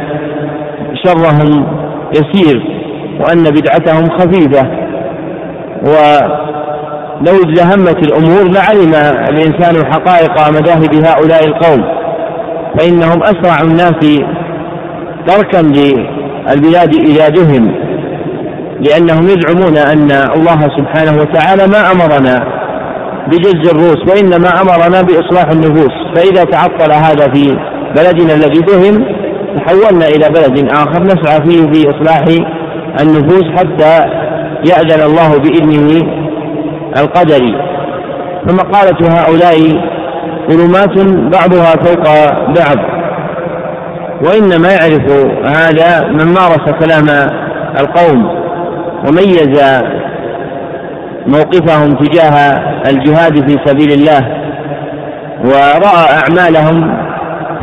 [1.05, 1.67] شرهم
[2.13, 2.63] يسير
[3.21, 4.71] وأن بدعتهم خفيفة
[7.21, 8.95] ولو ازدهمت الأمور لعلم
[9.31, 11.85] الإنسان حقائق مذاهب هؤلاء القوم
[12.79, 14.21] فإنهم أسرع الناس
[15.27, 17.75] تركا للبلاد إذا دهم
[18.81, 22.59] لأنهم يزعمون أن الله سبحانه وتعالى ما أمرنا
[23.27, 25.93] بجز الروس وإنما أمرنا بإصلاح النفوس.
[26.15, 27.59] فإذا تعطل هذا في
[27.97, 29.05] بلدنا الذي دهم
[29.57, 32.25] تحولنا إلى بلد آخر نسعى فيه في إصلاح
[33.01, 34.09] النفوس حتى
[34.71, 36.18] يأذن الله بإذنه
[37.01, 37.55] القدري
[38.47, 39.59] فمقالة هؤلاء
[40.51, 40.99] ظلمات
[41.33, 42.05] بعضها فوق
[42.57, 42.99] بعض.
[44.25, 45.13] وإنما يعرف
[45.45, 47.31] هذا من مارس كلام
[47.81, 48.27] القوم
[49.09, 49.83] وميز
[51.27, 52.35] موقفهم تجاه
[52.91, 54.21] الجهاد في سبيل الله
[55.45, 56.97] ورأى أعمالهم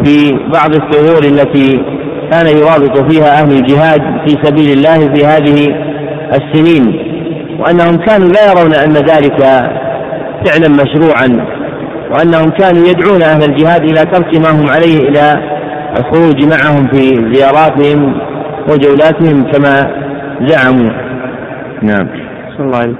[0.04, 1.84] في بعض الثغور التي
[2.32, 5.68] كان يرابط فيها أهل الجهاد في سبيل الله في هذه
[6.34, 7.05] السنين.
[7.60, 9.42] وأنهم كانوا لا يرون أن ذلك
[10.46, 11.46] فعلا مشروعا
[12.12, 15.56] وأنهم كانوا يدعون أهل الجهاد إلى ترك ما هم عليه إلى
[16.00, 18.18] الخروج معهم في زياراتهم
[18.70, 20.06] وجولاتهم كما
[20.48, 20.92] زعموا.
[21.82, 22.08] نعم.
[22.58, 22.96] صلى الله عليه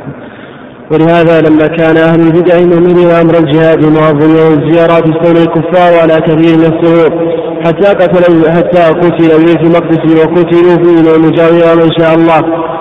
[0.92, 6.66] ولهذا لما كان أهل البدع مؤمنين أمر الجهاد معظمين والزيارات استولى الكفار على كثير من
[6.66, 12.75] السرور حتى قتلوا حتى قتلوا في المقدس وقتلوا في المجاورة إن شاء الله.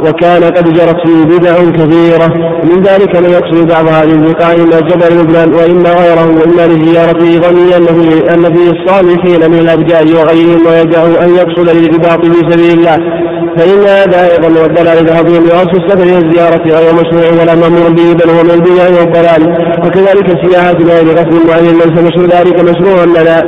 [0.00, 2.28] وكان قد جرت فيه بدع كثيرة
[2.64, 7.76] من ذلك من يقصد بعض هذه البقاع إما جبل لبنان وإما غيره وإما لزيارته ظنيا
[7.76, 12.98] أنه أن فيه الصالحين من الأبجاد وغيرهم ويدعو أن يقصد للرباط في سبيل الله.
[13.56, 18.42] فإن هذا أيضا والضلال العظيم بأصل السفر الزيارة غير مشروع ولا مأمور به بل هو
[18.42, 19.42] من البدع والضلال.
[19.86, 23.42] وكذلك السياحة بغير قصد معين ليس مشروع ذلك مشروعا لنا.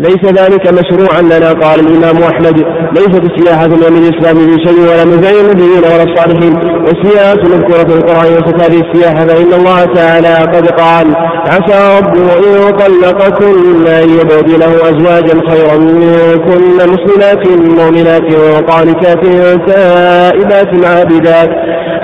[0.00, 2.64] ليس ذلك مشروعا لنا قال الإمام أحمد.
[2.96, 6.54] ليست السياحة من الإسلام في شيء ولا من فعل النبيين ولا الصالحين.
[6.86, 11.06] والسياحة مذكورة في القرآن وصف هذه السياحة فإن الله تعالى قد قال
[11.48, 19.24] عسى ربه إن طلقكن أن يبدله أزواجا خيرا منكن مسلمات مؤمنات وقانتات
[19.68, 21.50] تائبات عابدات.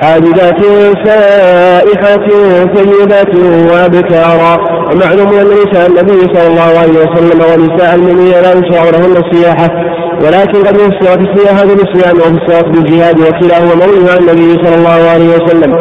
[0.03, 0.61] عابدات
[1.05, 2.33] سائحات
[2.77, 3.35] سيدات
[3.71, 4.55] وأبكارا.
[4.93, 10.02] ومعلوم أن نساء النبي صلى الله عليه وسلم ونساء المؤمنين لا يشرع لهن السياحة.
[10.23, 15.29] ولكن قد في السياحة بالإسلام وفي الصلاة بالجهاد وكلاهما مروي عن النبي صلى الله عليه
[15.37, 15.73] وسلم.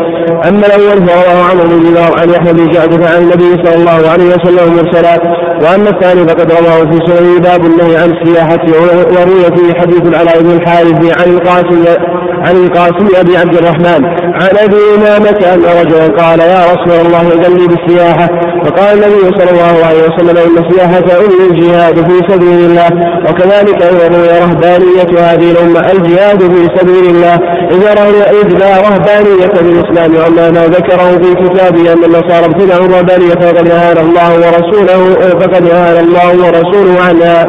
[0.47, 4.25] أما الأول فرواه عمرو بن دينار عن يحيى بن جعفر عن النبي صلى الله عليه
[4.25, 5.21] وسلم مرسلات
[5.63, 8.63] وأما الثاني فقد رواه في سنن باب النهي عن السياحة
[9.15, 11.85] وروي فيه حديث العلاء بن الحارث عن القاسم
[12.45, 14.01] عن القاسم أبي عبد الرحمن.
[14.41, 18.27] عن أبي إمامة أن رجلا قال يا رسول الله إذن لي بالسياحة.
[18.65, 22.89] فقال النبي صلى الله عليه وسلم إن السياحة أم الجهاد في سبيل الله
[23.29, 24.07] وكذلك أيضا
[24.39, 27.35] رهبانية هذه الأمة الجهاد في سبيل الله.
[27.71, 33.67] إذ لا رهبانية في الإسلام وأما ما ذكره في كتابه أن النصارى ابتدعوا الرهبانية فقد
[33.67, 37.45] نهانا الله ورسوله فقد نهانا الله ورسوله عنها.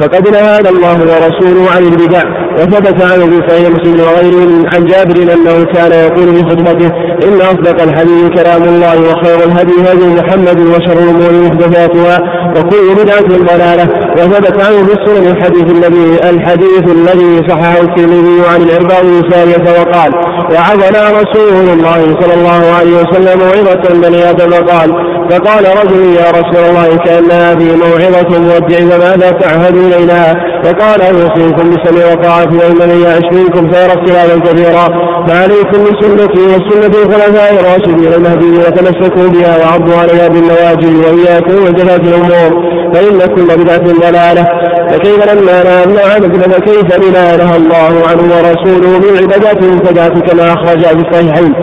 [0.00, 2.43] فقد نهانا الله ورسوله عن البدع.
[2.58, 6.86] وثبت عنه في صحيح مسلم وغيره عن جابر أنه كان يقول في خطبته
[7.28, 12.18] إن أصدق الحديث كلام الله وخير الهدي هدي محمد وشر الأمور محدثاتها
[12.56, 19.02] وكل بدعة ضلاله وثبت عنه في السنن الحديث الذي الحديث الذي صححه الترمذي عن الارباض
[19.02, 20.12] بن ساريه وقال
[20.54, 24.54] وعظنا رسول الله صلى الله عليه وسلم موعظة بني آدم.
[24.54, 31.70] قال فقال رجل يا رسول الله كأن هذه موعظة مودع فماذا تعهد إلينا؟ وقال أوصيكم
[31.70, 34.88] بسمع وطاعه وان من يعش منكم سيرى اختلافا كثيرا
[35.26, 42.00] فعليكم بسنتي وسنة الخلفاء الراشدين المهديين وتمسكوا بها وعضوا عليها بالنواجذ وإياكم وجفات
[42.46, 44.44] الأمور فإن كل بدعة ضلالة
[44.90, 50.80] فكيف لما نهى عن فكيف بما نهى الله عنه ورسوله من عبادات المنتجات كما أخرج
[50.84, 51.54] في الصحيحين.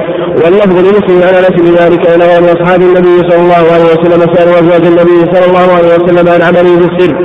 [0.43, 4.85] واللفظ لمسلم عن انس بذلك إلى غير أصحاب النبي صلى الله عليه وسلم سالوا أزواج
[4.85, 7.15] النبي صلى الله عليه وسلم عن عمله في السر.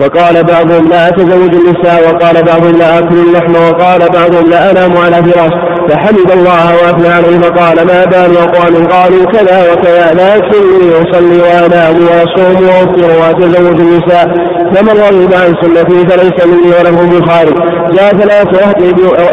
[0.00, 5.16] وقال بعضهم لا أتزوج النساء وقال بعضهم لا آكل اللحم وقال بعضهم لا أنام على
[5.16, 5.50] فراش.
[5.88, 12.68] فحمد الله وأثنى عليه فقال ما بال أقوام قالوا كذا وكذا لكني أصلي وأنام وأصوم
[12.68, 14.26] وأفطر وأتزوج النساء.
[14.74, 17.54] فمن رغب عن سنتي فليس مني وله البخاري
[17.96, 18.78] جاء ثلاثة وهق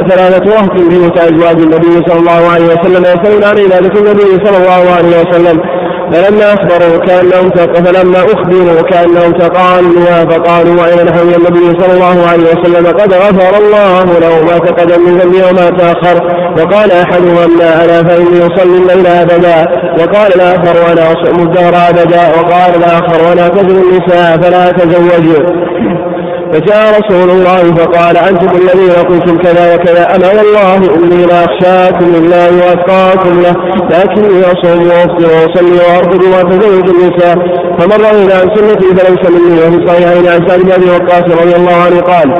[0.09, 5.21] ثلاثة في أزواج النبي صلى الله عليه وسلم يسألون عن عبادة النبي صلى الله عليه
[5.21, 5.59] وسلم.
[6.13, 7.49] فلما أخبروا كأنهم
[7.85, 14.03] فلما أخبروا كأنهم تقالوا فقالوا وإن نحو النبي صلى الله عليه وسلم قد غفر الله
[14.03, 16.17] له ما تقدم من ذنبه وما تأخر.
[16.59, 19.65] وقال أحدهم أما أنا فإني أصلي الليل أبدا.
[19.99, 22.21] وقال الآخر وأنا أصوم الدهر أبدا.
[22.39, 25.67] وقال الآخر وأنا تزن النساء فلا تزوجوا
[26.53, 30.15] فجاء رسول الله فقال أنتم الذين قلتم كذا وكذا.
[30.15, 33.55] أنا والله إني لا أخشاكم لله وأتقاكم له.
[33.91, 37.35] لكني أصوم وأفطر وأصلي وأرقد وأتزوج النساء
[37.79, 41.73] فمن رغب عن سنتي فليس مني وفي الصحيحين عن سعد بن أبي وقاص رضي الله
[41.73, 42.33] عنه قال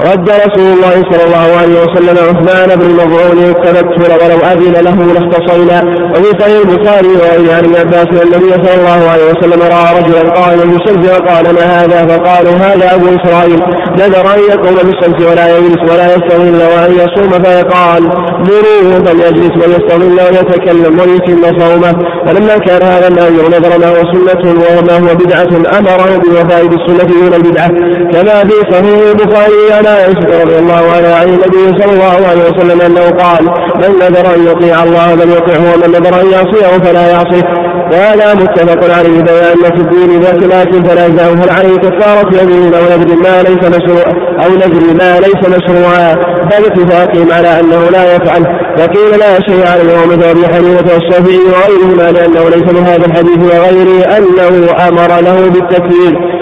[0.00, 5.82] رد رسول الله صلى الله عليه وسلم عثمان بن مظعون التبتل ولو أذن له لاختصينا
[6.10, 10.30] وفي صحيح البخاري وغيره عن ابن عباس أن النبي صلى الله عليه وسلم رأى رجلا
[10.30, 13.60] قائما بالشمس وقال ما هذا؟ فقالوا هذا أبو إسرائيل.
[13.92, 18.02] نذر أن يقوم بالشمس ولا يجلس ولا يستظل وأن يصوم فيقال
[18.48, 21.92] مروه فليجلس وليستظل ويتكلم وليتم صومه.
[22.26, 27.34] فلما كان هذا النهي نذر ما هو سنة وما هو بدعة امره بوفاء بالسنة دون
[27.34, 27.68] البدعة.
[28.12, 32.80] كما في صحيح البخاري عن عائشة رضي الله عنها عن النبي صلى الله عليه وسلم
[32.80, 33.44] أنه قال
[33.74, 37.44] من نذر أن يطيع الله فليطعه ومن نذر أن يعصيه فلا يعصيه.
[37.92, 43.16] وهذا متفق عليه بيان في الدين ذات لكن فلا هل عليه كفارة يمين أو نذر
[43.16, 44.04] ما ليس مشروع
[44.44, 48.44] أو نذر ما ليس مشروعا بل اتفاقهم على أنه لا يفعل.
[48.78, 54.16] فقيل لا شيء عليه ومثل أبي حنيفة والشافعي وغيرهما لأنه ليس من هذا الحديث وغيره
[54.16, 56.34] أنه أمر له بالتكفير.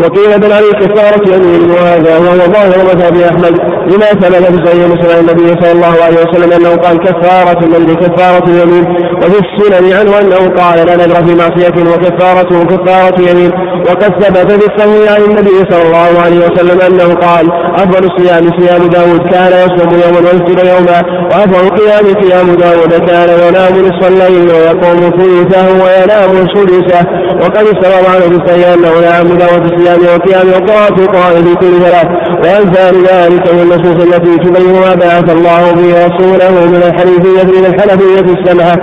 [0.00, 3.54] وقيل بل عليه كفارة يمين وهذا وهو ظاهر مذهب أحمد
[3.92, 8.44] لما ثبت في صحيح مسلم النبي صلى الله عليه وسلم أنه قال كفارة من كفارة
[8.48, 8.84] اليمين.
[9.22, 13.52] وفي السنن عنه أنه قال لا نذر في معصية وكفارته كفارة يمين.
[13.88, 18.86] وقد ثبت في الصحيح عن النبي صلى الله عليه وسلم أنه قال أفضل الصيام صيام
[18.88, 25.00] داود كان يصوم يوما ويفطر يوما وأفضل القيام قيام داود كان ينام نصف الليل ويقوم
[25.18, 27.06] ثلثه وينام سدسه.
[27.42, 29.42] وقد استوى عنه في الصحيح أنه لا عمد
[29.72, 32.06] الصيام وقيام وقراءة القرآن في كل ثلاث
[32.42, 38.40] وأمثال ذلك من النصوص التي تبين ما بعث الله به رسوله من الحنيفية من الحنفية
[38.40, 38.76] السمعة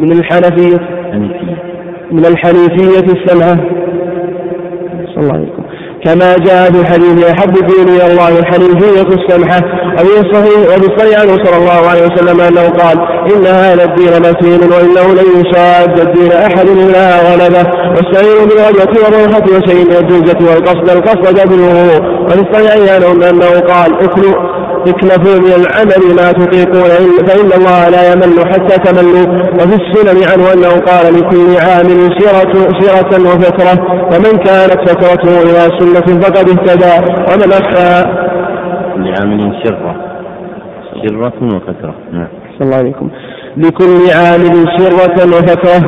[0.00, 0.78] من الحنفية.
[2.12, 3.56] من الحنيفية السمعة.
[5.14, 5.58] صلى الله عليه
[6.04, 9.60] كما جاء في الحديث أحب الدين إلى الله الحنيفية السمحة
[9.94, 12.98] وفي الصحيح وفي الصحيح عنه صلى الله عليه وسلم أنه قال
[13.32, 17.70] إن هذا الدين متين وإنه لن يشاد الدين أحد إلا غلبه.
[17.90, 24.34] واستعينوا بالغدوة والروحة وشيء من الجوزة والقصد القصد قبله وفي الصحيح عنه أنه قال اكلوا
[24.86, 26.90] اكلفوا من العمل ما تطيقون.
[27.26, 33.12] فإن الله لا يمل حتى تملوا وفي السنن عنه أنه قال لكل عامل سيرة, سيرة
[33.28, 33.74] وفترة
[34.10, 36.94] فمن كانت فترته إلى سنة فقد اهتدى.
[37.32, 38.04] ومن أخفى
[38.96, 39.96] لعامل سرة.
[41.06, 42.28] سرة وفترة نعم.
[42.60, 43.10] الله عليكم
[43.56, 45.78] لكل عامل سرة وفترة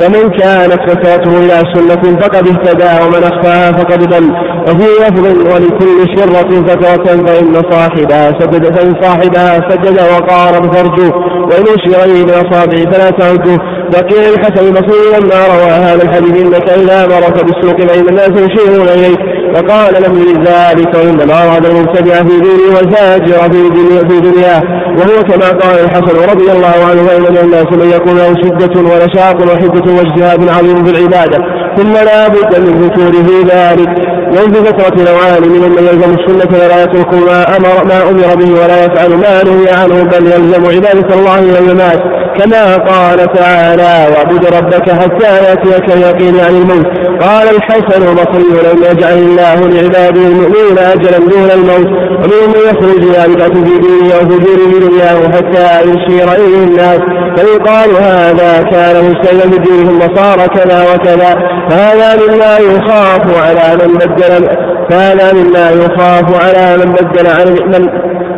[0.00, 4.30] فمن كانت فتاته إلى سنة فقد اهتدى ومن أخفاها فقد ضل.
[4.68, 12.24] وفي لفظ ولكل شرة فتاة فإن صاحبها سجد فإن صاحبها سجد وقارب فرجه وإن أشير
[12.24, 13.58] بالأصابع فلا تعده
[13.92, 19.18] فقيل الحسن البصري لما روى هذا الحديث إنك إذا مرت بالسوق فإن الناس يشيرون إليك
[19.54, 24.62] فقال لم يرد ذلك وإنما أراد المبتدع في دينه والفاجر في دنيا دنياه.
[24.98, 29.92] وهو كما قال الحسن رضي الله عنه فإن الناس من يكون له شدة ونشاط وحدة
[29.92, 31.38] واجتهاد عظيم في العبادة.
[31.76, 34.14] ثم لا بد من ذكوره ذلك.
[34.34, 38.84] في فترة نوعان من من يلزم السنة ولا يترك ما أمر ما أمر به ولا
[38.84, 44.90] يفعل ما نهي عنه بل يلزم عبادة الله إلى الممات كما قال تعالى واعبد ربك
[44.90, 46.86] حتى يأتيك اليقين عن الموت
[47.22, 53.42] قال الحسن البصري لم يجعل الله لعباده المؤمنين أجلا دون الموت ومنهم من يخرج ذلك
[53.54, 57.00] في دينه فجور في دنياه حتى يشير إليه الناس
[57.36, 61.38] فيقال هذا كان مستيلا بدين ثم صار كذا وكذا
[61.70, 64.48] فهذا مما يخاف على من بدل
[64.90, 67.88] فهذا مما يخاف على من بدل عن من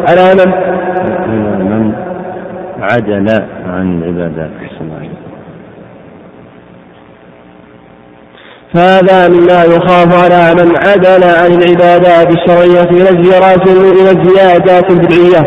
[0.08, 0.75] على من
[2.92, 3.28] عدل
[3.66, 4.50] عن العبادات
[8.74, 15.46] فهذا مما يخاف على من عدل عن العبادات الشرعية إلى الزيارات إلى الزيادات البدعية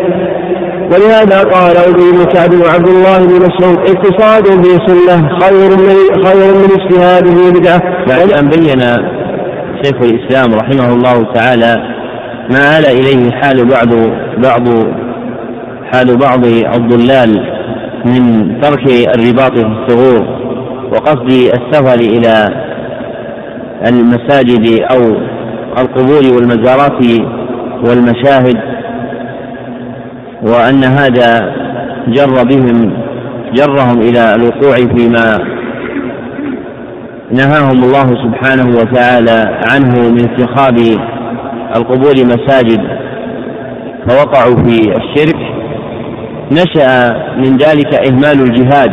[0.92, 6.54] ولهذا قال أبي بن كعب وعبد الله بن مسعود اقتصاد في سنة خير من خير
[6.54, 7.82] من اجتهاد في بدعة.
[8.08, 8.80] بعد أن بين
[9.82, 11.76] شيخ الإسلام رحمه الله تعالى
[12.50, 13.88] ما آل إليه حال بعض
[14.38, 14.68] بعض
[15.92, 17.60] حال بعض الضلال
[18.04, 20.40] من ترك الرباط في الثغور
[20.92, 22.48] وقصد السفر إلى
[23.86, 25.00] المساجد أو
[25.78, 27.02] القبور والمزارات
[27.88, 28.56] والمشاهد
[30.42, 31.54] وأن هذا
[32.08, 32.92] جر بهم
[33.54, 35.38] جرهم إلى الوقوع فيما
[37.32, 40.96] نهاهم الله سبحانه وتعالى عنه من اتخاذ
[41.76, 42.80] القبور مساجد
[44.08, 45.59] فوقعوا في الشرك.
[46.52, 48.90] نشأ من ذلك إهمال الجهاد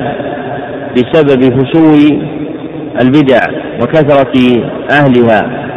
[0.95, 1.95] بسبب فشو
[3.01, 3.39] البدع
[3.81, 4.61] وكثرة
[4.91, 5.67] أهلها.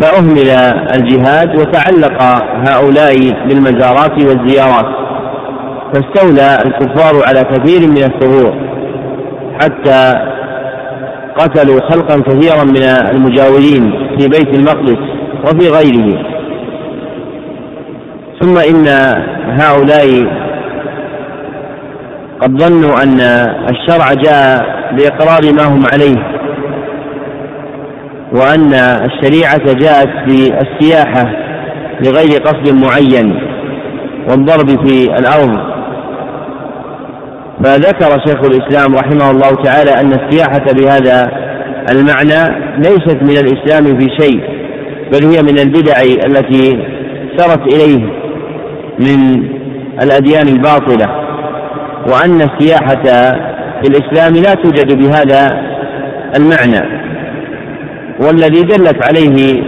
[0.00, 0.48] فأهمل
[0.96, 2.22] الجهاد وتعلق
[2.68, 3.16] هؤلاء
[3.48, 4.86] بالمزارات والزيارات.
[5.94, 8.54] فاستولى الكفار على كثير من الثغور
[9.60, 10.14] حتى
[11.38, 14.98] قتلوا خلقا كثيرا من المجاورين في بيت المقدس
[15.44, 16.22] وفي غيره.
[18.40, 18.86] ثم إن
[19.60, 20.41] هؤلاء
[22.42, 23.20] قد ظنوا أن
[23.70, 24.66] الشرع جاء
[24.96, 26.32] بإقرار ما هم عليه
[28.32, 31.32] وأن الشريعة جاءت بالسياحة
[32.04, 33.38] لغير قصد معين
[34.30, 35.72] والضرب في الأرض.
[37.64, 41.30] فذكر شيخ الإسلام رحمه الله تعالى أن السياحة بهذا
[41.90, 44.40] المعنى ليست من الإسلام في شيء
[45.12, 46.86] بل هي من البدع التي
[47.36, 48.06] سرت إليه
[49.00, 49.48] من
[50.02, 51.22] الأديان الباطلة.
[52.06, 53.02] وأن السياحة
[53.82, 55.46] في الإسلام لا توجد بهذا
[56.36, 57.02] المعنى.
[58.20, 59.62] والذي دلت عليه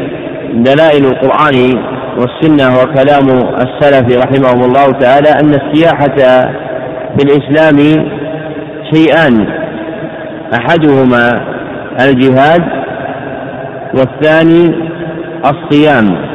[0.55, 1.79] دلائل القرآن
[2.19, 6.17] والسنة وكلام السلف رحمهم الله تعالى أن السياحة
[7.19, 7.79] في الإسلام
[8.95, 9.47] شيئان.
[10.59, 11.31] أحدهما
[12.01, 12.63] الجهاد
[13.95, 14.75] والثاني
[15.45, 16.34] الصيام.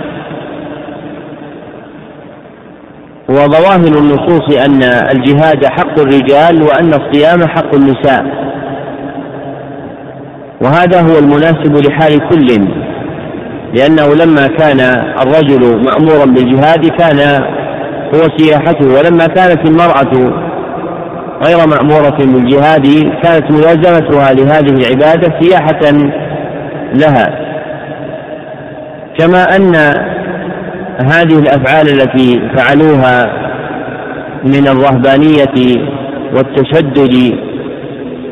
[3.29, 8.25] وظواهر النصوص أن الجهاد حق الرجال وأن الصيام حق النساء.
[10.61, 12.47] وهذا هو المناسب لحال كل
[13.73, 14.79] لأنه لما كان
[15.21, 17.43] الرجل مأمورا بالجهاد كان
[18.15, 20.33] هو سياحته ولما كانت المرأة
[21.45, 22.87] غير مأمورة بالجهاد
[23.23, 25.91] كانت ملازمتها لهذه العبادة سياحة
[26.93, 27.49] لها.
[29.19, 29.75] كما أن
[30.99, 33.49] هذه الأفعال التي فعلوها
[34.43, 35.85] من الرهبانية
[36.35, 37.33] والتشدد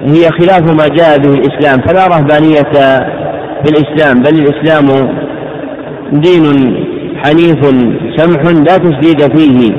[0.02, 2.72] هي خلاف ما جاء به الإسلام فلا رهبانية
[3.64, 4.86] في الإسلام بل الإسلام
[6.12, 6.44] دين
[7.24, 7.66] حنيف
[8.18, 9.72] سمح لا تشديد فيه.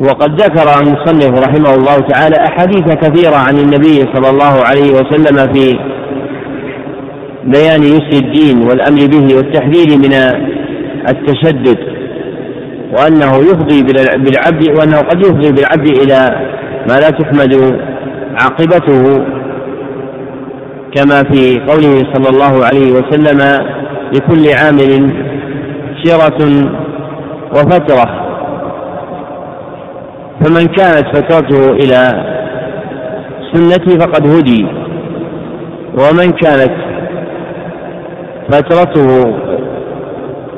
[0.00, 5.78] وقد ذكر المصنف رحمه الله تعالى أحاديث كثيرة عن النبي صلى الله عليه وسلم في
[7.44, 10.12] بيان يسر الدين والأمر به والتحذير من
[11.10, 11.78] التشدد
[12.92, 13.82] وأنه يفضي
[14.16, 16.20] بالعبد وأنه قد يفضي بالعبد إلى
[16.88, 17.78] ما لا تحمد
[18.40, 19.24] عاقبته.
[20.94, 23.40] كما في قوله صلى الله عليه وسلم
[24.14, 25.12] لكل عامل
[26.04, 26.40] شرة
[27.50, 28.26] وفترة.
[30.40, 32.00] فمن كانت فترته إلى
[33.52, 34.66] سنتي فقد هدي
[35.98, 36.72] ومن كانت
[38.50, 39.06] فترته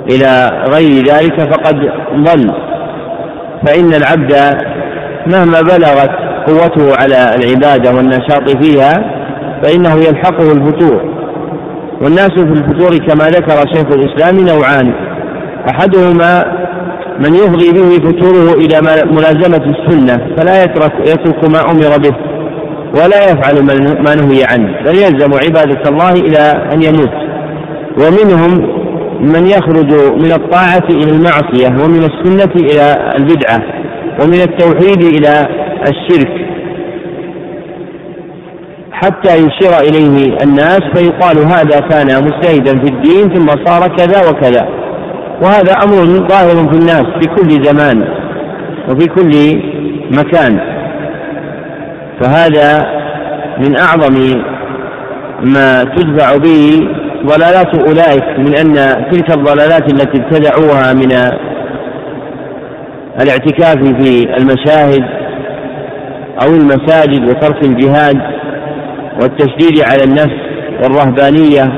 [0.08, 1.76] إلى غير ذلك فقد
[2.14, 2.52] ضل.
[3.66, 4.32] فإن العبد
[5.26, 6.10] مهما بلغت
[6.46, 8.94] قوته على العبادة والنشاط فيها
[9.62, 11.02] فإنه يلحقه الفتور.
[12.02, 14.92] والناس في الفتور كما ذكر شيخ الإسلام نوعان.
[15.70, 16.58] أحدهما
[17.18, 22.16] من يفضي به فتوره إلى ملازمة السنة فلا يترك يترك ما أمر به
[22.94, 23.62] ولا يفعل
[24.04, 27.12] ما نهي عنه بل يلزم عبادة الله إلى أن يموت.
[27.98, 28.77] ومنهم
[29.20, 29.92] من يخرج
[30.24, 33.62] من الطاعة إلى المعصية ومن السنة إلى البدعة
[34.22, 35.48] ومن التوحيد إلى
[35.88, 36.48] الشرك
[38.92, 44.68] حتى يشير إليه الناس فيقال هذا كان مجتهدا في الدين ثم صار كذا وكذا.
[45.42, 48.04] وهذا أمر ظاهر في الناس في كل زمان
[48.88, 49.62] وفي كل
[50.18, 50.60] مكان.
[52.22, 52.98] فهذا
[53.58, 54.42] من أعظم
[55.42, 56.88] ما تدفع به
[57.26, 58.74] ضلالات أولئك من أن
[59.10, 61.12] تلك الضلالات التي ابتدعوها من
[63.22, 65.04] الاعتكاف في المشاهد
[66.42, 68.20] أو المساجد وترك الجهاد
[69.22, 70.38] والتشديد على النفس
[70.82, 71.72] والرهبانية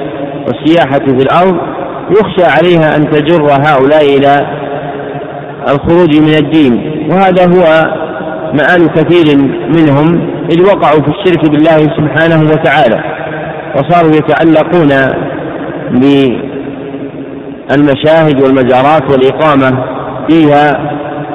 [0.46, 1.56] والسياحة في الأرض
[2.10, 4.60] يخشى عليها أن تجر هؤلاء إلى
[5.68, 7.00] الخروج من الدين.
[7.10, 7.94] وهذا هو
[8.54, 9.36] مآل كثير
[9.76, 13.19] منهم إذ وقعوا في الشرك بالله سبحانه وتعالى.
[13.76, 14.90] وصاروا يتعلقون
[17.68, 19.84] بالمشاهد والمزارات والإقامة
[20.28, 20.90] فيها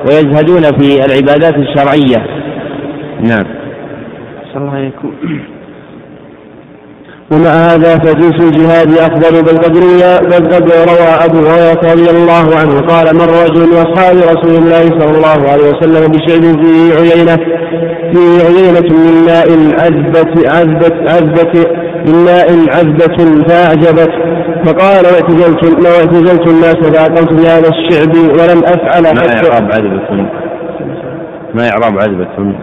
[0.07, 2.27] ويزهدون في العبادات الشرعية.
[3.21, 3.45] نعم.
[4.55, 5.13] الله عليكم.
[7.31, 9.73] ومع هذا فجنس الجهاد أفضل بل قد
[10.25, 12.79] بل قد روى أبو هريرة رضي الله عنه.
[12.81, 17.35] قال مر رجل من أصحاب رسول الله صلى الله عليه وسلم بشعب في عيينة
[18.13, 19.49] في عيينة من ماء
[19.81, 21.65] عذبة عذبة عذبة
[22.05, 24.11] من ماء عذبة فأعجبت.
[24.65, 30.27] فقال لو اعتزلت لو اعتزلت الناس فأقمت بهذا الشعب ولم أفعل ما إعراب عذبة
[31.53, 32.55] ما إعراب عذبة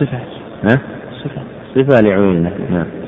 [0.00, 0.18] صفة.
[0.64, 0.78] ها؟
[1.24, 1.42] صفة.
[1.74, 2.99] صفة لعيينة نعم.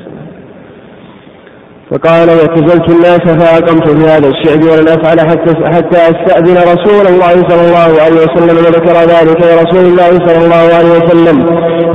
[1.93, 7.69] فقال واعتزلت الناس فأقمت في هذا الشعب ولن أفعل حتى حتى أستأذن رسول الله صلى
[7.69, 11.37] الله عليه وسلم وذكر ذلك لرسول الله صلى الله عليه وسلم.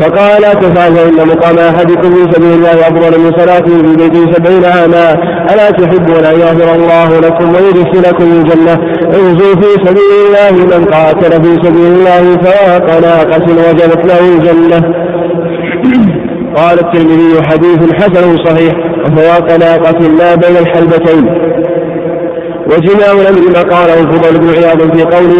[0.01, 5.13] فقال تفعل فإن مقام أحدكم في سبيل الله أفضل من صلاته في بيته سبعين عاما.
[5.53, 8.73] ألا تحبون أن يغفر الله لكم ويدخلكم الجنة؟
[9.17, 14.93] انزوا في سبيل الله من قاتل في سبيل الله فواق ناقة وجبت له الجنة.
[16.55, 18.73] قال الترمذي حديث حسن صحيح.
[19.07, 21.27] وفواق ناقة ما بين الحلبتين.
[22.71, 25.39] وجماع الأمر ما قاله الفضل بن عياض في قوله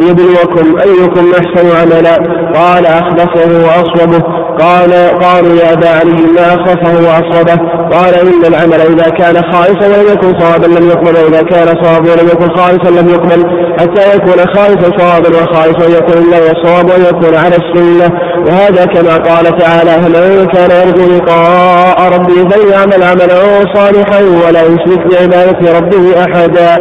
[0.00, 2.14] ليبلوكم أيكم أحسن عملا.
[2.54, 4.22] قال أخلصه وأصوبه.
[4.58, 4.92] قال
[5.22, 7.58] قالوا يا أبا علي ما أخلصه وأصوبه.
[7.96, 12.28] قال إن العمل إذا كان خالصا ولم يكن صوابا لم يقبل وإذا كان صوابا ولم
[12.28, 13.68] يكن خالصا لم يقبل.
[13.80, 18.08] حتى يكون خالصا صوابا وخالصا يكون الله الصواب ويكون على السنة.
[18.46, 23.38] وهذا كما قال تعالى فمن كان يرجو لقاء ربه فليعمل عملا
[23.74, 26.78] صالحا ولا يشرك عبادة ربه أحدا.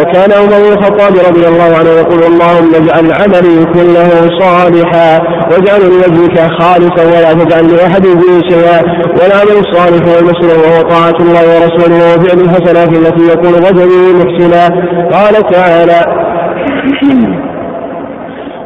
[0.00, 5.20] وكان عمر بن الخطاب رضي الله عنه يقول اللهم اجعل عملي كله صالحا
[5.50, 8.82] واجعل لوجهك خالصا ولا تجعل لأحد فيه شيئا
[9.20, 14.68] والعمل الصالح والمسلم وهو طاعة الله ورسوله وفعل الحسنات التي يكون رجل محسنا.
[15.12, 16.00] قال تعالى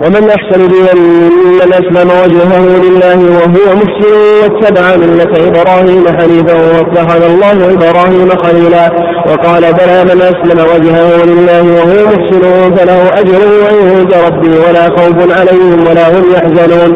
[0.02, 7.72] ومن أحسن دينا ممن أسلم وجهه لله وهو محسن واتبع ملة إبراهيم حنيفا واتخذ الله
[7.72, 8.90] إبراهيم خليلا
[9.28, 13.40] وقال بلى من أسلم وجهه لله وهو محسن فله أجر
[13.70, 16.92] عند ربي ولا خوف عليهم ولا هم يحزنون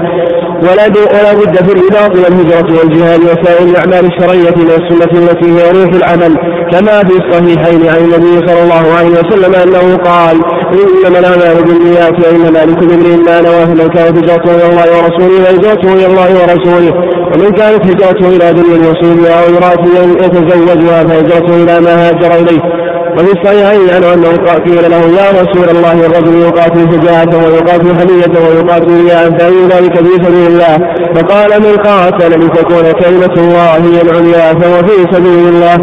[0.63, 5.95] ولا ولا بد في الرباط والهجرة والجهاد وسائر الأعمال الشرعية من السنة التي هي روح
[5.95, 6.35] العمل
[6.73, 10.37] كما في الصحيحين عن النبي صلى الله عليه وسلم أنه قال
[10.73, 15.93] إنما الأعمال بالنيات وإنما لكل امرئ ما نواه من كانت هجرته إلى الله ورسوله فهجرته
[15.95, 16.93] إلى الله ورسوله
[17.35, 19.85] ومن كانت هجرته إلى دنيا يصيبها أو إمرأة
[20.25, 22.78] يتزوجها فهجرته إلى ما هاجر إليه.
[23.19, 24.29] وفي الصحيحين عنه أنه
[24.67, 30.25] قيل له يا رسول الله الرجل يقاتل شجاعة ويقاتل حمية ويقاتل رياء فأي ذلك في
[30.25, 30.79] سبيل الله.
[31.15, 35.77] فقال من قاتل لتكون كلمة الله هي العليا فهو في سبيل الله.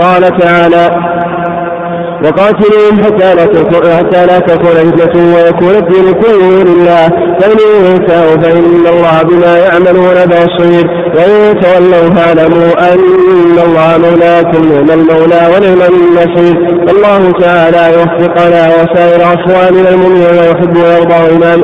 [0.00, 0.90] قال تعالى
[2.24, 7.08] وقاتلهم حتى لا تكون حتى لا تكون فتنة ويكون الدين كله لله.
[7.40, 11.04] فإن ينتهوا فإن الله بما يعملون بصير.
[11.16, 16.56] وإن تولوا فاعلموا أن الله مولاكم نعم المولى ونعم النصير
[16.90, 21.60] الله تعالى يوفقنا وسائر أخواننا المؤمنين ويحب ويرضى إمام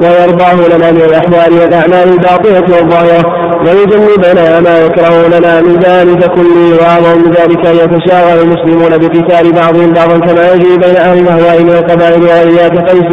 [0.00, 7.18] ويرضاه لنا من الأحوال والأعمال الباطنة والظاهرة ويجنبنا ما يكره لنا من ذلك كله وأعظم
[7.18, 12.22] من ذلك أن يتشاور المسلمون بقتال بعضهم بعضا كما يجري بين أهل الأهواء من القبائل
[12.22, 13.12] وغيرها كقيس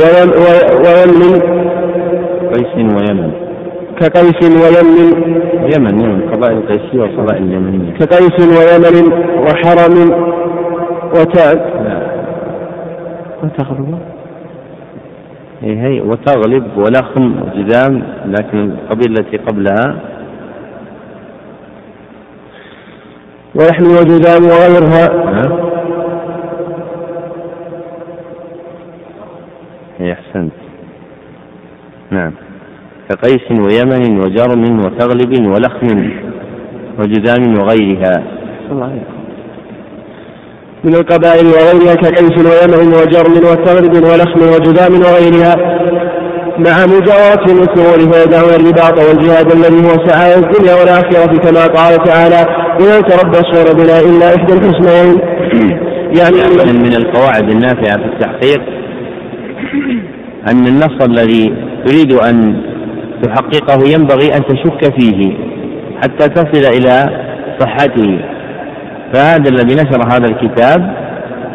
[0.00, 1.40] ويمن.
[2.54, 3.30] قيس ويمن.
[4.00, 5.12] كقيس ويمن.
[5.74, 6.20] يمن يمن.
[6.32, 7.92] قبائل قيسية وقبائل يمنية.
[7.98, 9.12] كقيس ويمن
[9.42, 10.10] وحرم
[11.14, 11.58] وتعب.
[13.42, 14.13] وتغرب
[15.64, 19.96] إيه، هي وتغلب ولخم وجذام لكن القبيلة التي قبلها.
[23.54, 25.04] ولحم وجذام وغيرها.
[29.98, 30.52] هي أحسنت.
[32.10, 32.32] نعم.
[33.08, 36.10] كقيس ويمن وجرم وتغلب ولخم
[36.98, 38.22] وجذام وغيرها.
[38.70, 39.13] الله
[40.84, 45.56] من القبائل وغيرها كقيس ويمن وجرم وثغرب ولخم وجذام وغيرها
[46.58, 52.46] مع مجاورة الأسرور فيدعون الرباط والجهاد الذي هو سعادة الدنيا والآخرة كما قال تعالى
[52.80, 55.20] إن تربصون بنا إلا إحدى الحسنين.
[56.20, 56.36] يعني
[56.66, 58.60] من, من القواعد النافعة في التحقيق
[60.50, 61.54] أن النص الذي
[61.86, 62.62] تريد أن
[63.22, 65.32] تحققه ينبغي أن تشك فيه
[66.02, 67.24] حتى تصل إلى
[67.60, 68.20] صحته.
[69.14, 70.94] فهذا الذي نشر هذا الكتاب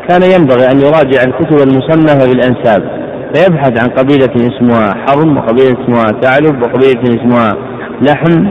[0.10, 3.00] كان ينبغي أن يراجع الكتب المصنفة بالأنساب
[3.34, 7.56] فيبحث عن قبيلة اسمها حرم وقبيلة اسمها ثعلب وقبيلة اسمها
[8.02, 8.48] لحم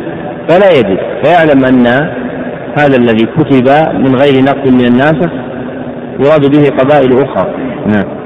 [0.49, 0.99] فلا يجد.
[1.25, 1.87] فيعلم أن
[2.79, 5.31] هذا الذي كتب من غير نقد من الناسخ
[6.21, 7.51] يراد به قبائل أخرى.
[7.87, 8.19] نعم.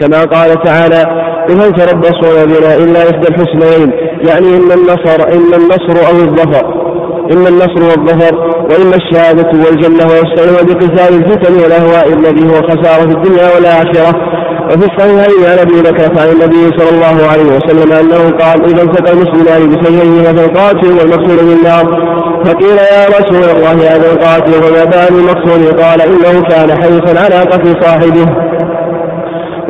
[0.00, 1.02] كما قال تعالى
[1.50, 3.90] إن تربصوا بنا إلا إحدى الحسنين
[4.28, 6.83] يعني إن النصر إن النصر أو الظفر.
[7.32, 8.34] إما النصر والظفر
[8.70, 14.34] وإما الشهادة والجنة ويستعين بقتال الفتن والأهواء الذي هو خسارة الدنيا والآخرة.
[14.64, 19.12] وفي الصحيحين عن أبي بكر عن النبي صلى الله عليه وسلم أنه قال إذا التقى
[19.12, 22.14] المسلمان بسيفيهما فالقاتل والمقتول بالنار
[22.44, 27.82] فقيل يا رسول الله هذا القاتل وما بال المقتول قال إنه كان حريصا على قتل
[27.82, 28.26] صاحبه.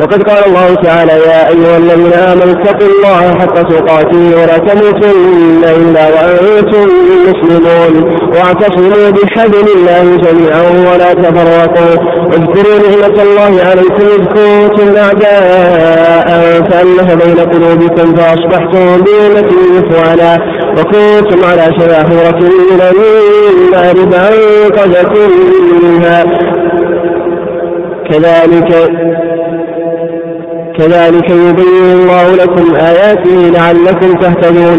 [0.00, 6.04] وقد قال الله تعالى يا أيها الذين آمنوا اتقوا الله حق تقاته ولا تموتن إلا
[6.14, 6.88] وأنتم
[7.28, 7.94] مسلمون.
[8.34, 11.94] واعتصموا بحبل الله جميعا ولا تفرقوا.
[12.32, 16.28] اذكروا نعمة الله عليكم إذ كنتم أعداء
[16.70, 20.38] فألف بين قلوبكم فأصبحتم بنعمته إخوانا
[20.78, 25.30] وكنتم على شفا حفرة من النار فأنقذكم
[25.82, 26.24] منها.
[28.10, 28.90] كذلك
[30.78, 34.78] كذلك يبين الله لكم آياته لعلكم تهتدون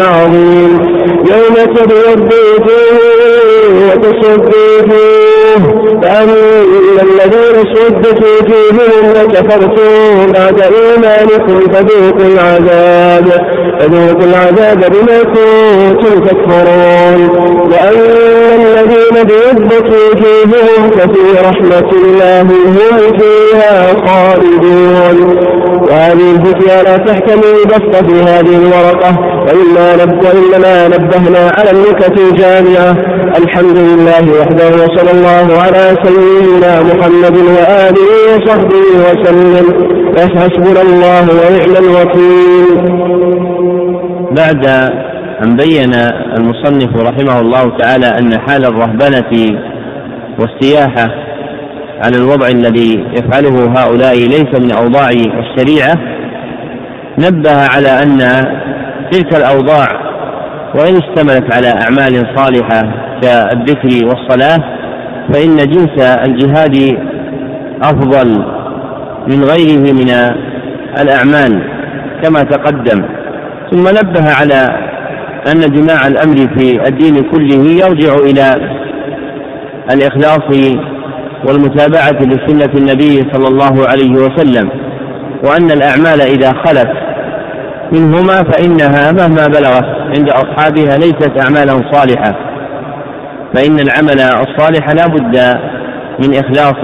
[0.00, 0.98] عظيم
[1.30, 3.08] يوم تبيض وجوه
[3.88, 5.18] وتسد وجوه
[6.02, 6.62] فأما
[7.02, 13.26] الذين سدت وجوههم وكفرتم بعد إيمانكم فذوقوا العذاب.
[13.80, 17.28] فذوقوا العذاب بما كنتم تكفرون.
[17.70, 25.38] وأما الذين بيضت وجوههم ففي رحمة الله هم فيها خالدون.
[25.90, 32.96] وهذه الفتيا لا تحتمل بسط في هذه الورقة وإنا نبدأ إنما نبهنا على النكت الجامعة.
[33.38, 39.66] الحمد لله وحده وصلى الله على سيدنا محمد وآله وصحبه وسلم.
[40.18, 42.68] حسبنا الله ونعم الوكيل.
[44.36, 44.66] بعد
[45.42, 45.94] أن بين
[46.38, 49.58] المصنف رحمه الله تعالى أن حال الرهبنة
[50.38, 51.27] والسياحة
[52.04, 55.94] على الوضع الذي يفعله هؤلاء ليس من أوضاع الشريعة
[57.18, 58.18] نبه على أن
[59.10, 59.88] تلك الأوضاع
[60.74, 62.82] وإن اشتملت على أعمال صالحة
[63.22, 64.58] كالذكر والصلاة
[65.32, 66.98] فإن جنس الجهاد
[67.82, 68.44] أفضل
[69.28, 70.10] من غيره من
[71.00, 71.62] الأعمال
[72.22, 73.04] كما تقدم.
[73.70, 74.68] ثم نبه على
[75.52, 78.70] أن جماع الأمر في الدين كله يرجع إلى
[79.92, 80.78] الإخلاص
[81.46, 84.70] والمتابعة لسنة النبي صلى الله عليه وسلم
[85.44, 86.90] وأن الأعمال إذا خلت
[87.92, 89.86] منهما فإنها مهما بلغت
[90.16, 92.34] عند أصحابها ليست أعمالا صالحة
[93.54, 95.58] فإن العمل الصالح لا بد
[96.18, 96.74] من إخلاص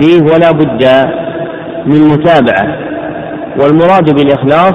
[0.00, 0.84] فيه ولا بد
[1.86, 2.76] من متابعة
[3.60, 4.74] والمراد بالإخلاص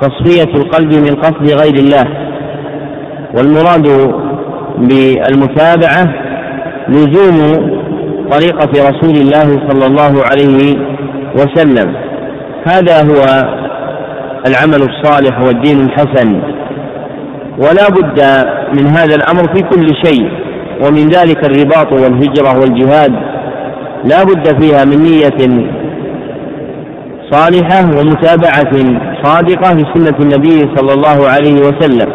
[0.00, 2.04] تصفية القلب من قصد غير الله
[3.36, 4.12] والمراد
[4.78, 6.14] بالمتابعة
[6.88, 7.75] لزوم
[8.30, 10.76] طريقة رسول الله صلى الله عليه
[11.34, 11.96] وسلم.
[12.66, 13.22] هذا هو
[14.46, 16.42] العمل الصالح والدين الحسن.
[17.58, 18.20] ولا بد
[18.78, 20.30] من هذا الأمر في كل شيء
[20.84, 23.12] ومن ذلك الرباط والهجرة والجهاد.
[24.04, 25.68] لا بد فيها من نية
[27.30, 32.12] صالحة ومتابعة صادقة لسنة النبي صلى الله عليه وسلم.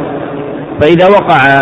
[0.81, 1.61] فإذا وقع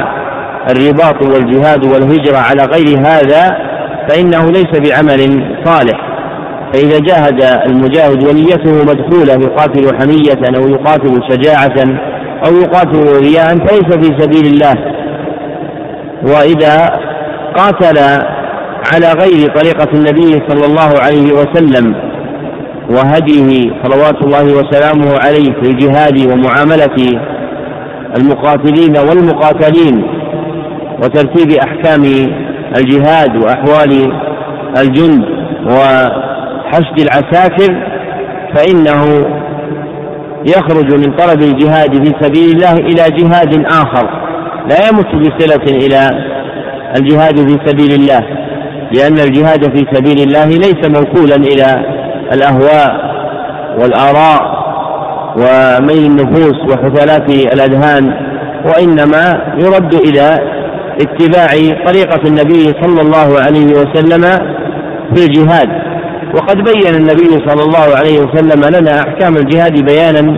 [0.71, 3.68] الرباط والجهاد والهجرة على غير هذا
[4.09, 6.09] فإنه ليس بعمل صالح.
[6.73, 11.99] فإذا جاهد المجاهد ونيته مدخولة يقاتل حمية أو يقاتل شجاعة
[12.47, 14.75] أو يقاتل رياء فليس في سبيل الله.
[16.23, 16.99] وإذا
[17.57, 17.97] قاتل
[18.93, 21.95] على غير طريقة النبي صلى الله عليه وسلم
[22.89, 27.19] وهديه صلوات الله وسلامه عليه في الجهاد ومعاملة
[28.17, 30.03] المقاتلين والمقاتلين
[31.03, 32.03] وترتيب أحكام
[32.77, 34.13] الجهاد وأحوال
[34.77, 35.25] الجند
[35.65, 37.83] وحشد العساكر
[38.55, 39.25] فإنه
[40.47, 44.09] يخرج من طلب الجهاد في سبيل الله إلى جهاد آخر.
[44.69, 46.09] لا يمت بصلة إلى
[46.97, 48.19] الجهاد في سبيل الله
[48.95, 51.85] لأن الجهاد في سبيل الله ليس موكولا إلى
[52.33, 53.09] الأهواء
[53.79, 54.59] والآراء
[55.35, 58.13] وميل النفوس وحثالات الأذهان
[58.65, 60.39] وإنما يرد إلى
[61.01, 61.47] اتباع
[61.85, 64.21] طريقة النبي صلى الله عليه وسلم
[65.15, 65.69] في الجهاد.
[66.35, 70.37] وقد بين النبي صلى الله عليه وسلم لنا أحكام الجهاد بيانا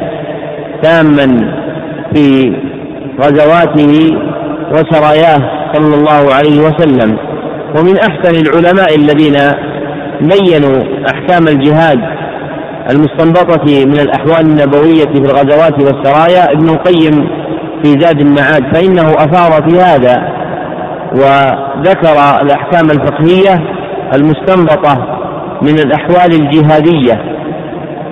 [0.84, 1.52] تاما
[2.14, 2.54] في
[3.22, 4.18] غزواته
[4.72, 7.18] وسراياه صلى الله عليه وسلم.
[7.78, 9.38] ومن أحسن العلماء الذين
[10.22, 10.84] بينوا
[11.14, 12.00] أحكام الجهاد
[12.92, 17.30] المستنبطة من الأحوال النبوية في الغزوات والسرايا ابن القيم
[17.84, 20.41] في زاد المعاد فإنه أثار في هذا.
[21.14, 23.64] وذكر الأحكام الفقهية
[24.16, 25.18] المستنبطة
[25.62, 27.14] من الأحوال الجهادية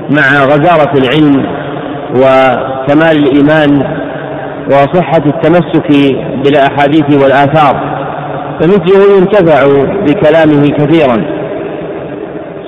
[0.10, 1.46] مع غزارة العلم
[2.16, 4.00] وكمال الإيمان
[4.68, 8.00] وصحة التمسك بالأحاديث والآثار
[8.60, 9.64] فمثله ينتفع
[10.08, 11.40] بكلامه كثيرا.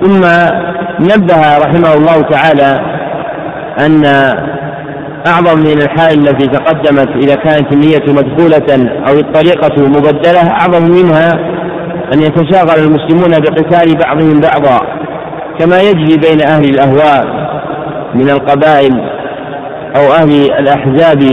[0.01, 0.21] ثم
[0.99, 2.81] نبه رحمه الله تعالى
[3.79, 4.03] أن
[5.27, 11.31] أعظم من الحال التي تقدمت إذا كانت النية مدخولة أو الطريقة مبدلة أعظم منها
[12.13, 14.79] أن يتشاغل المسلمون بقتال بعضهم بعضا
[15.59, 17.25] كما يجري بين أهل الأهواء
[18.15, 18.93] من القبائل
[19.95, 21.23] أو أهل الأحزاب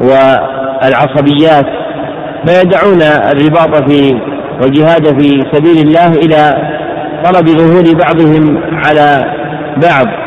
[0.00, 1.66] والعصبيات
[2.46, 4.20] فيدعون الرباط في
[4.62, 6.56] والجهاد في سبيل الله إلى
[7.24, 9.24] طلب ظهور بعضهم على
[9.82, 10.21] بعض.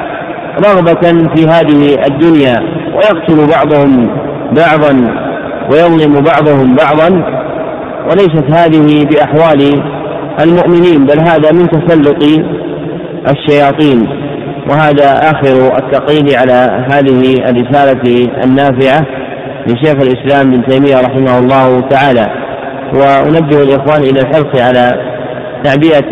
[0.59, 2.55] رغبة في هذه الدنيا
[2.95, 4.09] ويقتل بعضهم
[4.51, 4.93] بعضا
[5.71, 7.09] ويظلم بعضهم بعضا.
[8.09, 9.83] وليست هذه بأحوال
[10.43, 12.23] المؤمنين بل هذا من تسلط
[13.29, 14.07] الشياطين.
[14.69, 19.05] وهذا آخر التقرير على هذه الرسالة النافعة
[19.67, 22.27] لشيخ الإسلام ابن تيمية رحمه الله تعالى.
[22.93, 24.91] وأنبه الإخوان إلى الحرص على
[25.63, 26.11] تعبئة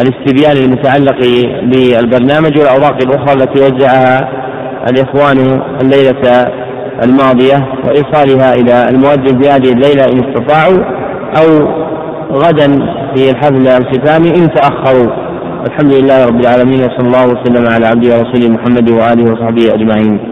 [0.00, 1.18] الاستبيان المتعلق
[1.62, 4.28] بالبرنامج والأوراق الأخرى التي وزعها
[4.90, 6.52] الإخوان الليلة
[7.04, 10.84] الماضية وإيصالها إلى المؤذن في هذه الليلة إن استطاعوا
[11.36, 11.68] أو
[12.32, 12.66] غدا
[13.14, 15.12] في الحفل الختامي إن تأخروا.
[15.66, 20.31] الحمد لله رب العالمين وصلى الله وسلم على عبده ورسوله محمد وآله وصحبه أجمعين.